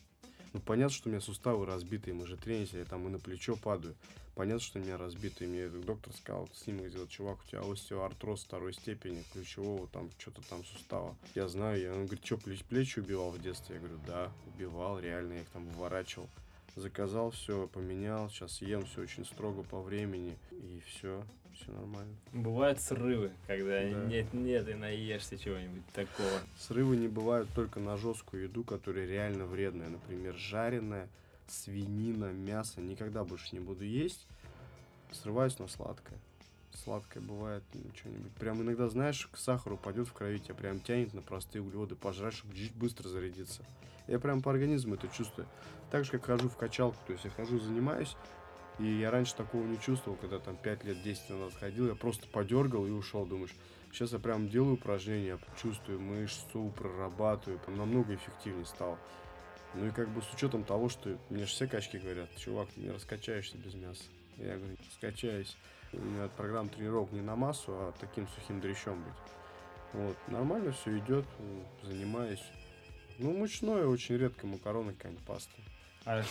Ну, 0.53 0.61
понятно, 0.61 0.95
что 0.95 1.09
у 1.09 1.13
меня 1.13 1.21
суставы 1.21 1.65
разбитые, 1.65 2.15
мы 2.15 2.27
же 2.27 2.37
тренинг, 2.37 2.73
я 2.75 2.85
там 2.85 3.07
и 3.09 3.11
на 3.11 3.19
плечо 3.19 3.57
падаю. 3.57 3.95
Понятно, 4.35 4.61
что 4.61 4.79
у 4.79 4.83
меня 4.83 4.97
разбитые. 4.97 5.49
Мне 5.49 5.69
доктор 5.69 6.13
сказал, 6.15 6.49
снимок 6.55 6.89
сделал, 6.89 7.07
чувак, 7.07 7.39
у 7.45 7.49
тебя 7.49 7.61
остеоартроз 7.61 8.45
второй 8.45 8.73
степени, 8.73 9.25
ключевого 9.33 9.89
там, 9.89 10.11
что-то 10.19 10.43
там 10.49 10.65
сустава. 10.65 11.17
Я 11.35 11.49
знаю, 11.49 11.81
я, 11.81 11.93
он 11.93 12.07
говорит, 12.07 12.25
что, 12.25 12.37
плечи, 12.39 12.65
плечи 12.65 12.99
убивал 12.99 13.31
в 13.31 13.41
детстве? 13.41 13.77
Я 13.77 13.81
говорю, 13.81 13.99
да, 14.07 14.33
убивал, 14.47 14.99
реально, 14.99 15.35
я 15.35 15.41
их 15.41 15.49
там 15.49 15.67
выворачивал. 15.69 16.29
Заказал 16.75 17.31
все, 17.33 17.69
поменял, 17.69 18.31
сейчас 18.31 18.63
ем 18.63 18.87
все 18.87 19.03
очень 19.03 19.27
строго 19.27 19.63
по 19.63 19.83
времени, 19.83 20.39
и 20.51 20.81
все, 20.87 21.23
все 21.55 21.71
нормально. 21.71 22.15
Бывают 22.33 22.81
срывы, 22.81 23.31
когда 23.47 23.83
Да. 23.83 24.05
нет-нет, 24.07 24.67
и 24.69 24.75
наешься 24.75 25.37
чего-нибудь 25.37 25.87
такого. 25.93 26.41
Срывы 26.57 26.97
не 26.97 27.09
бывают 27.09 27.51
только 27.55 27.79
на 27.79 27.99
жесткую 27.99 28.45
еду, 28.45 28.65
которая 28.65 29.07
реально 29.07 29.45
вредная. 29.45 29.91
Например, 29.91 30.35
жареная, 30.35 31.11
свинина, 31.47 32.33
мясо. 32.33 32.81
Никогда 32.81 33.23
больше 33.23 33.55
не 33.55 33.61
буду 33.61 33.85
есть. 33.85 34.27
Срываюсь 35.11 35.59
на 35.59 35.69
сладкое. 35.69 36.19
Сладкое 36.73 37.23
бывает 37.23 37.63
ну, 37.75 37.83
что-нибудь. 37.95 38.33
Прям 38.33 38.63
иногда, 38.63 38.89
знаешь, 38.89 39.29
к 39.31 39.37
сахару 39.37 39.77
пойдет 39.77 40.09
в 40.09 40.15
крови, 40.15 40.39
тебя 40.39 40.55
прям 40.55 40.81
тянет 40.81 41.13
на 41.13 41.21
простые 41.21 41.61
углеводы 41.61 41.97
пожрать, 41.97 42.33
чтобы 42.33 42.55
быстро 42.77 43.09
зарядиться. 43.11 43.63
Я 44.07 44.19
прям 44.19 44.43
по 44.43 44.51
организму 44.51 44.95
это 44.95 45.09
чувствую. 45.09 45.47
Так 45.91 46.05
же, 46.05 46.13
как 46.13 46.25
хожу 46.25 46.49
в 46.49 46.57
качалку. 46.57 46.99
То 47.07 47.13
есть 47.13 47.25
я 47.25 47.31
хожу, 47.31 47.59
занимаюсь, 47.59 48.17
и 48.79 48.85
я 48.85 49.11
раньше 49.11 49.35
такого 49.35 49.65
не 49.65 49.79
чувствовал, 49.79 50.17
когда 50.17 50.39
там 50.39 50.57
5 50.57 50.85
лет, 50.85 51.03
10 51.03 51.31
назад 51.31 51.53
ходил. 51.59 51.89
Я 51.89 51.95
просто 51.95 52.27
подергал 52.29 52.87
и 52.87 52.91
ушел. 52.91 53.27
Думаешь, 53.27 53.55
сейчас 53.93 54.13
я 54.13 54.19
прям 54.19 54.49
делаю 54.49 54.75
упражнения, 54.75 55.39
чувствую 55.61 56.01
мышцу, 56.01 56.73
прорабатываю. 56.77 57.61
Намного 57.69 58.15
эффективнее 58.15 58.67
стало. 58.67 58.99
Ну 59.75 59.87
и 59.87 59.91
как 59.91 60.09
бы 60.09 60.21
с 60.23 60.33
учетом 60.35 60.65
того, 60.65 60.89
что 60.89 61.17
мне 61.31 61.45
же 61.45 61.53
все 61.53 61.67
качки 61.67 61.99
говорят, 61.99 62.29
чувак, 62.37 62.69
ты 62.75 62.81
не 62.81 62.91
раскачаешься 62.91 63.57
без 63.57 63.75
мяса. 63.75 64.05
Я 64.37 64.57
говорю, 64.57 64.77
раскачаюсь. 64.87 65.57
У 65.93 65.99
меня 65.99 66.29
программа 66.37 66.69
тренировок 66.69 67.13
не 67.13 67.21
на 67.21 67.37
массу, 67.37 67.73
а 67.73 67.95
таким 68.01 68.27
сухим 68.29 68.61
дрящом 68.61 69.03
быть. 69.03 69.15
Вот, 69.93 70.17
нормально 70.29 70.73
все 70.73 70.99
идет, 70.99 71.27
занимаюсь. 71.83 72.43
Ну, 73.19 73.33
мучное 73.37 73.87
очень 73.87 74.17
редко, 74.17 74.47
макароны, 74.47 74.93
какая-нибудь 74.95 75.25
паста. 75.25 75.53
А 76.05 76.23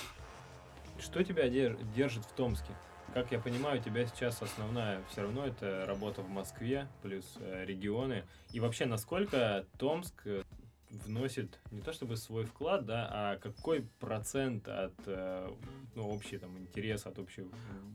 что 1.00 1.24
тебя 1.24 1.48
дер- 1.48 1.80
держит 1.94 2.26
в 2.26 2.32
Томске? 2.34 2.74
Как 3.14 3.32
я 3.32 3.40
понимаю, 3.40 3.80
у 3.80 3.84
тебя 3.84 4.06
сейчас 4.06 4.42
основная 4.42 5.04
все 5.10 5.24
равно 5.24 5.46
это 5.46 5.86
работа 5.86 6.22
в 6.22 6.30
Москве, 6.30 6.88
плюс 7.02 7.26
э, 7.40 7.66
регионы. 7.66 8.24
И 8.54 8.60
вообще, 8.60 8.86
насколько 8.86 9.66
Томск, 9.78 10.14
э, 10.26 10.44
вносит 10.90 11.60
не 11.72 11.82
то 11.82 11.92
чтобы 11.94 12.16
свой 12.18 12.46
вклад, 12.46 12.86
да, 12.86 13.10
а 13.12 13.38
какой 13.38 13.82
процент 14.00 14.68
от 14.68 14.94
э, 15.06 15.50
ну, 15.96 16.10
общий 16.10 16.38
там 16.38 16.58
интерес, 16.58 17.06
от 17.06 17.20
общей 17.20 17.46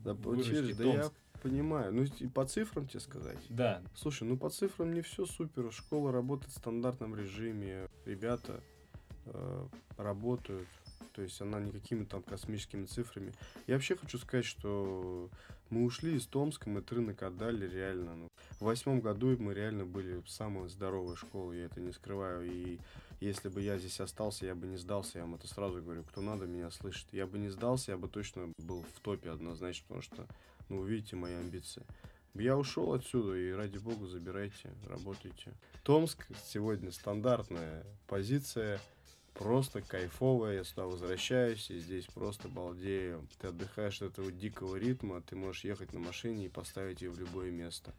Да, 0.03 0.13
выручки 0.13 0.73
да 0.73 0.83
Томск? 0.83 1.13
я 1.33 1.39
понимаю. 1.41 1.93
Ну, 1.93 2.03
и 2.03 2.27
по 2.27 2.45
цифрам 2.45 2.87
тебе 2.87 2.99
сказать. 2.99 3.37
Да, 3.49 3.81
Слушай, 3.95 4.27
ну 4.27 4.37
по 4.37 4.49
цифрам 4.49 4.91
не 4.93 5.01
все 5.01 5.25
супер. 5.25 5.71
Школа 5.71 6.11
работает 6.11 6.51
в 6.53 6.57
стандартном 6.57 7.15
режиме. 7.15 7.87
Ребята 8.05 8.61
э, 9.33 9.67
работают. 9.97 10.67
То 11.13 11.23
есть 11.23 11.41
она 11.41 11.59
не 11.59 11.71
какими-то 11.71 12.11
там 12.11 12.23
космическими 12.23 12.85
цифрами. 12.85 13.33
Я 13.65 13.75
вообще 13.75 13.95
хочу 13.95 14.19
сказать, 14.19 14.45
что 14.45 15.29
мы 15.69 15.83
ушли 15.83 16.15
из 16.15 16.27
Томска, 16.27 16.69
мы 16.69 16.83
рынок 16.87 17.23
отдали 17.23 17.67
реально. 17.67 18.15
Ну, 18.15 18.27
в 18.59 18.65
восьмом 18.65 19.01
году 19.01 19.35
мы 19.37 19.53
реально 19.53 19.85
были 19.85 20.21
самой 20.27 20.69
здоровой 20.69 21.15
школой, 21.15 21.57
я 21.57 21.65
это 21.65 21.81
не 21.81 21.91
скрываю. 21.91 22.45
И 22.45 22.79
если 23.19 23.49
бы 23.49 23.61
я 23.61 23.77
здесь 23.77 23.99
остался, 23.99 24.45
я 24.45 24.55
бы 24.55 24.67
не 24.67 24.77
сдался, 24.77 25.17
я 25.17 25.25
вам 25.25 25.35
это 25.35 25.47
сразу 25.47 25.81
говорю. 25.81 26.03
Кто 26.03 26.21
надо, 26.21 26.45
меня 26.45 26.69
слышит. 26.69 27.07
Я 27.11 27.25
бы 27.25 27.39
не 27.39 27.49
сдался, 27.49 27.91
я 27.91 27.97
бы 27.97 28.07
точно 28.07 28.51
был 28.59 28.85
в 28.95 28.99
топе 28.99 29.31
однозначно, 29.31 29.85
потому 29.87 30.03
что, 30.03 30.27
ну, 30.69 30.81
вы 30.81 30.89
видите 30.89 31.15
мои 31.15 31.33
амбиции. 31.33 31.83
Я 32.35 32.55
ушел 32.55 32.93
отсюда, 32.93 33.35
и 33.35 33.51
ради 33.51 33.79
бога 33.79 34.05
забирайте, 34.05 34.71
работайте. 34.87 35.53
Томск 35.83 36.27
сегодня 36.45 36.91
стандартная 36.91 37.83
позиция, 38.05 38.79
просто 39.37 39.81
кайфовая. 39.81 40.57
Я 40.57 40.63
сюда 40.63 40.85
возвращаюсь, 40.85 41.69
и 41.69 41.79
здесь 41.79 42.05
просто 42.05 42.47
балдею. 42.47 43.27
Ты 43.39 43.47
отдыхаешь 43.47 44.01
от 44.01 44.13
этого 44.13 44.31
дикого 44.31 44.75
ритма, 44.75 45.21
ты 45.21 45.35
можешь 45.35 45.63
ехать 45.63 45.93
на 45.93 45.99
машине 45.99 46.45
и 46.45 46.49
поставить 46.49 47.01
ее 47.01 47.11
в 47.11 47.19
любое 47.19 47.51
место. 47.51 47.93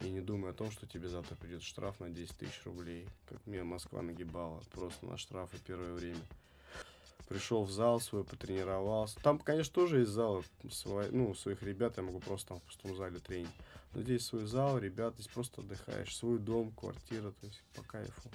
И 0.00 0.10
не 0.10 0.20
думай 0.20 0.50
о 0.50 0.54
том, 0.54 0.70
что 0.70 0.86
тебе 0.86 1.08
завтра 1.08 1.34
придет 1.36 1.62
штраф 1.62 1.98
на 2.00 2.08
10 2.08 2.36
тысяч 2.36 2.60
рублей, 2.64 3.06
как 3.28 3.44
меня 3.46 3.64
Москва 3.64 4.00
нагибала, 4.00 4.62
просто 4.72 5.06
на 5.06 5.18
штрафы 5.18 5.58
первое 5.66 5.92
время. 5.92 6.20
Пришел 7.28 7.64
в 7.64 7.70
зал 7.70 8.00
свой, 8.00 8.24
потренировался. 8.24 9.18
Там, 9.22 9.38
конечно, 9.38 9.74
тоже 9.74 10.00
есть 10.00 10.12
зал 10.12 10.44
свой, 10.70 11.10
ну, 11.10 11.34
своих 11.34 11.62
ребят, 11.62 11.96
я 11.98 12.02
могу 12.02 12.20
просто 12.20 12.48
там 12.48 12.60
в 12.60 12.62
пустом 12.62 12.96
зале 12.96 13.18
тренить. 13.18 13.50
Но 13.92 14.02
здесь 14.02 14.24
свой 14.24 14.46
зал, 14.46 14.78
ребят, 14.78 15.14
здесь 15.14 15.28
просто 15.28 15.60
отдыхаешь. 15.60 16.16
Свой 16.16 16.38
дом, 16.38 16.70
квартира, 16.72 17.32
то 17.32 17.46
есть 17.46 17.62
по 17.74 17.82
кайфу. 17.82 18.30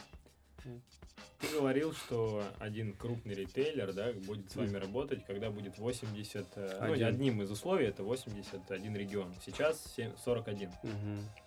Ты 1.43 1.57
говорил, 1.57 1.93
что 1.93 2.43
один 2.59 2.93
крупный 2.93 3.35
ритейлер, 3.35 3.91
да, 3.93 4.13
будет 4.13 4.49
с 4.49 4.55
вами 4.55 4.77
работать, 4.77 5.25
когда 5.25 5.49
будет 5.49 5.77
80, 5.77 6.47
э, 6.55 6.77
ну, 6.79 6.93
Один. 6.93 7.07
одним 7.07 7.41
из 7.41 7.51
условий 7.51 7.85
это 7.85 8.03
81 8.03 8.95
регион. 8.95 9.33
Сейчас 9.45 9.83
7 9.95 10.13
41. 10.23 10.69
Угу. 10.69 10.93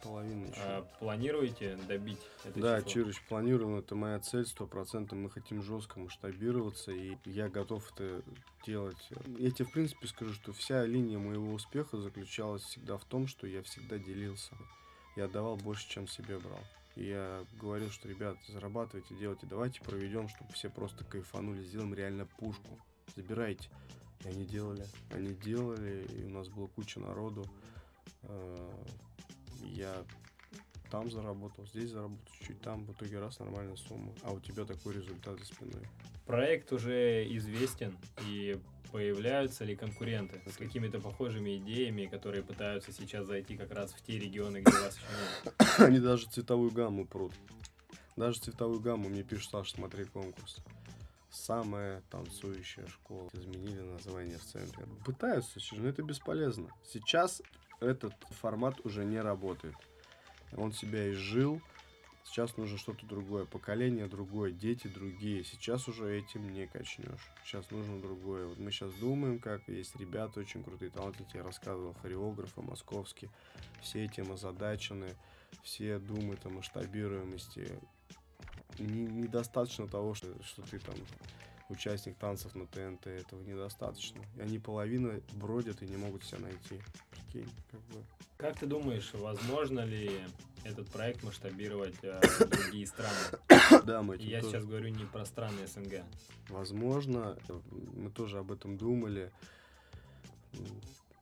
Половина 0.02 0.44
еще. 0.44 0.60
А 0.60 0.82
планируете 0.98 1.78
добить 1.88 2.20
это 2.44 2.60
Да, 2.60 2.78
число? 2.80 2.90
Чирыч, 2.90 3.22
планируем, 3.26 3.78
это 3.78 3.94
моя 3.94 4.20
цель, 4.20 4.44
сто 4.44 4.66
процентов. 4.66 5.18
Мы 5.18 5.30
хотим 5.30 5.62
жестко 5.62 5.98
масштабироваться, 5.98 6.92
и 6.92 7.16
я 7.24 7.48
готов 7.48 7.90
это 7.94 8.22
делать. 8.66 9.08
Я 9.38 9.50
тебе, 9.50 9.64
в 9.64 9.72
принципе, 9.72 10.06
скажу, 10.08 10.34
что 10.34 10.52
вся 10.52 10.84
линия 10.84 11.18
моего 11.18 11.54
успеха 11.54 11.96
заключалась 11.96 12.62
всегда 12.62 12.98
в 12.98 13.04
том, 13.04 13.26
что 13.26 13.46
я 13.46 13.62
всегда 13.62 13.96
делился. 13.98 14.54
Я 15.16 15.28
давал 15.28 15.56
больше, 15.56 15.88
чем 15.88 16.06
себе 16.06 16.38
брал. 16.38 16.60
Я 16.96 17.44
говорил, 17.60 17.90
что, 17.90 18.08
ребят, 18.08 18.38
зарабатывайте, 18.48 19.14
делайте, 19.14 19.46
давайте 19.46 19.82
проведем, 19.82 20.28
чтобы 20.28 20.52
все 20.54 20.70
просто 20.70 21.04
кайфанули, 21.04 21.62
сделаем 21.62 21.94
реально 21.94 22.24
пушку. 22.24 22.78
Забирайте. 23.14 23.68
И 24.24 24.28
они 24.28 24.46
делали. 24.46 24.86
Они 25.10 25.34
делали, 25.34 26.06
и 26.06 26.24
у 26.24 26.30
нас 26.30 26.48
была 26.48 26.68
куча 26.68 26.98
народу. 26.98 27.44
Э, 28.22 28.84
Я 29.60 30.04
там 30.90 31.10
заработал, 31.10 31.66
здесь 31.66 31.90
заработал, 31.90 32.34
чуть 32.40 32.60
там, 32.60 32.84
в 32.84 32.92
итоге 32.92 33.18
раз 33.18 33.38
нормальная 33.38 33.76
сумма. 33.76 34.12
А 34.22 34.32
у 34.32 34.40
тебя 34.40 34.64
такой 34.64 34.94
результат 34.94 35.38
за 35.38 35.44
спиной. 35.44 35.86
Проект 36.26 36.72
уже 36.72 37.26
известен, 37.36 37.96
и 38.26 38.58
появляются 38.92 39.64
ли 39.64 39.76
конкуренты 39.76 40.40
с 40.50 40.56
какими-то 40.56 41.00
похожими 41.00 41.58
идеями, 41.58 42.06
которые 42.06 42.42
пытаются 42.42 42.92
сейчас 42.92 43.26
зайти 43.26 43.56
как 43.56 43.72
раз 43.72 43.92
в 43.92 44.02
те 44.02 44.18
регионы, 44.18 44.62
где 44.62 44.72
вас 44.72 44.96
еще 44.96 45.06
нет? 45.44 45.54
Они 45.78 45.98
даже 45.98 46.26
цветовую 46.26 46.70
гамму 46.70 47.06
прут. 47.06 47.32
Даже 48.16 48.40
цветовую 48.40 48.80
гамму 48.80 49.08
мне 49.08 49.22
пишут, 49.22 49.50
Саша, 49.50 49.74
смотри 49.74 50.04
конкурс. 50.04 50.58
Самая 51.30 52.02
танцующая 52.10 52.86
школа. 52.86 53.28
Изменили 53.34 53.80
название 53.80 54.38
в 54.38 54.44
центре. 54.44 54.86
Пытаются, 55.04 55.60
но 55.72 55.88
это 55.88 56.02
бесполезно. 56.02 56.70
Сейчас 56.84 57.42
этот 57.80 58.14
формат 58.40 58.80
уже 58.84 59.04
не 59.04 59.20
работает. 59.20 59.74
Он 60.52 60.72
себя 60.72 61.12
изжил. 61.12 61.60
Сейчас 62.24 62.56
нужно 62.56 62.76
что-то 62.76 63.06
другое. 63.06 63.44
Поколение 63.44 64.06
другое, 64.06 64.50
дети 64.50 64.88
другие. 64.88 65.44
Сейчас 65.44 65.86
уже 65.88 66.18
этим 66.18 66.52
не 66.52 66.66
качнешь. 66.66 67.30
Сейчас 67.44 67.70
нужно 67.70 68.00
другое. 68.00 68.46
Вот 68.46 68.58
мы 68.58 68.72
сейчас 68.72 68.92
думаем, 68.94 69.38
как 69.38 69.66
есть 69.68 69.94
ребята 69.96 70.40
очень 70.40 70.64
крутые, 70.64 70.90
талантливые. 70.90 71.36
Я 71.36 71.42
рассказывал, 71.44 71.94
хореографы 71.94 72.62
московские. 72.62 73.30
Все 73.80 74.04
этим 74.04 74.32
озадачены. 74.32 75.14
Все 75.62 75.98
думают 75.98 76.44
о 76.46 76.50
масштабируемости. 76.50 77.78
Не- 78.78 79.06
недостаточно 79.06 79.86
того, 79.86 80.14
что, 80.14 80.28
что 80.42 80.62
ты 80.62 80.78
там 80.80 80.96
участник 81.68 82.16
танцев 82.16 82.54
на 82.54 82.66
ТНТ. 82.66 83.06
Этого 83.06 83.42
недостаточно. 83.42 84.22
И 84.36 84.40
они 84.40 84.58
половина 84.58 85.20
бродят 85.34 85.82
и 85.82 85.86
не 85.86 85.96
могут 85.96 86.24
себя 86.24 86.40
найти. 86.40 86.80
Прикинь, 87.10 87.50
как 87.70 87.80
бы. 87.80 88.04
Как 88.36 88.58
ты 88.58 88.66
думаешь, 88.66 89.10
возможно 89.14 89.80
ли 89.80 90.20
этот 90.64 90.88
проект 90.90 91.22
масштабировать 91.22 91.96
э, 92.02 92.20
в 92.20 92.48
другие 92.48 92.86
страны? 92.86 93.16
Да, 93.84 94.02
мы 94.02 94.16
я 94.16 94.40
тоже- 94.40 94.52
сейчас 94.52 94.64
говорю 94.64 94.88
не 94.88 95.04
про 95.04 95.24
страны 95.24 95.66
СНГ. 95.66 96.04
Возможно, 96.48 97.38
мы 97.94 98.10
тоже 98.10 98.38
об 98.38 98.52
этом 98.52 98.76
думали. 98.76 99.32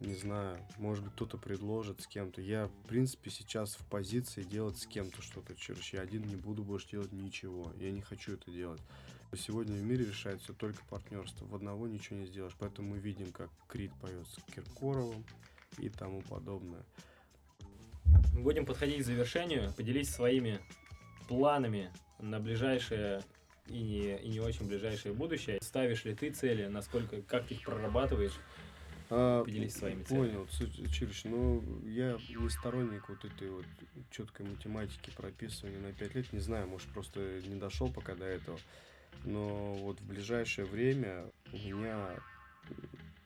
Не 0.01 0.14
знаю, 0.14 0.59
может 0.76 1.05
быть, 1.05 1.12
кто-то 1.14 1.38
предложит 1.38 2.03
с 2.03 2.07
кем-то. 2.07 2.42
Я, 2.42 2.66
в 2.66 2.88
принципе, 2.88 3.30
сейчас 3.30 3.74
в 3.76 3.86
позиции 3.86 4.42
делать 4.42 4.76
с 4.76 4.86
кем-то 4.86 5.22
что-то. 5.22 5.55
Черч, 5.55 5.95
я 5.95 6.03
один 6.03 6.22
не 6.24 6.36
буду 6.36 6.62
больше 6.62 6.90
делать 6.90 7.12
ничего. 7.12 7.72
Я 7.78 7.90
не 7.90 8.03
хочу 8.03 8.34
это 8.34 8.51
делать. 8.51 8.82
Сегодня 9.37 9.74
в 9.76 9.82
мире 9.82 10.07
решает 10.07 10.41
все 10.41 10.53
только 10.53 10.82
партнерство. 10.89 11.45
В 11.47 11.55
одного 11.55 11.87
ничего 11.89 12.18
не 12.18 12.26
сделаешь. 12.26 12.55
Поэтому 12.59 12.91
мы 12.91 12.99
видим, 12.99 13.32
как 13.32 13.51
Крид 13.68 13.93
поет 14.01 14.26
с 14.26 14.53
Киркоровым 14.53 15.24
и 15.78 15.89
тому 15.89 16.22
подобное. 16.22 16.85
Будем 18.35 18.66
подходить 18.66 19.03
к 19.03 19.05
завершению. 19.05 19.72
Поделись 19.74 20.11
своими 20.11 20.61
планами 21.28 21.91
на 22.20 22.41
ближайшее 22.41 23.22
и 23.66 23.80
не, 23.80 24.16
и 24.18 24.28
не 24.28 24.41
очень 24.41 24.66
ближайшее 24.66 25.14
будущее. 25.14 25.59
Ставишь 25.62 26.05
ли 26.05 26.14
ты 26.14 26.30
цели, 26.30 26.66
насколько, 26.66 27.22
как 27.22 27.47
ты 27.47 27.55
их 27.55 27.62
прорабатываешь? 27.64 28.39
А, 29.11 29.45
Поделись 29.45 29.74
своими 29.74 30.03
целями. 30.03 30.28
Понял, 30.28 30.47
Ц- 30.47 30.89
Чирич, 30.89 31.24
ну, 31.24 31.62
я 31.85 32.18
не 32.28 32.49
сторонник 32.49 33.09
вот 33.09 33.24
этой 33.24 33.51
вот 33.51 33.66
четкой 34.11 34.47
математики 34.47 35.11
прописывания 35.16 35.78
на 35.78 35.93
5 35.93 36.14
лет. 36.14 36.32
Не 36.32 36.41
знаю, 36.41 36.66
может, 36.68 36.89
просто 36.89 37.41
не 37.47 37.57
дошел 37.57 37.93
пока 37.93 38.14
до 38.14 38.24
этого. 38.24 38.59
Но 39.23 39.75
вот 39.75 40.01
в 40.01 40.07
ближайшее 40.07 40.67
время 40.67 41.25
у 41.53 41.57
меня 41.57 42.11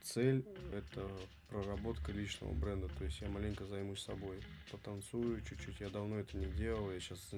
цель– 0.03 0.45
это 0.73 1.11
проработка 1.49 2.13
личного 2.13 2.53
бренда. 2.53 2.89
То 2.99 3.05
есть 3.05 3.21
я 3.21 3.29
маленько 3.29 3.65
займусь 3.65 4.03
собой. 4.03 4.41
Потанцую 4.71 5.43
чуть-чуть. 5.43 5.81
Я 5.81 5.89
давно 5.89 6.19
это 6.19 6.37
не 6.37 6.47
делал. 6.47 6.91
Я 6.93 7.01
сейчас 7.01 7.33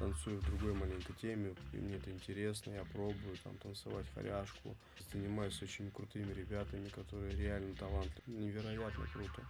танцую 0.00 0.40
в 0.40 0.46
другой 0.46 0.72
маленькой 0.72 1.12
теме, 1.20 1.54
и 1.74 1.76
мне 1.76 1.96
это 1.96 2.10
интересно, 2.10 2.72
я 2.72 2.84
пробую 2.86 3.36
там 3.44 3.54
танцевать 3.58 4.06
хоряшку, 4.14 4.74
занимаюсь 5.12 5.60
очень 5.62 5.90
крутыми 5.90 6.32
ребятами, 6.32 6.88
которые 6.88 7.36
реально 7.36 7.74
талантливые, 7.74 8.46
невероятно 8.46 9.06
круто. 9.12 9.42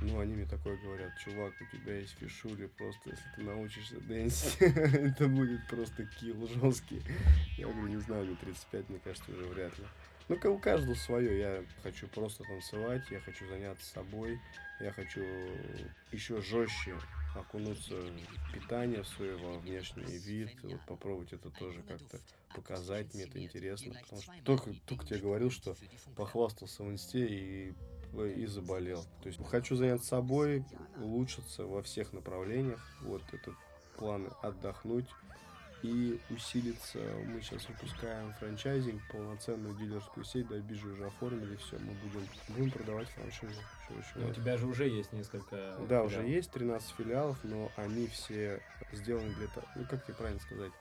Ну, 0.00 0.20
они 0.20 0.34
мне 0.34 0.46
такое 0.46 0.76
говорят, 0.76 1.12
чувак, 1.18 1.52
у 1.60 1.76
тебя 1.76 1.98
есть 1.98 2.16
фишули, 2.18 2.66
просто 2.66 3.10
если 3.10 3.24
ты 3.34 3.42
научишься 3.42 4.00
дэнсить, 4.00 4.56
это 4.60 5.26
будет 5.28 5.66
просто 5.66 6.06
килл 6.06 6.46
жесткий. 6.46 7.02
Я 7.56 7.66
говорю, 7.66 7.88
не 7.88 8.00
знаю, 8.00 8.26
мне 8.26 8.36
35, 8.36 8.88
мне 8.90 9.00
кажется, 9.00 9.32
уже 9.32 9.44
вряд 9.46 9.76
ли. 9.78 9.84
Ну, 10.28 10.36
у 10.50 10.58
каждого 10.58 10.94
свое. 10.94 11.38
Я 11.38 11.64
хочу 11.82 12.06
просто 12.06 12.44
танцевать, 12.44 13.02
я 13.10 13.18
хочу 13.20 13.48
заняться 13.48 13.84
собой, 13.86 14.38
я 14.80 14.92
хочу 14.92 15.22
еще 16.12 16.40
жестче 16.42 16.94
окунуться 17.34 17.94
в 17.94 18.52
питание 18.52 19.04
во 19.36 19.58
внешний 19.58 20.18
вид, 20.18 20.50
вот 20.62 20.80
попробовать 20.86 21.32
это 21.32 21.50
тоже 21.50 21.82
как-то 21.82 22.18
показать, 22.54 23.12
мне 23.14 23.24
это 23.24 23.42
интересно, 23.42 23.94
потому 24.02 24.22
что 24.22 24.32
только, 24.44 24.72
только 24.86 25.06
тебе 25.06 25.18
говорил, 25.18 25.50
что 25.50 25.74
похвастался 26.16 26.82
в 26.82 26.90
инсте 26.90 27.26
и, 27.26 27.74
и 28.12 28.46
заболел. 28.46 29.02
То 29.22 29.28
есть 29.28 29.40
хочу 29.46 29.76
заняться 29.76 30.06
собой, 30.06 30.64
улучшиться 31.00 31.64
во 31.64 31.82
всех 31.82 32.12
направлениях, 32.12 32.80
вот 33.02 33.22
это 33.32 33.54
планы 33.96 34.28
отдохнуть 34.42 35.08
и 35.82 36.20
усилиться. 36.30 36.98
Мы 37.26 37.40
сейчас 37.40 37.68
выпускаем 37.68 38.32
франчайзинг, 38.34 39.00
полноценную 39.12 39.74
дилерскую 39.76 40.24
сеть, 40.24 40.48
да, 40.48 40.58
биржу 40.58 40.92
уже 40.92 41.06
оформили, 41.06 41.56
все, 41.56 41.78
мы 41.78 41.92
будем, 41.94 42.26
будем 42.48 42.70
продавать 42.70 43.08
франшизу. 43.08 43.60
У 44.16 44.32
тебя 44.32 44.56
же 44.56 44.66
уже 44.66 44.88
есть 44.88 45.12
несколько... 45.12 45.76
да, 45.88 46.02
уже 46.02 46.16
филиалов. 46.16 46.34
есть 46.34 46.50
13 46.50 46.90
филиалов, 46.96 47.38
но 47.44 47.70
они 47.76 48.06
все 48.08 48.60
сделаны 48.92 49.32
для 49.34 49.46
того, 49.48 49.66
ну 49.76 49.84
как 49.88 50.04
тебе 50.04 50.14
правильно 50.14 50.40
сказать, 50.40 50.72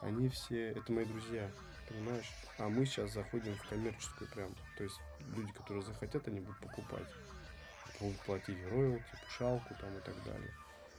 они 0.00 0.28
все, 0.28 0.70
это 0.70 0.90
мои 0.92 1.04
друзья, 1.04 1.48
понимаешь? 1.88 2.30
А 2.58 2.68
мы 2.68 2.86
сейчас 2.86 3.12
заходим 3.12 3.54
в 3.54 3.68
коммерческую 3.68 4.30
прям. 4.30 4.50
То 4.76 4.84
есть 4.84 4.98
люди, 5.36 5.52
которые 5.52 5.82
захотят, 5.82 6.26
они 6.28 6.40
будут 6.40 6.58
покупать. 6.60 7.08
Будут 8.00 8.20
платить 8.20 8.58
роялти, 8.70 9.04
пушалку 9.24 9.74
там 9.80 9.96
и 9.96 10.00
так 10.00 10.14
далее. 10.24 10.50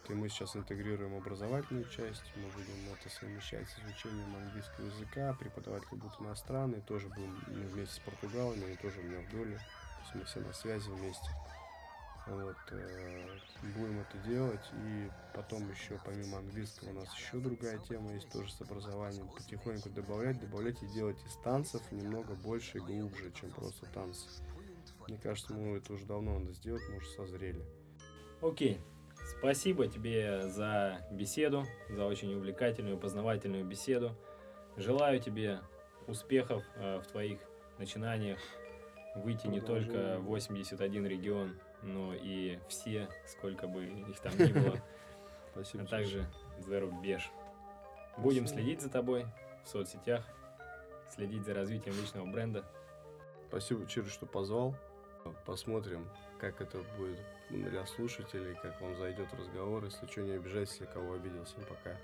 И 0.10 0.14
мы 0.14 0.28
сейчас 0.28 0.56
интегрируем 0.56 1.16
образовательную 1.16 1.88
часть, 1.90 2.24
мы 2.36 2.50
будем 2.50 2.94
это 2.94 3.10
совмещать 3.10 3.66
с 3.70 3.80
изучением 3.80 4.36
английского 4.36 4.86
языка, 4.86 5.34
преподаватели 5.40 5.96
будут 5.96 6.20
иностранные, 6.20 6.82
тоже 6.82 7.08
будем 7.08 7.42
вместе 7.48 7.96
с 7.96 8.00
португалами, 8.00 8.66
они 8.66 8.76
тоже 8.76 9.00
у 9.00 9.04
меня 9.04 9.22
в 9.22 9.32
доле, 9.32 9.56
то 9.56 10.02
есть 10.02 10.16
мы 10.16 10.24
все 10.26 10.40
на 10.42 10.52
связи 10.52 10.90
вместе. 10.90 11.30
Вот, 12.28 12.56
э, 12.72 13.28
будем 13.76 14.00
это 14.00 14.18
делать. 14.20 14.66
И 14.86 15.10
потом 15.34 15.70
еще, 15.70 16.00
помимо 16.06 16.38
английского, 16.38 16.90
у 16.92 16.94
нас 16.94 17.14
еще 17.18 17.38
другая 17.40 17.78
тема 17.80 18.14
есть 18.14 18.30
тоже 18.32 18.52
с 18.52 18.62
образованием. 18.62 19.28
Потихоньку 19.28 19.90
добавлять, 19.90 20.40
добавлять 20.40 20.82
и 20.84 20.88
делать 20.88 21.18
из 21.26 21.36
танцев 21.44 21.82
немного 21.92 22.34
больше 22.36 22.78
и 22.78 22.82
глубже, 22.82 23.32
чем 23.34 23.52
просто 23.52 23.86
танцы. 23.88 24.28
Мне 25.08 25.18
кажется, 25.18 25.54
мы 25.54 25.78
это 25.78 25.94
уже 25.94 26.06
давно 26.06 26.40
надо 26.40 26.54
сделать, 26.54 26.84
мы 26.90 26.98
уже 26.98 27.10
созрели. 27.10 27.62
Окей. 28.42 28.80
Спасибо 29.38 29.88
тебе 29.88 30.50
за 30.50 31.06
беседу, 31.12 31.66
за 31.90 32.06
очень 32.06 32.34
увлекательную, 32.34 32.98
познавательную 32.98 33.66
беседу. 33.66 34.16
Желаю 34.76 35.20
тебе 35.20 35.60
успехов 36.08 36.64
э, 36.76 37.00
в 37.00 37.08
твоих 37.08 37.40
начинаниях, 37.78 38.40
выйти 39.16 39.48
не 39.48 39.62
только 39.62 40.18
в 40.20 40.26
81 40.26 41.06
регион, 41.06 41.58
но 41.84 42.14
и 42.14 42.60
все, 42.68 43.08
сколько 43.28 43.68
бы 43.68 43.86
их 43.86 44.20
там 44.20 44.34
ни 44.38 44.52
было, 44.52 44.80
Спасибо. 45.52 45.84
а 45.84 45.88
также 45.88 46.26
за 46.60 46.80
рубеж. 46.80 47.30
Будем 48.18 48.48
следить 48.48 48.82
за 48.82 48.90
тобой 48.90 49.26
в 49.64 49.70
соцсетях, 49.70 50.26
следить 51.10 51.46
за 51.46 51.54
развитием 51.54 51.96
личного 51.96 52.26
бренда. 52.26 52.66
Спасибо, 53.50 53.86
Чир, 53.88 54.06
что 54.06 54.26
позвал. 54.26 54.76
Посмотрим, 55.46 56.10
как 56.40 56.60
это 56.60 56.80
будет 56.98 57.20
для 57.50 57.86
слушателей, 57.86 58.56
как 58.56 58.80
вам 58.82 58.96
зайдет 58.98 59.34
разговор. 59.34 59.86
Если 59.86 60.06
что, 60.08 60.22
не 60.22 60.34
обижайтесь, 60.34 60.74
если 60.80 60.86
кого 60.92 61.14
обидел. 61.14 61.44
Всем 61.46 61.64
пока. 61.64 61.96